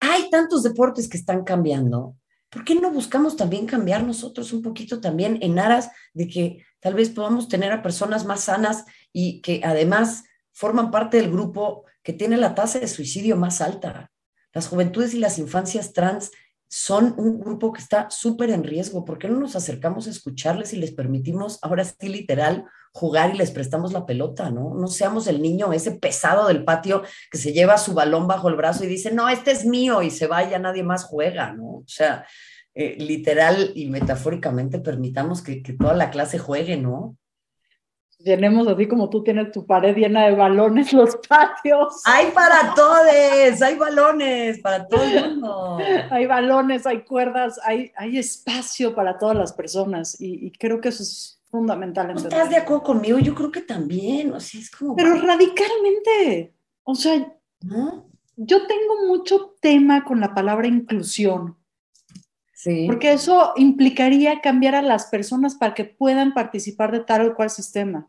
hay 0.00 0.30
tantos 0.30 0.62
deportes 0.62 1.08
que 1.08 1.16
están 1.16 1.44
cambiando. 1.44 2.16
¿Por 2.50 2.64
qué 2.64 2.74
no 2.74 2.90
buscamos 2.90 3.36
también 3.36 3.66
cambiar 3.66 4.02
nosotros 4.02 4.52
un 4.52 4.62
poquito 4.62 5.00
también 5.00 5.38
en 5.40 5.58
aras 5.58 5.90
de 6.12 6.28
que 6.28 6.64
tal 6.80 6.94
vez 6.94 7.08
podamos 7.08 7.48
tener 7.48 7.72
a 7.72 7.82
personas 7.82 8.26
más 8.26 8.44
sanas 8.44 8.84
y 9.12 9.40
que 9.40 9.62
además 9.64 10.24
forman 10.52 10.90
parte 10.90 11.16
del 11.16 11.30
grupo 11.30 11.84
que 12.02 12.12
tiene 12.12 12.36
la 12.36 12.54
tasa 12.54 12.78
de 12.78 12.88
suicidio 12.88 13.36
más 13.36 13.62
alta? 13.62 14.10
Las 14.52 14.68
juventudes 14.68 15.14
y 15.14 15.18
las 15.18 15.38
infancias 15.38 15.92
trans 15.92 16.30
son 16.68 17.14
un 17.18 17.38
grupo 17.38 17.72
que 17.72 17.82
está 17.82 18.10
súper 18.10 18.50
en 18.50 18.64
riesgo. 18.64 19.04
¿Por 19.04 19.18
qué 19.18 19.28
no 19.28 19.38
nos 19.38 19.56
acercamos 19.56 20.06
a 20.06 20.10
escucharles 20.10 20.72
y 20.72 20.76
les 20.76 20.90
permitimos, 20.90 21.58
ahora 21.60 21.84
sí 21.84 22.08
literal, 22.08 22.64
jugar 22.92 23.34
y 23.34 23.38
les 23.38 23.50
prestamos 23.50 23.92
la 23.92 24.06
pelota, 24.06 24.50
¿no? 24.50 24.74
No 24.74 24.86
seamos 24.86 25.26
el 25.26 25.42
niño 25.42 25.72
ese 25.72 25.92
pesado 25.92 26.48
del 26.48 26.64
patio 26.64 27.02
que 27.30 27.38
se 27.38 27.52
lleva 27.52 27.76
su 27.76 27.94
balón 27.94 28.26
bajo 28.26 28.48
el 28.48 28.56
brazo 28.56 28.84
y 28.84 28.86
dice, 28.86 29.12
no, 29.12 29.28
este 29.28 29.50
es 29.50 29.64
mío 29.64 30.02
y 30.02 30.10
se 30.10 30.26
va 30.26 30.44
y 30.44 30.50
ya 30.50 30.58
nadie 30.58 30.82
más 30.82 31.04
juega, 31.04 31.52
¿no? 31.52 31.64
O 31.64 31.84
sea, 31.86 32.26
eh, 32.74 32.96
literal 32.98 33.72
y 33.74 33.90
metafóricamente 33.90 34.78
permitamos 34.78 35.42
que, 35.42 35.62
que 35.62 35.74
toda 35.74 35.92
la 35.92 36.10
clase 36.10 36.38
juegue, 36.38 36.78
¿no? 36.78 37.18
Llenemos 38.24 38.66
así 38.68 38.86
como 38.86 39.08
tú 39.10 39.22
tienes 39.22 39.52
tu 39.52 39.66
pared 39.66 39.96
llena 39.96 40.26
de 40.26 40.34
balones, 40.34 40.92
los 40.92 41.16
patios. 41.28 42.02
Hay 42.04 42.30
para 42.32 42.74
todos, 42.74 43.62
hay 43.62 43.76
balones 43.76 44.60
para 44.60 44.86
todo 44.86 45.02
el 45.02 45.30
mundo. 45.30 45.78
hay 46.10 46.26
balones, 46.26 46.86
hay 46.86 47.02
cuerdas, 47.02 47.60
hay, 47.64 47.92
hay 47.96 48.18
espacio 48.18 48.94
para 48.94 49.18
todas 49.18 49.36
las 49.36 49.52
personas 49.52 50.20
y, 50.20 50.50
creo 50.52 50.80
que 50.80 50.90
eso 50.90 51.02
es 51.02 51.40
fundamental. 51.50 52.10
¿Estás 52.10 52.50
de 52.50 52.56
acuerdo 52.56 52.82
conmigo? 52.82 53.18
Yo 53.18 53.34
creo 53.34 53.50
que 53.50 53.62
también, 53.62 54.32
o 54.32 54.40
sea, 54.40 54.60
es 54.60 54.70
como... 54.70 54.96
Pero 54.96 55.14
radicalmente, 55.14 56.54
o 56.84 56.94
sea, 56.94 57.32
yo 58.36 58.66
tengo 58.66 59.06
mucho 59.06 59.56
tema 59.60 60.04
con 60.04 60.20
la 60.20 60.34
palabra 60.34 60.66
inclusión. 60.66 61.56
Porque 62.86 63.12
eso 63.12 63.52
implicaría 63.56 64.40
cambiar 64.40 64.76
a 64.76 64.82
las 64.82 65.06
personas 65.06 65.56
para 65.56 65.74
que 65.74 65.84
puedan 65.84 66.32
participar 66.32 66.92
de 66.92 67.00
tal 67.00 67.28
o 67.28 67.34
cual 67.34 67.50
sistema. 67.50 68.08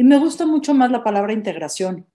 Y 0.00 0.02
me 0.02 0.18
gusta 0.18 0.46
mucho 0.46 0.72
más 0.72 0.90
la 0.90 1.04
palabra 1.04 1.34
integración. 1.34 2.06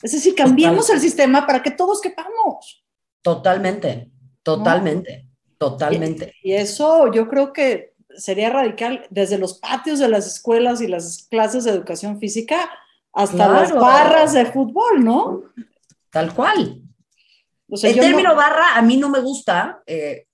Es 0.00 0.12
decir, 0.12 0.36
cambiemos 0.36 0.88
el 0.88 1.00
sistema 1.00 1.44
para 1.44 1.64
que 1.64 1.72
todos 1.72 2.00
quepamos. 2.00 2.86
Totalmente, 3.22 4.08
totalmente, 4.44 5.26
totalmente. 5.58 6.32
Y, 6.44 6.52
eso 6.52 7.10
yo 7.10 7.26
creo 7.26 7.52
que 7.52 7.94
sería 8.16 8.50
radical 8.50 9.08
desde 9.10 9.36
los 9.36 9.58
patios 9.58 9.98
de 9.98 10.06
las 10.06 10.28
escuelas 10.28 10.80
y 10.80 10.86
las 10.86 11.26
clases 11.28 11.64
de 11.64 11.72
educación 11.72 12.20
física 12.20 12.70
hasta 13.12 13.48
las 13.48 13.72
barras 13.72 14.32
de 14.32 14.46
fútbol, 14.46 15.04
¿no? 15.04 15.42
Tal 16.10 16.32
cual. 16.32 16.82
el 17.68 17.94
término 17.96 18.36
barra 18.36 18.76
a 18.76 18.82
mí 18.82 18.96
no 18.96 19.08
me 19.08 19.18
gusta. 19.18 19.82
Eh, 19.88 20.28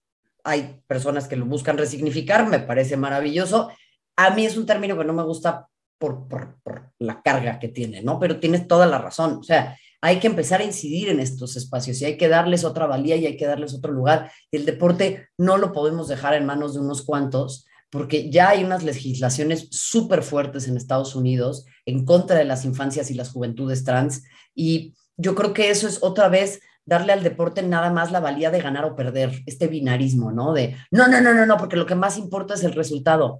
hay 0.44 0.82
personas 0.86 1.26
que 1.26 1.36
lo 1.36 1.46
buscan 1.46 1.78
resignificar, 1.78 2.46
me 2.46 2.58
parece 2.58 2.98
maravilloso. 2.98 3.70
A 4.16 4.28
mí 4.34 4.44
es 4.44 4.58
un 4.58 4.66
término 4.66 4.98
que 4.98 5.04
no 5.04 5.14
me 5.14 5.22
gusta 5.22 5.66
por, 6.00 6.56
la 6.98 7.22
carga 7.22 7.58
que 7.58 7.68
tiene, 7.68 8.02
¿no? 8.02 8.18
Pero 8.18 8.40
tienes 8.40 8.66
toda 8.66 8.86
la 8.86 8.98
razón. 8.98 9.34
O 9.38 9.42
sea, 9.42 9.76
hay 10.00 10.18
que 10.18 10.26
empezar 10.26 10.60
a 10.60 10.64
incidir 10.64 11.10
en 11.10 11.20
estos 11.20 11.56
espacios 11.56 12.00
y 12.00 12.06
hay 12.06 12.16
que 12.16 12.28
darles 12.28 12.64
otra 12.64 12.86
valía 12.86 13.16
y 13.16 13.26
hay 13.26 13.36
que 13.36 13.46
darles 13.46 13.74
otro 13.74 13.92
lugar. 13.92 14.32
El 14.50 14.64
deporte 14.64 15.28
no 15.36 15.58
lo 15.58 15.72
podemos 15.72 16.08
dejar 16.08 16.34
en 16.34 16.46
manos 16.46 16.74
de 16.74 16.80
unos 16.80 17.02
cuantos 17.02 17.66
porque 17.90 18.30
ya 18.30 18.50
hay 18.50 18.64
unas 18.64 18.82
legislaciones 18.82 19.68
súper 19.70 20.22
fuertes 20.22 20.68
en 20.68 20.76
Estados 20.76 21.14
Unidos 21.14 21.66
en 21.84 22.04
contra 22.04 22.38
de 22.38 22.44
las 22.44 22.64
infancias 22.64 23.10
y 23.10 23.14
las 23.14 23.30
juventudes 23.30 23.84
trans 23.84 24.22
y 24.54 24.94
yo 25.16 25.34
creo 25.34 25.52
que 25.52 25.70
eso 25.70 25.86
es 25.86 25.98
otra 26.02 26.28
vez 26.28 26.60
darle 26.86 27.12
al 27.12 27.22
deporte 27.22 27.62
nada 27.62 27.90
más 27.90 28.10
la 28.10 28.20
valía 28.20 28.50
de 28.50 28.60
ganar 28.60 28.84
o 28.84 28.96
perder, 28.96 29.42
este 29.46 29.66
binarismo, 29.68 30.32
¿no? 30.32 30.52
De, 30.52 30.76
no, 30.90 31.08
no, 31.08 31.20
no, 31.20 31.34
no, 31.34 31.46
no, 31.46 31.56
porque 31.56 31.76
lo 31.76 31.86
que 31.86 31.94
más 31.94 32.16
importa 32.16 32.54
es 32.54 32.64
el 32.64 32.72
resultado. 32.72 33.38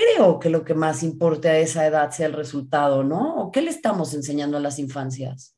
Creo 0.00 0.38
que 0.38 0.48
lo 0.48 0.64
que 0.64 0.74
más 0.74 1.02
importe 1.02 1.48
a 1.48 1.58
esa 1.58 1.86
edad 1.86 2.10
sea 2.10 2.26
el 2.26 2.32
resultado, 2.32 3.04
¿no? 3.04 3.36
¿O 3.36 3.52
qué 3.52 3.60
le 3.60 3.70
estamos 3.70 4.14
enseñando 4.14 4.56
a 4.56 4.60
las 4.60 4.78
infancias? 4.78 5.56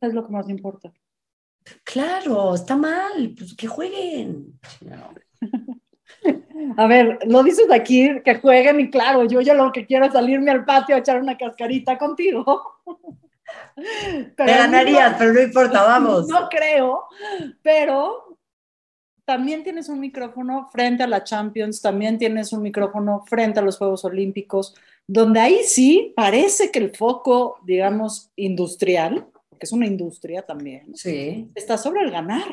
Es 0.00 0.14
lo 0.14 0.24
que 0.24 0.32
más 0.32 0.48
importa. 0.48 0.92
Claro, 1.82 2.54
está 2.54 2.76
mal, 2.76 3.34
pues 3.36 3.56
que 3.56 3.66
jueguen. 3.66 4.60
A 6.76 6.86
ver, 6.86 7.18
lo 7.26 7.42
dices 7.42 7.70
aquí, 7.70 8.20
que 8.24 8.36
jueguen 8.36 8.80
y 8.80 8.90
claro, 8.90 9.24
yo 9.24 9.40
ya 9.40 9.54
lo 9.54 9.72
que 9.72 9.86
quiero 9.86 10.06
es 10.06 10.12
salirme 10.12 10.50
al 10.50 10.64
patio 10.64 10.94
a 10.94 10.98
echar 10.98 11.20
una 11.20 11.36
cascarita 11.36 11.98
contigo. 11.98 12.80
Te 14.36 14.44
ganarías, 14.44 15.14
pero 15.18 15.32
no 15.32 15.40
importa, 15.40 15.82
vamos. 15.82 16.28
No 16.28 16.48
creo, 16.48 17.04
pero 17.62 18.25
también 19.26 19.64
tienes 19.64 19.88
un 19.88 19.98
micrófono 19.98 20.68
frente 20.72 21.02
a 21.02 21.08
la 21.08 21.24
Champions, 21.24 21.82
también 21.82 22.16
tienes 22.16 22.52
un 22.52 22.62
micrófono 22.62 23.24
frente 23.26 23.58
a 23.58 23.62
los 23.62 23.76
Juegos 23.76 24.04
Olímpicos, 24.04 24.74
donde 25.06 25.40
ahí 25.40 25.64
sí 25.64 26.12
parece 26.14 26.70
que 26.70 26.78
el 26.78 26.96
foco, 26.96 27.58
digamos, 27.64 28.30
industrial, 28.36 29.26
porque 29.50 29.66
es 29.66 29.72
una 29.72 29.86
industria 29.86 30.42
también, 30.42 30.96
sí. 30.96 31.50
está 31.56 31.76
sobre 31.76 32.02
el 32.02 32.12
ganar. 32.12 32.46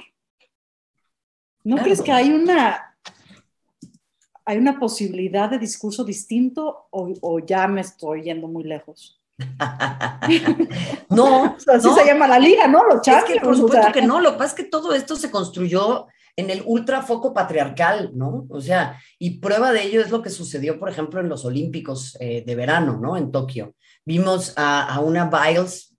¿No 1.63 1.78
crees 1.78 2.01
que 2.01 2.11
hay 2.11 2.32
una, 2.32 2.97
hay 4.43 4.57
una 4.57 4.80
posibilidad 4.80 5.49
de 5.49 5.59
discurso 5.59 6.03
distinto 6.03 6.88
o, 6.89 7.13
o 7.21 7.39
ya 7.39 7.67
me 7.67 7.82
estoy 7.82 8.24
yendo 8.24 8.47
muy 8.47 8.63
lejos? 8.63 9.21
no, 11.09 11.55
así 11.67 11.89
se 11.89 12.05
llama 12.05 12.28
la 12.28 12.39
liga, 12.39 12.67
¿no? 12.67 12.84
Los 12.84 13.07
es 13.07 13.24
que 13.26 13.39
por 13.39 13.55
supuesto 13.55 13.91
que 13.91 14.01
no, 14.01 14.19
lo 14.19 14.32
que 14.32 14.38
pasa 14.39 14.55
es 14.55 14.63
que 14.63 14.69
todo 14.69 14.93
esto 14.93 15.15
se 15.15 15.30
construyó 15.30 16.07
en 16.36 16.49
el 16.49 16.63
ultrafoco 16.65 17.34
patriarcal, 17.34 18.11
¿no? 18.15 18.45
O 18.49 18.59
sea, 18.59 18.99
y 19.19 19.39
prueba 19.39 19.71
de 19.71 19.84
ello 19.84 20.01
es 20.01 20.09
lo 20.09 20.21
que 20.21 20.29
sucedió, 20.29 20.79
por 20.79 20.89
ejemplo, 20.89 21.19
en 21.19 21.29
los 21.29 21.45
Olímpicos 21.45 22.17
eh, 22.19 22.43
de 22.45 22.55
verano, 22.55 22.97
¿no? 22.99 23.17
En 23.17 23.31
Tokio. 23.31 23.75
Vimos 24.05 24.53
a, 24.57 24.81
a, 24.93 24.99
una 24.99 25.29
Biles, 25.29 25.95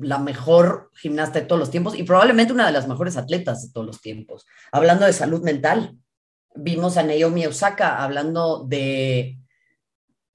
la 0.00 0.18
mejor 0.18 0.90
gimnasta 0.94 1.40
de 1.40 1.46
todos 1.46 1.60
los 1.60 1.70
tiempos 1.70 1.96
y 1.96 2.02
probablemente 2.02 2.52
una 2.52 2.66
de 2.66 2.72
las 2.72 2.88
mejores 2.88 3.16
atletas 3.16 3.62
de 3.62 3.72
todos 3.72 3.86
los 3.86 4.00
tiempos, 4.00 4.46
hablando 4.72 5.06
de 5.06 5.12
salud 5.12 5.42
mental. 5.42 5.96
Vimos 6.54 6.96
a 6.96 7.04
Naomi 7.04 7.46
Osaka 7.46 8.02
hablando 8.02 8.64
de 8.64 9.37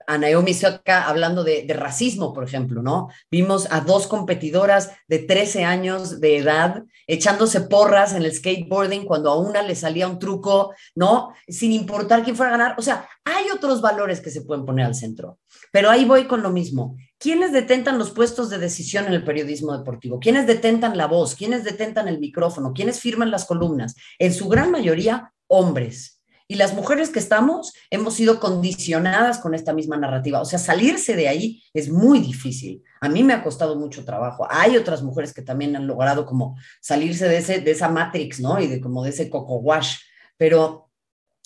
a 0.08 0.18
Naomi 0.18 0.52
Osaka 0.52 1.08
hablando 1.08 1.44
de, 1.44 1.66
racismo, 1.74 2.34
por 2.34 2.44
ejemplo, 2.44 2.82
¿no? 2.82 3.10
Vimos 3.32 3.68
a 3.72 3.82
dos 3.82 4.08
competidoras 4.08 4.92
de 5.08 5.20
13 5.20 5.64
años 5.64 6.20
de 6.20 6.38
edad 6.38 6.84
echándose 7.08 7.62
porras 7.62 8.14
en 8.14 8.24
el 8.24 8.34
skateboarding 8.34 9.06
cuando 9.06 9.32
a 9.32 9.38
una 9.38 9.62
le 9.62 9.76
salía 9.76 10.08
un 10.08 10.20
truco, 10.20 10.74
¿no? 10.96 11.34
Sin 11.48 11.72
importar 11.72 12.24
quién 12.24 12.36
fuera 12.36 12.54
a 12.54 12.58
ganar. 12.58 12.76
O 12.78 12.82
sea, 12.82 13.08
hay 13.26 13.46
otros 13.54 13.82
valores 13.82 14.22
que 14.22 14.30
se 14.30 14.42
pueden 14.42 14.66
poner 14.66 14.86
al 14.86 14.96
centro. 14.96 15.40
Pero 15.72 15.90
ahí 15.90 16.06
voy 16.06 16.26
con 16.26 16.44
lo 16.44 16.50
mismo. 16.50 16.96
¿Quiénes 17.18 17.52
detentan 17.52 17.98
los 17.98 18.12
puestos 18.12 18.50
de 18.50 18.58
decisión 18.58 19.06
en 19.06 19.14
el 19.14 19.24
periodismo 19.24 19.78
deportivo? 19.78 20.20
¿Quiénes 20.20 20.46
detentan 20.46 20.98
la 20.98 21.08
voz? 21.08 21.36
¿Quiénes 21.36 21.64
detentan 21.64 22.08
el 22.08 22.20
micrófono? 22.20 22.74
¿Quiénes 22.74 23.00
firman 23.00 23.32
las 23.32 23.46
columnas? 23.46 23.96
En 24.20 24.34
su 24.34 24.50
gran 24.50 24.72
mayoría, 24.72 25.34
hombres. 25.48 26.22
Y 26.48 26.56
las 26.56 26.74
mujeres 26.74 27.10
que 27.10 27.20
estamos 27.20 27.74
hemos 27.90 28.16
sido 28.16 28.40
condicionadas 28.40 29.40
con 29.40 29.54
esta 29.54 29.74
misma 29.74 29.98
narrativa. 29.98 30.42
O 30.42 30.46
sea, 30.46 30.60
salirse 30.60 31.16
de 31.16 31.28
ahí 31.28 31.64
es 31.74 31.90
muy 31.90 32.20
difícil. 32.20 32.84
A 33.02 33.10
mí 33.10 33.24
me 33.24 33.34
ha 33.34 33.44
costado 33.44 33.76
mucho 33.76 34.04
trabajo. 34.04 34.46
Hay 34.50 34.78
otras 34.78 35.02
mujeres 35.04 35.34
que 35.34 35.42
también 35.42 35.76
han 35.76 35.88
logrado 35.88 36.26
como 36.26 36.58
salirse 36.82 37.28
de, 37.28 37.38
ese, 37.38 37.62
de 37.62 37.72
esa 37.72 37.90
matrix, 37.90 38.40
¿no? 38.40 38.60
Y 38.60 38.68
de 38.68 38.82
como 38.82 39.04
de 39.04 39.12
ese 39.12 39.30
coco 39.30 39.56
wash. 39.58 39.98
Pero 40.38 40.90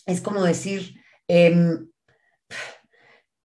es 0.05 0.21
como 0.21 0.43
decir, 0.43 0.95
eh, 1.27 1.77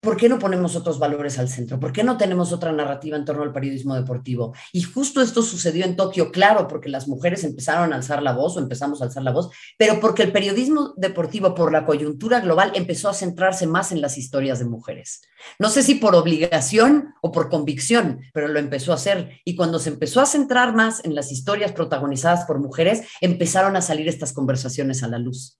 ¿Por 0.03 0.17
qué 0.17 0.27
no 0.27 0.37
ponemos 0.37 0.75
otros 0.75 0.99
valores 0.99 1.39
al 1.39 1.47
centro? 1.47 1.79
¿Por 1.79 1.93
qué 1.93 2.03
no 2.03 2.17
tenemos 2.17 2.51
otra 2.51 2.73
narrativa 2.73 3.15
en 3.15 3.23
torno 3.23 3.41
al 3.41 3.53
periodismo 3.53 3.95
deportivo? 3.95 4.53
Y 4.73 4.81
justo 4.81 5.21
esto 5.21 5.41
sucedió 5.41 5.85
en 5.85 5.95
Tokio, 5.95 6.29
claro, 6.29 6.67
porque 6.67 6.89
las 6.89 7.07
mujeres 7.07 7.45
empezaron 7.45 7.93
a 7.93 7.95
alzar 7.95 8.21
la 8.21 8.33
voz 8.33 8.57
o 8.57 8.59
empezamos 8.59 9.01
a 9.01 9.05
alzar 9.05 9.23
la 9.23 9.31
voz, 9.31 9.49
pero 9.77 10.01
porque 10.01 10.23
el 10.23 10.33
periodismo 10.33 10.93
deportivo, 10.97 11.55
por 11.55 11.71
la 11.71 11.85
coyuntura 11.85 12.41
global, 12.41 12.73
empezó 12.75 13.07
a 13.07 13.13
centrarse 13.13 13.65
más 13.65 13.93
en 13.93 14.01
las 14.01 14.17
historias 14.17 14.59
de 14.59 14.65
mujeres. 14.65 15.21
No 15.57 15.69
sé 15.69 15.83
si 15.83 15.95
por 15.95 16.15
obligación 16.15 17.13
o 17.21 17.31
por 17.31 17.47
convicción, 17.49 18.19
pero 18.33 18.49
lo 18.49 18.59
empezó 18.59 18.91
a 18.91 18.95
hacer. 18.95 19.39
Y 19.45 19.55
cuando 19.55 19.79
se 19.79 19.87
empezó 19.87 20.19
a 20.19 20.25
centrar 20.25 20.75
más 20.75 21.05
en 21.05 21.15
las 21.15 21.31
historias 21.31 21.71
protagonizadas 21.71 22.43
por 22.43 22.59
mujeres, 22.59 23.03
empezaron 23.21 23.77
a 23.77 23.81
salir 23.81 24.09
estas 24.09 24.33
conversaciones 24.33 25.01
a 25.01 25.07
la 25.07 25.17
luz. 25.17 25.59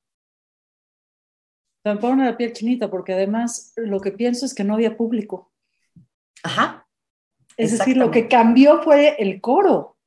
Me 1.83 1.97
pone 1.97 2.25
la 2.25 2.37
piel 2.37 2.53
chinita 2.53 2.89
porque 2.89 3.13
además 3.13 3.73
lo 3.75 3.99
que 3.99 4.11
pienso 4.11 4.45
es 4.45 4.53
que 4.53 4.63
no 4.63 4.75
había 4.75 4.95
público. 4.95 5.51
Ajá. 6.43 6.87
Es 7.57 7.77
decir, 7.77 7.97
lo 7.97 8.09
que 8.09 8.27
cambió 8.27 8.81
fue 8.81 9.15
el 9.19 9.41
coro. 9.41 9.97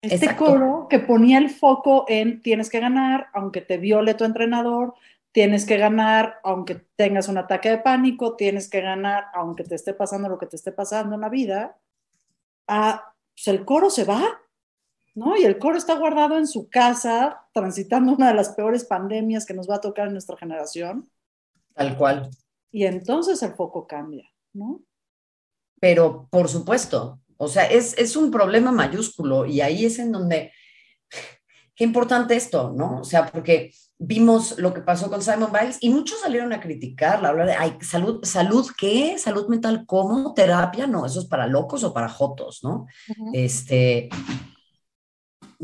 Este 0.00 0.36
coro 0.36 0.86
que 0.88 0.98
ponía 0.98 1.38
el 1.38 1.50
foco 1.50 2.04
en 2.08 2.42
tienes 2.42 2.70
que 2.70 2.78
ganar, 2.78 3.28
aunque 3.32 3.62
te 3.62 3.78
viole 3.78 4.14
tu 4.14 4.24
entrenador, 4.24 4.94
tienes 5.32 5.66
que 5.66 5.78
ganar, 5.78 6.38
aunque 6.44 6.76
tengas 6.94 7.28
un 7.28 7.38
ataque 7.38 7.70
de 7.70 7.78
pánico, 7.78 8.36
tienes 8.36 8.68
que 8.68 8.80
ganar, 8.80 9.26
aunque 9.34 9.64
te 9.64 9.74
esté 9.74 9.92
pasando 9.92 10.28
lo 10.28 10.38
que 10.38 10.46
te 10.46 10.56
esté 10.56 10.70
pasando 10.70 11.16
en 11.16 11.22
la 11.22 11.28
vida. 11.28 11.76
Ah, 12.68 13.12
pues 13.34 13.48
el 13.48 13.64
coro 13.64 13.90
se 13.90 14.04
va. 14.04 14.40
¿No? 15.14 15.36
Y 15.36 15.44
el 15.44 15.58
coro 15.58 15.76
está 15.76 15.96
guardado 15.96 16.36
en 16.36 16.46
su 16.46 16.68
casa, 16.68 17.42
transitando 17.52 18.12
una 18.12 18.28
de 18.28 18.34
las 18.34 18.50
peores 18.50 18.84
pandemias 18.84 19.46
que 19.46 19.54
nos 19.54 19.68
va 19.68 19.76
a 19.76 19.80
tocar 19.80 20.08
en 20.08 20.14
nuestra 20.14 20.36
generación. 20.36 21.10
Tal 21.74 21.96
cual. 21.96 22.30
Y 22.70 22.84
entonces 22.84 23.42
el 23.42 23.54
foco 23.54 23.86
cambia, 23.86 24.28
¿no? 24.52 24.82
Pero, 25.80 26.28
por 26.30 26.48
supuesto, 26.48 27.20
o 27.36 27.48
sea, 27.48 27.64
es, 27.64 27.96
es 27.98 28.16
un 28.16 28.30
problema 28.30 28.72
mayúsculo 28.72 29.46
y 29.46 29.60
ahí 29.60 29.84
es 29.84 29.98
en 29.98 30.12
donde, 30.12 30.52
qué 31.74 31.84
importante 31.84 32.34
esto, 32.34 32.72
¿no? 32.74 33.00
O 33.00 33.04
sea, 33.04 33.26
porque 33.26 33.72
vimos 33.98 34.58
lo 34.58 34.74
que 34.74 34.80
pasó 34.80 35.08
con 35.08 35.22
Simon 35.22 35.52
Biles 35.52 35.78
y 35.80 35.90
muchos 35.90 36.20
salieron 36.20 36.52
a 36.52 36.60
criticarla, 36.60 37.28
hablar 37.28 37.46
de, 37.46 37.54
ay, 37.54 37.76
salud, 37.80 38.24
salud, 38.24 38.68
¿qué? 38.76 39.18
Salud 39.18 39.48
mental, 39.48 39.84
¿cómo? 39.86 40.34
Terapia, 40.34 40.86
no, 40.86 41.06
eso 41.06 41.20
es 41.20 41.26
para 41.26 41.46
locos 41.46 41.84
o 41.84 41.92
para 41.92 42.08
jotos, 42.08 42.60
¿no? 42.62 42.86
Este, 43.32 44.08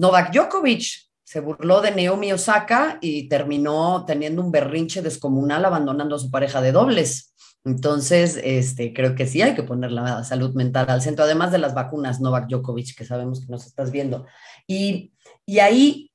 Novak 0.01 0.33
Djokovic 0.33 1.11
se 1.23 1.41
burló 1.41 1.83
de 1.83 1.91
Naomi 1.91 2.33
Osaka 2.33 2.97
y 3.03 3.29
terminó 3.29 4.07
teniendo 4.07 4.43
un 4.43 4.51
berrinche 4.51 5.03
descomunal 5.03 5.63
abandonando 5.63 6.17
a 6.17 6.19
su 6.19 6.31
pareja 6.31 6.63
de 6.63 6.73
dobles. 6.73 7.35
Entonces, 7.67 8.41
este, 8.43 8.95
creo 8.95 9.15
que 9.15 9.27
sí 9.27 9.43
hay 9.43 9.55
que 9.55 9.63
poner 9.63 9.93
la 9.93 10.25
salud 10.25 10.55
mental 10.55 10.87
al 10.89 11.03
centro, 11.03 11.27
además 11.27 11.53
de 11.53 11.59
las 11.59 11.75
vacunas 11.75 12.19
Novak 12.19 12.49
Djokovic, 12.49 12.97
que 12.97 13.05
sabemos 13.05 13.41
que 13.41 13.53
nos 13.53 13.67
estás 13.67 13.91
viendo. 13.91 14.25
Y, 14.67 15.13
y 15.45 15.59
ahí 15.59 16.11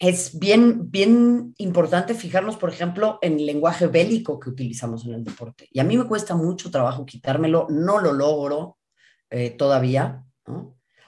es 0.00 0.36
bien, 0.36 0.90
bien 0.90 1.54
importante 1.58 2.14
fijarnos, 2.14 2.56
por 2.56 2.70
ejemplo, 2.70 3.20
en 3.22 3.34
el 3.34 3.46
lenguaje 3.46 3.86
bélico 3.86 4.40
que 4.40 4.50
utilizamos 4.50 5.06
en 5.06 5.14
el 5.14 5.22
deporte. 5.22 5.68
Y 5.70 5.78
a 5.78 5.84
mí 5.84 5.96
me 5.96 6.08
cuesta 6.08 6.34
mucho 6.34 6.72
trabajo 6.72 7.06
quitármelo, 7.06 7.68
no 7.70 8.00
lo 8.00 8.12
logro 8.12 8.78
eh, 9.30 9.50
todavía. 9.50 10.24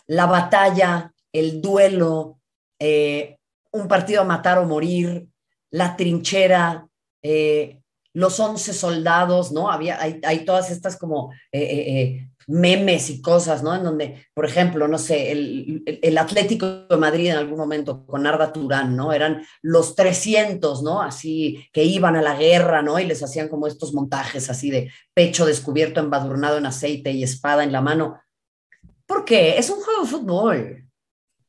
La 0.07 0.26
batalla, 0.26 1.12
el 1.33 1.61
duelo, 1.61 2.39
eh, 2.78 3.39
un 3.72 3.89
partido 3.89 4.20
a 4.20 4.24
matar 4.24 4.59
o 4.59 4.66
morir, 4.66 5.26
la 5.70 5.97
trinchera, 5.97 6.87
eh, 7.22 7.80
los 8.14 8.39
once 8.41 8.74
soldados, 8.74 9.53
¿no? 9.53 9.70
Había, 9.70 9.99
hay, 10.01 10.45
todas 10.45 10.70
estas 10.70 10.99
como 10.99 11.33
eh, 11.51 12.28
memes 12.47 13.11
y 13.11 13.22
cosas, 13.22 13.62
¿no? 13.62 13.74
En 13.74 13.85
donde, 13.85 14.26
por 14.35 14.45
ejemplo, 14.45 14.89
no 14.89 14.99
sé, 14.99 15.33
el, 15.33 15.83
el, 15.87 16.18
Atlético 16.18 16.87
de 16.89 16.97
Madrid 16.97 17.30
en 17.30 17.37
algún 17.37 17.57
momento 17.57 18.05
con 18.07 18.26
Arda 18.26 18.53
Turán, 18.53 18.97
¿no? 18.97 19.12
Eran 19.12 19.43
los 19.62 19.95
300, 19.95 20.83
¿no? 20.83 21.01
Así 21.01 21.66
que 21.72 21.85
iban 21.85 22.16
a 22.16 22.22
la 22.22 22.37
guerra, 22.37 22.83
¿no? 22.83 22.99
Y 22.99 23.07
les 23.07 23.22
hacían 23.22 23.49
como 23.49 23.66
estos 23.66 23.95
montajes 23.95 24.51
así 24.51 24.70
de 24.70 24.91
pecho 25.14 25.47
descubierto, 25.47 26.01
embadurnado 26.01 26.59
en 26.59 26.66
aceite 26.66 27.12
y 27.12 27.22
espada 27.22 27.64
en 27.64 27.72
la 27.72 27.80
mano. 27.80 28.20
¿Por 29.07 29.24
qué? 29.24 29.59
Es 29.59 29.70
un 29.70 29.80
juego 29.80 30.03
de 30.03 30.09
fútbol 30.09 30.82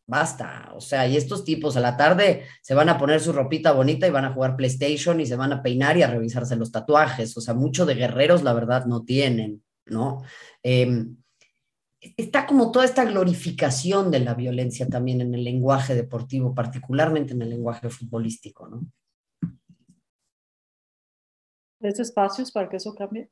basta, 0.06 0.72
o 0.76 0.82
sea, 0.82 1.08
y 1.08 1.16
estos 1.16 1.46
tipos 1.46 1.78
a 1.78 1.80
la 1.80 1.96
tarde 1.96 2.44
se 2.62 2.74
van 2.74 2.90
a 2.90 2.98
poner 2.98 3.22
su 3.22 3.32
ropita 3.32 3.72
bonita 3.72 4.06
y 4.06 4.12
van 4.12 4.26
a 4.26 4.34
jugar 4.34 4.56
PlayStation 4.56 5.20
y 5.20 5.26
se 5.26 5.36
van 5.36 5.54
a 5.54 5.64
peinar 5.64 5.98
y 5.98 6.04
a 6.04 6.08
revisarse 6.08 6.56
los 6.56 6.72
tatuajes, 6.72 7.36
o 7.38 7.42
sea, 7.42 7.54
mucho 7.54 7.86
de 7.86 7.96
guerreros 7.96 8.44
la 8.44 8.54
verdad 8.54 8.86
no 8.86 9.04
tienen, 9.04 9.64
¿no? 9.86 10.24
Em, 10.62 11.16
está 12.18 12.46
como 12.46 12.72
toda 12.72 12.86
esta 12.86 13.06
glorificación 13.06 14.12
de 14.12 14.20
la 14.20 14.34
violencia 14.34 14.88
también 14.88 15.22
en 15.22 15.34
el 15.34 15.44
lenguaje 15.44 15.96
deportivo, 15.96 16.54
particularmente 16.54 17.34
en 17.34 17.42
el 17.42 17.50
lenguaje 17.50 17.90
futbolístico, 17.90 18.68
¿no? 18.68 18.82
¿Ves 21.80 22.00
espacios 22.00 22.52
para 22.52 22.70
que 22.70 22.78
eso 22.78 22.96
cambie? 22.96 23.30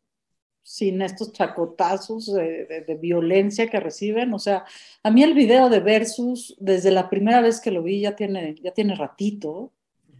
Sin 0.64 1.02
estos 1.02 1.34
chacotazos 1.34 2.34
de, 2.34 2.98
violencia 3.02 3.70
que 3.70 3.80
reciben. 3.80 4.34
O 4.34 4.40
sea, 4.40 4.66
a 5.04 5.12
mí 5.12 5.24
el 5.24 5.34
video 5.34 5.70
de 5.70 5.80
Versus, 5.80 6.56
desde 6.60 6.92
la 6.92 7.10
primera 7.10 7.42
vez 7.42 7.60
que 7.60 7.72
lo 7.72 7.84
vi, 7.84 8.02
ya 8.02 8.16
tiene, 8.16 8.56
ya 8.62 8.72
tiene 8.72 8.96
ratito, 8.96 9.72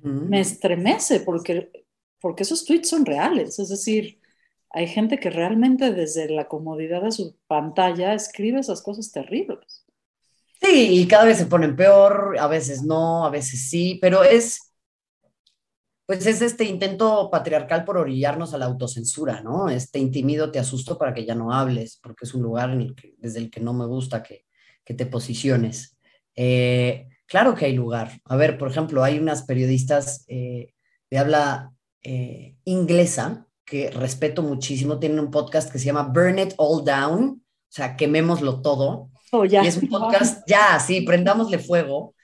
me 0.04 0.40
estremece 0.40 1.20
porque, 1.20 1.72
porque 2.20 2.44
esos 2.44 2.66
tweets 2.66 2.90
son 2.90 3.06
reales. 3.06 3.60
Es 3.60 3.70
decir, 3.70 4.20
hay 4.72 4.88
gente 4.88 5.20
que 5.20 5.30
realmente 5.30 5.94
desde 5.94 6.30
la 6.30 6.48
comodidad 6.48 7.04
de 7.04 7.12
su 7.12 7.36
pantalla 7.48 8.14
escribe 8.14 8.60
esas 8.60 8.82
cosas 8.82 9.12
terribles. 9.12 9.86
Sí, 10.62 11.02
y 11.02 11.08
cada 11.08 11.26
vez 11.26 11.38
se 11.38 11.48
ponen 11.48 11.76
peor, 11.76 12.36
a 12.40 12.48
veces 12.48 12.84
no, 12.84 13.26
a 13.26 13.30
veces 13.30 13.70
sí, 13.70 13.98
pero 14.02 14.24
es 14.24 14.71
pues 16.12 16.26
es 16.26 16.42
este 16.42 16.66
intento 16.66 17.30
patriarcal 17.32 17.86
por 17.86 17.96
orillarnos 17.96 18.54
a 18.54 18.58
la 18.58 18.66
autocensura, 18.66 19.40
¿no? 19.40 19.70
Este 19.70 19.98
intimido, 19.98 20.52
te 20.52 20.60
asusto 20.60 20.98
para 20.98 21.14
que 21.14 21.24
ya 21.24 21.36
no 21.36 21.54
hables, 21.54 22.02
porque 22.04 22.26
es 22.26 22.34
un 22.34 22.42
lugar 22.42 22.78
desde 23.18 23.40
el 23.40 23.50
que 23.50 23.62
no 23.62 23.72
me 23.72 23.86
gusta 23.86 24.22
que, 24.22 24.44
te 24.84 25.06
posiciones. 25.06 25.98
Eh, 26.36 27.08
claro 27.26 27.56
que 27.56 27.64
hay 27.64 27.74
lugar. 27.74 28.20
A 28.26 28.36
ver, 28.36 28.58
por 28.58 28.70
ejemplo, 28.70 29.06
hay 29.06 29.20
unas 29.20 29.44
periodistas 29.44 30.26
eh, 30.28 30.74
de 31.10 31.18
habla 31.18 31.72
eh, 32.04 32.58
inglesa 32.66 33.48
que 33.64 33.90
respeto 33.90 34.44
muchísimo, 34.44 35.00
tienen 35.00 35.22
un 35.22 35.32
podcast 35.32 35.72
que 35.72 35.80
se 35.80 35.86
llama 35.86 36.12
Burn 36.14 36.40
It 36.40 36.54
All 36.58 36.84
Down, 36.84 37.42
o 37.42 37.42
sea, 37.70 37.96
quemémoslo 37.96 38.62
todo. 38.62 39.12
Oh, 39.32 39.46
ya. 39.46 39.64
Y 39.64 39.68
es 39.68 39.78
un 39.78 39.88
podcast, 39.88 40.44
ya, 40.46 40.78
sí, 40.78 41.00
prendámosle 41.00 41.58
fuego. 41.58 42.16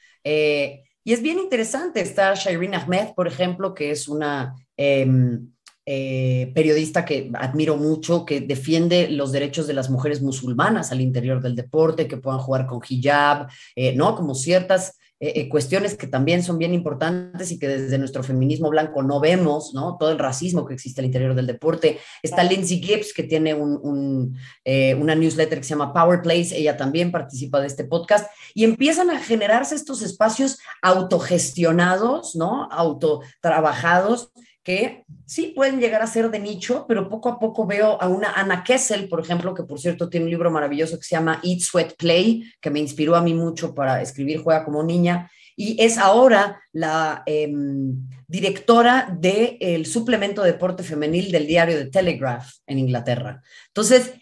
Y 1.08 1.14
es 1.14 1.22
bien 1.22 1.40
interesante. 1.40 2.02
Está 2.02 2.34
Shireen 2.34 2.76
Ahmed, 2.76 3.14
por 3.16 3.30
ejemplo, 3.30 3.74
que 3.74 3.92
es 3.92 4.10
una 4.10 4.58
em, 4.76 5.54
eh, 5.86 6.52
periodista 6.54 7.06
que 7.06 7.32
admiro 7.34 7.78
mucho, 7.78 8.26
que 8.26 8.42
defiende 8.42 9.10
los 9.10 9.32
derechos 9.32 9.68
de 9.68 9.74
las 9.74 9.90
mujeres 9.90 10.22
musulmanas 10.22 10.92
al 10.92 11.00
interior 11.00 11.42
del 11.42 11.56
deporte, 11.56 12.10
que 12.10 12.18
puedan 12.18 12.42
jugar 12.42 12.68
con 12.68 12.82
hijab, 12.86 13.48
eh, 13.78 13.96
¿no? 13.96 14.18
Como 14.18 14.36
ciertas 14.36 14.97
eh, 15.20 15.34
eh, 15.36 15.50
cuestiones 15.50 15.98
que 15.98 16.06
también 16.06 16.44
son 16.44 16.60
bien 16.60 16.76
importantes 16.76 17.52
y 17.52 17.58
que 17.58 17.68
desde 17.68 17.98
nuestro 17.98 18.22
feminismo 18.22 18.70
blanco 18.70 19.02
no 19.02 19.20
vemos, 19.20 19.74
¿no? 19.74 19.98
Todo 19.98 20.12
el 20.12 20.20
racismo 20.20 20.64
que 20.64 20.76
existe 20.76 21.02
al 21.02 21.06
interior 21.06 21.34
del 21.34 21.48
deporte. 21.48 21.98
Está 22.22 22.44
Lindsay 22.44 22.80
Gibbs, 22.80 23.14
que 23.14 23.24
tiene 23.24 23.56
un, 23.56 24.38
eh, 24.64 24.94
una 24.94 25.16
newsletter 25.16 25.58
que 25.58 25.64
se 25.64 25.72
llama 25.72 25.92
Power 25.92 26.22
Place, 26.22 26.56
ella 26.56 26.78
también 26.78 27.12
participa 27.12 27.60
de 27.60 27.66
este 27.66 27.84
podcast, 27.84 28.30
y 28.54 28.64
empiezan 28.64 29.10
a 29.10 29.20
generarse 29.20 29.74
estos 29.74 30.04
espacios 30.04 30.60
autogestionados, 30.84 32.36
¿no? 32.36 32.68
Autotrabajados, 32.72 34.32
que 34.68 35.06
sí 35.26 35.54
pueden 35.56 35.80
llegar 35.80 36.02
a 36.02 36.08
ser 36.08 36.30
de 36.30 36.40
nicho, 36.40 36.84
pero 36.90 37.08
poco 37.08 37.30
a 37.30 37.40
poco 37.40 37.66
veo 37.66 38.02
a 38.02 38.10
una 38.10 38.34
Ana 38.34 38.66
Kessel, 38.66 39.08
por 39.08 39.22
ejemplo, 39.22 39.54
que 39.54 39.64
por 39.64 39.80
cierto 39.80 40.10
tiene 40.10 40.26
un 40.26 40.30
libro 40.30 40.52
maravilloso 40.52 40.98
que 40.98 41.06
se 41.06 41.16
llama 41.16 41.40
Eat, 41.42 41.62
Sweat, 41.62 41.94
Play, 41.96 42.44
que 42.60 42.70
me 42.70 42.82
inspiró 42.82 43.16
a 43.16 43.22
mí 43.22 43.34
mucho 43.34 43.74
para 43.74 44.02
escribir 44.02 44.42
Juega 44.44 44.66
como 44.66 44.84
niña, 44.84 45.32
y 45.56 45.82
es 45.82 45.98
ahora 45.98 46.62
la 46.74 47.24
em, 47.26 48.10
directora 48.28 49.08
del 49.18 49.86
suplemento 49.86 50.44
de 50.44 50.52
deporte 50.52 50.84
femenil 50.84 51.32
del 51.32 51.48
diario 51.48 51.78
The 51.78 51.86
Telegraph 51.86 52.50
en 52.66 52.80
Inglaterra. 52.80 53.42
Entonces, 53.68 54.16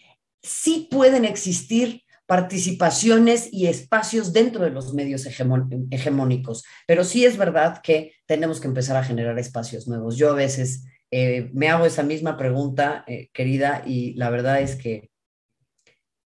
sí 0.44 0.88
pueden 0.92 1.26
existir 1.26 2.04
participaciones 2.26 3.50
y 3.52 3.68
espacios 3.68 4.34
dentro 4.34 4.64
de 4.64 4.72
los 4.72 4.94
medios 4.94 5.26
hegemónicos. 5.26 6.64
Pero 6.88 7.04
sí 7.04 7.26
es 7.26 7.38
verdad 7.38 7.82
que 7.84 8.14
tenemos 8.26 8.60
que 8.60 8.68
empezar 8.68 8.98
a 8.98 9.04
generar 9.04 9.38
espacios 9.38 9.88
nuevos. 9.88 10.18
Yo 10.18 10.32
a 10.32 10.36
veces 10.36 10.86
eh, 11.12 11.50
me 11.54 11.70
hago 11.70 11.86
esa 11.86 12.04
misma 12.04 12.38
pregunta, 12.38 13.04
eh, 13.08 13.30
querida, 13.32 13.84
y 13.86 14.14
la 14.16 14.30
verdad 14.30 14.62
es 14.62 14.76
que 14.76 15.12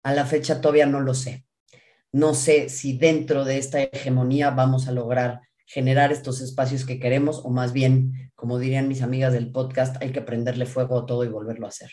a 0.02 0.12
la 0.12 0.26
fecha 0.26 0.60
todavía 0.60 0.86
no 0.86 1.00
lo 1.00 1.14
sé. 1.14 1.44
No 2.12 2.34
sé 2.34 2.68
si 2.68 2.96
dentro 2.96 3.44
de 3.44 3.58
esta 3.58 3.82
hegemonía 3.82 4.50
vamos 4.50 4.88
a 4.88 4.92
lograr 4.92 5.40
generar 5.66 6.12
estos 6.12 6.40
espacios 6.40 6.84
que 6.84 7.00
queremos 7.00 7.40
o 7.44 7.50
más 7.50 7.72
bien, 7.72 8.30
como 8.34 8.58
dirían 8.58 8.88
mis 8.88 9.02
amigas 9.02 9.32
del 9.32 9.50
podcast, 9.50 10.00
hay 10.00 10.12
que 10.12 10.22
prenderle 10.22 10.66
fuego 10.66 11.00
a 11.00 11.06
todo 11.06 11.24
y 11.24 11.28
volverlo 11.28 11.66
a 11.66 11.70
hacer. 11.70 11.90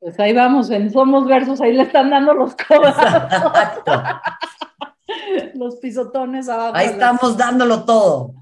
Pues 0.00 0.18
ahí 0.20 0.32
vamos, 0.32 0.70
en 0.70 0.92
Somos 0.92 1.26
Versos, 1.26 1.60
ahí 1.60 1.72
le 1.72 1.82
están 1.82 2.10
dando 2.10 2.32
los 2.34 2.54
cobrazos. 2.54 3.52
los 5.54 5.76
pisotones 5.76 6.48
abajo. 6.48 6.76
Ahí 6.76 6.86
estamos 6.86 7.36
dándolo 7.36 7.84
todo. 7.84 8.34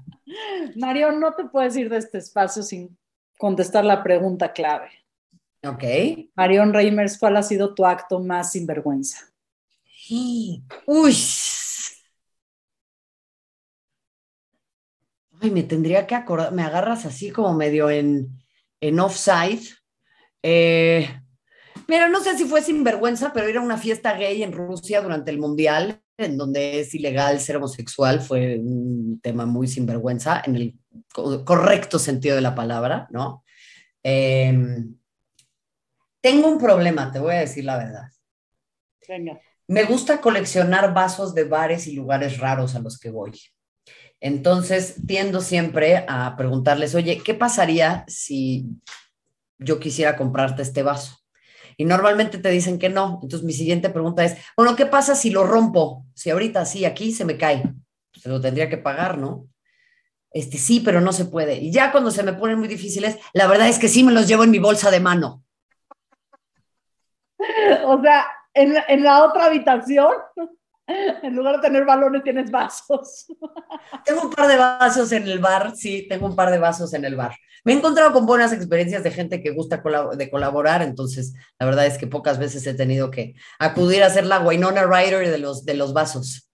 Mario, 0.75 1.11
no 1.11 1.33
te 1.33 1.45
puedes 1.45 1.75
ir 1.75 1.89
de 1.89 1.97
este 1.97 2.19
espacio 2.19 2.61
sin 2.61 2.97
contestar 3.37 3.85
la 3.85 4.03
pregunta 4.03 4.53
clave. 4.53 4.89
Ok. 5.65 5.83
Marion 6.35 6.73
Reimers, 6.73 7.17
¿cuál 7.17 7.37
ha 7.37 7.43
sido 7.43 7.73
tu 7.73 7.85
acto 7.85 8.19
más 8.19 8.51
sinvergüenza? 8.51 9.25
Uy. 10.85 11.15
Ay, 15.39 15.51
me 15.51 15.63
tendría 15.63 16.07
que 16.07 16.15
acordar, 16.15 16.51
me 16.51 16.63
agarras 16.63 17.05
así 17.05 17.31
como 17.31 17.53
medio 17.53 17.89
en, 17.89 18.29
en 18.79 18.99
offside. 18.99 19.61
Eh, 20.41 21.07
Mira, 21.87 22.09
no 22.09 22.19
sé 22.19 22.37
si 22.37 22.45
fue 22.45 22.61
sinvergüenza, 22.61 23.31
pero 23.31 23.49
ir 23.49 23.57
a 23.57 23.61
una 23.61 23.77
fiesta 23.77 24.13
gay 24.13 24.43
en 24.43 24.51
Rusia 24.51 25.01
durante 25.01 25.31
el 25.31 25.39
Mundial, 25.39 26.01
en 26.17 26.37
donde 26.37 26.81
es 26.81 26.93
ilegal 26.93 27.39
ser 27.39 27.57
homosexual, 27.57 28.19
fue 28.19 28.57
un 28.59 29.19
tema 29.21 29.45
muy 29.45 29.67
sinvergüenza, 29.67 30.41
en 30.45 30.55
el 30.55 30.75
correcto 31.13 31.97
sentido 31.97 32.35
de 32.35 32.41
la 32.41 32.55
palabra, 32.55 33.07
¿no? 33.11 33.43
Em, 34.03 34.95
tengo 36.21 36.49
un 36.49 36.57
problema, 36.57 37.11
te 37.11 37.19
voy 37.19 37.35
a 37.35 37.39
decir 37.39 37.63
la 37.63 37.77
verdad. 37.77 38.09
Venga. 39.07 39.39
Me 39.67 39.83
gusta 39.83 40.19
coleccionar 40.19 40.93
vasos 40.93 41.33
de 41.33 41.45
bares 41.45 41.87
y 41.87 41.93
lugares 41.93 42.37
raros 42.39 42.75
a 42.75 42.79
los 42.79 42.99
que 42.99 43.11
voy. 43.11 43.31
Entonces, 44.19 44.95
tiendo 45.05 45.41
siempre 45.41 46.03
a 46.07 46.35
preguntarles, 46.35 46.95
oye, 46.95 47.21
¿qué 47.23 47.33
pasaría 47.33 48.03
si 48.07 48.65
yo 49.59 49.79
quisiera 49.79 50.17
comprarte 50.17 50.63
este 50.63 50.83
vaso? 50.83 51.19
Y 51.77 51.85
normalmente 51.85 52.39
te 52.39 52.49
dicen 52.49 52.79
que 52.79 52.89
no. 52.89 53.19
Entonces 53.21 53.45
mi 53.45 53.53
siguiente 53.53 53.89
pregunta 53.89 54.25
es, 54.25 54.35
bueno, 54.57 54.75
¿qué 54.75 54.87
pasa 54.87 55.15
si 55.15 55.29
lo 55.29 55.45
rompo? 55.45 56.05
Si 56.15 56.31
ahorita 56.31 56.65
sí, 56.65 56.83
aquí 56.85 57.11
se 57.11 57.23
me 57.23 57.37
cae, 57.37 57.61
pues, 58.11 58.23
se 58.23 58.29
lo 58.29 58.41
tendría 58.41 58.67
que 58.67 58.77
pagar, 58.77 59.17
¿no? 59.17 59.47
Este 60.31 60.57
sí, 60.57 60.81
pero 60.81 60.99
no 60.99 61.13
se 61.13 61.25
puede. 61.25 61.55
Y 61.57 61.71
ya 61.71 61.91
cuando 61.91 62.11
se 62.11 62.23
me 62.23 62.33
ponen 62.33 62.59
muy 62.59 62.67
difíciles, 62.67 63.17
la 63.33 63.47
verdad 63.47 63.69
es 63.69 63.79
que 63.79 63.87
sí 63.87 64.03
me 64.03 64.11
los 64.11 64.27
llevo 64.27 64.43
en 64.43 64.51
mi 64.51 64.59
bolsa 64.59 64.91
de 64.91 64.99
mano. 64.99 65.43
O 67.85 68.01
sea, 68.01 68.25
en, 68.53 68.75
en 68.87 69.03
la 69.03 69.23
otra 69.23 69.45
habitación 69.45 70.11
En 71.23 71.35
lugar 71.35 71.57
de 71.57 71.61
tener 71.61 71.85
balones, 71.85 72.23
tienes 72.23 72.49
vasos. 72.49 73.27
Tengo 74.05 74.21
un 74.23 74.31
par 74.31 74.47
de 74.47 74.57
vasos 74.57 75.11
en 75.11 75.27
el 75.27 75.39
bar, 75.39 75.75
sí, 75.75 76.07
tengo 76.07 76.27
un 76.27 76.35
par 76.35 76.51
de 76.51 76.57
vasos 76.57 76.93
en 76.93 77.05
el 77.05 77.15
bar. 77.15 77.35
Me 77.63 77.73
he 77.73 77.75
encontrado 77.75 78.13
con 78.13 78.25
buenas 78.25 78.53
experiencias 78.53 79.03
de 79.03 79.11
gente 79.11 79.41
que 79.41 79.51
gusta 79.51 79.81
de 80.15 80.29
colaborar, 80.29 80.81
entonces 80.81 81.33
la 81.59 81.65
verdad 81.65 81.85
es 81.85 81.97
que 81.97 82.07
pocas 82.07 82.39
veces 82.39 82.65
he 82.65 82.73
tenido 82.73 83.11
que 83.11 83.35
acudir 83.59 84.03
a 84.03 84.09
ser 84.09 84.25
la 84.25 84.39
Winona 84.39 84.83
Ryder 84.83 85.29
de 85.29 85.37
los, 85.37 85.65
de 85.65 85.73
los 85.73 85.93
vasos. 85.93 86.49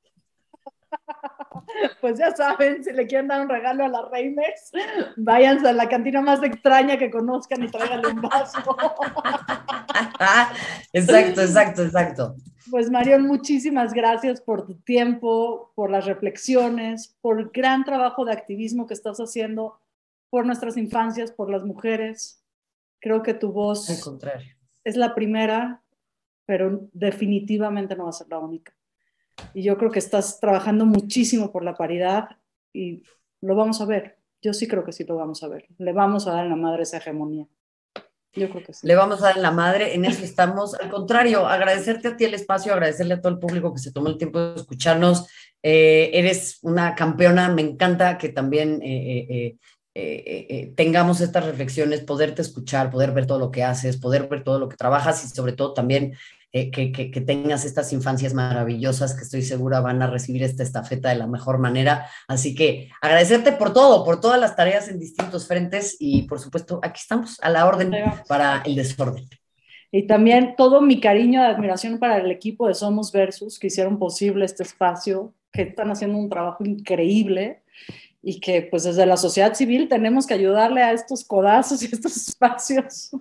Pues 2.01 2.19
ya 2.19 2.35
saben, 2.35 2.83
si 2.83 2.91
le 2.91 3.07
quieren 3.07 3.27
dar 3.27 3.41
un 3.41 3.49
regalo 3.49 3.83
a 3.85 3.87
la 3.87 4.07
Reimers, 4.11 4.71
váyanse 5.17 5.69
a 5.69 5.73
la 5.73 5.89
cantina 5.89 6.21
más 6.21 6.43
extraña 6.43 6.97
que 6.97 7.09
conozcan 7.09 7.63
y 7.63 7.67
tráiganle 7.67 8.09
un 8.09 8.21
vaso. 8.21 8.77
exacto, 10.93 11.41
exacto, 11.41 11.83
exacto. 11.83 12.35
Pues 12.71 12.89
Marion, 12.89 13.23
muchísimas 13.23 13.93
gracias 13.93 14.41
por 14.41 14.65
tu 14.65 14.75
tiempo, 14.75 15.71
por 15.75 15.89
las 15.89 16.05
reflexiones, 16.05 17.17
por 17.21 17.39
el 17.39 17.49
gran 17.49 17.83
trabajo 17.83 18.25
de 18.25 18.33
activismo 18.33 18.87
que 18.87 18.93
estás 18.93 19.17
haciendo 19.19 19.79
por 20.29 20.45
nuestras 20.45 20.77
infancias, 20.77 21.31
por 21.31 21.49
las 21.49 21.63
mujeres. 21.63 22.43
Creo 22.99 23.21
que 23.21 23.33
tu 23.33 23.51
voz 23.51 23.89
es 24.83 24.95
la 24.95 25.13
primera, 25.13 25.83
pero 26.45 26.89
definitivamente 26.93 27.95
no 27.95 28.05
va 28.05 28.09
a 28.09 28.13
ser 28.13 28.27
la 28.29 28.39
única. 28.39 28.73
Y 29.53 29.63
yo 29.63 29.77
creo 29.77 29.91
que 29.91 29.99
estás 29.99 30.39
trabajando 30.39 30.85
muchísimo 30.85 31.51
por 31.51 31.63
la 31.63 31.75
paridad 31.75 32.29
y 32.71 33.03
lo 33.41 33.55
vamos 33.55 33.81
a 33.81 33.85
ver. 33.85 34.17
Yo 34.41 34.53
sí 34.53 34.67
creo 34.67 34.83
que 34.83 34.91
sí 34.91 35.03
lo 35.03 35.15
vamos 35.15 35.43
a 35.43 35.47
ver. 35.47 35.67
Le 35.77 35.93
vamos 35.93 36.27
a 36.27 36.31
dar 36.31 36.45
en 36.45 36.49
la 36.49 36.55
madre 36.55 36.83
esa 36.83 36.97
hegemonía. 36.97 37.47
Yo 38.35 38.49
creo 38.49 38.63
que 38.63 38.73
sí. 38.73 38.87
Le 38.87 38.95
vamos 38.95 39.21
a 39.21 39.27
dar 39.27 39.37
en 39.37 39.43
la 39.43 39.51
madre, 39.51 39.93
en 39.93 40.05
eso 40.05 40.23
estamos. 40.23 40.73
Al 40.75 40.89
contrario, 40.89 41.47
agradecerte 41.47 42.07
a 42.07 42.17
ti 42.17 42.25
el 42.25 42.33
espacio, 42.33 42.73
agradecerle 42.73 43.15
a 43.15 43.21
todo 43.21 43.33
el 43.33 43.39
público 43.39 43.73
que 43.73 43.79
se 43.79 43.91
tomó 43.91 44.09
el 44.09 44.17
tiempo 44.17 44.39
de 44.39 44.55
escucharnos. 44.55 45.27
Eh, 45.61 46.09
eres 46.13 46.59
una 46.61 46.95
campeona, 46.95 47.49
me 47.49 47.61
encanta 47.61 48.17
que 48.17 48.29
también 48.29 48.81
eh, 48.83 49.55
eh, 49.95 50.73
tengamos 50.75 51.21
estas 51.21 51.45
reflexiones, 51.45 52.01
poderte 52.01 52.41
escuchar, 52.41 52.89
poder 52.89 53.11
ver 53.11 53.27
todo 53.27 53.37
lo 53.37 53.51
que 53.51 53.63
haces, 53.63 53.97
poder 53.97 54.27
ver 54.27 54.43
todo 54.43 54.57
lo 54.57 54.67
que 54.67 54.77
trabajas 54.77 55.23
y 55.23 55.27
sobre 55.27 55.53
todo 55.53 55.73
también 55.73 56.13
que, 56.53 56.91
que, 56.91 57.09
que, 57.09 57.21
tengas 57.21 57.65
estas 57.65 57.91
infancias 57.93 58.35
maravillosas 58.35 59.15
que 59.15 59.23
estoy 59.23 59.41
segura 59.41 59.81
van 59.81 60.03
a 60.03 60.07
recibir 60.07 60.43
esta 60.43 60.61
estafeta 60.61 61.09
de 61.09 61.15
la 61.15 61.25
mejor 61.25 61.57
manera. 61.57 62.07
Así 62.27 62.53
que 62.53 62.91
agradecerte 63.01 63.53
por 63.53 63.73
todo, 63.73 64.05
por 64.05 64.21
todas 64.21 64.39
las 64.39 64.55
tareas 64.55 64.87
en 64.87 64.99
distintos 64.99 65.47
frentes 65.47 65.97
y 65.99 66.23
por 66.23 66.39
supuesto 66.39 66.79
aquí 66.83 66.99
estamos 67.01 67.39
a 67.41 67.49
la 67.49 67.65
orden 67.65 67.91
para 68.27 68.61
el 68.65 68.75
desorden. 68.75 69.27
Y 69.91 70.05
también 70.05 70.53
todo 70.55 70.79
mi 70.81 70.99
cariño 70.99 71.41
y 71.41 71.45
admiración 71.45 71.97
para 71.97 72.17
el 72.17 72.29
equipo 72.29 72.67
de 72.67 72.75
Somos 72.75 73.11
Versus, 73.11 73.57
que 73.57 73.67
hicieron 73.67 73.97
posible 73.97 74.45
este 74.45 74.61
espacio, 74.61 75.33
que 75.51 75.63
están 75.63 75.89
haciendo 75.89 76.19
un 76.19 76.29
trabajo 76.29 76.63
increíble 76.63 77.63
y 78.25 78.39
que 78.39 78.61
pues 78.61 78.83
desde 78.83 79.05
la 79.05 79.17
sociedad 79.17 79.53
civil 79.53 79.89
tenemos 79.89 80.25
que 80.25 80.33
ayudarle 80.33 80.81
a 80.81 80.93
estos 80.93 81.25
codazos 81.25 81.83
y 81.83 81.87
estos 81.87 82.15
espacios. 82.15 83.11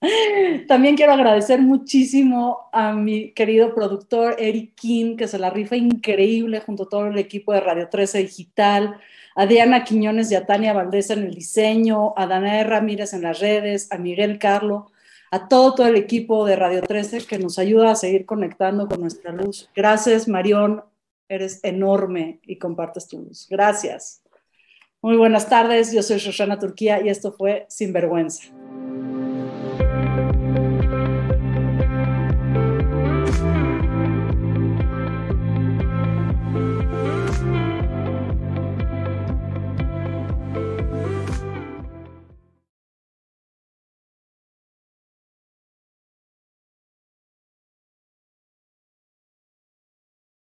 También 0.68 0.96
quiero 0.96 1.14
agradecer 1.14 1.62
muchísimo 1.62 2.68
a 2.70 2.92
mi 2.92 3.32
querido 3.32 3.74
productor 3.74 4.36
Eric 4.38 4.74
King, 4.74 5.16
que 5.16 5.28
se 5.28 5.38
la 5.38 5.48
rifa 5.48 5.76
increíble 5.76 6.60
junto 6.60 6.82
a 6.82 6.88
todo 6.90 7.06
el 7.06 7.16
equipo 7.16 7.54
de 7.54 7.60
Radio 7.60 7.88
13 7.88 8.18
Digital, 8.18 9.00
a 9.34 9.46
Diana 9.46 9.82
Quiñones 9.82 10.30
y 10.30 10.34
a 10.34 10.44
Tania 10.44 10.74
Valdés 10.74 11.08
en 11.08 11.20
el 11.20 11.34
diseño, 11.34 12.12
a 12.14 12.26
Danae 12.26 12.64
Ramírez 12.64 13.14
en 13.14 13.22
las 13.22 13.40
redes, 13.40 13.90
a 13.90 13.96
Miguel 13.96 14.38
Carlo, 14.38 14.90
a 15.30 15.48
todo, 15.48 15.74
todo 15.74 15.86
el 15.86 15.96
equipo 15.96 16.44
de 16.44 16.56
Radio 16.56 16.82
13 16.82 17.26
que 17.26 17.38
nos 17.38 17.58
ayuda 17.58 17.92
a 17.92 17.96
seguir 17.96 18.26
conectando 18.26 18.88
con 18.88 19.00
nuestra 19.00 19.32
luz. 19.32 19.70
Gracias, 19.74 20.28
Marión, 20.28 20.84
eres 21.30 21.60
enorme 21.64 22.40
y 22.42 22.56
compartes 22.58 23.08
tu 23.08 23.20
luz. 23.20 23.46
Gracias. 23.48 24.23
Muy 25.04 25.18
buenas 25.18 25.50
tardes, 25.50 25.92
yo 25.92 26.02
soy 26.02 26.16
Shoshana 26.16 26.58
Turquía 26.58 27.02
y 27.04 27.10
esto 27.10 27.30
fue 27.30 27.66
Sinvergüenza. 27.68 28.44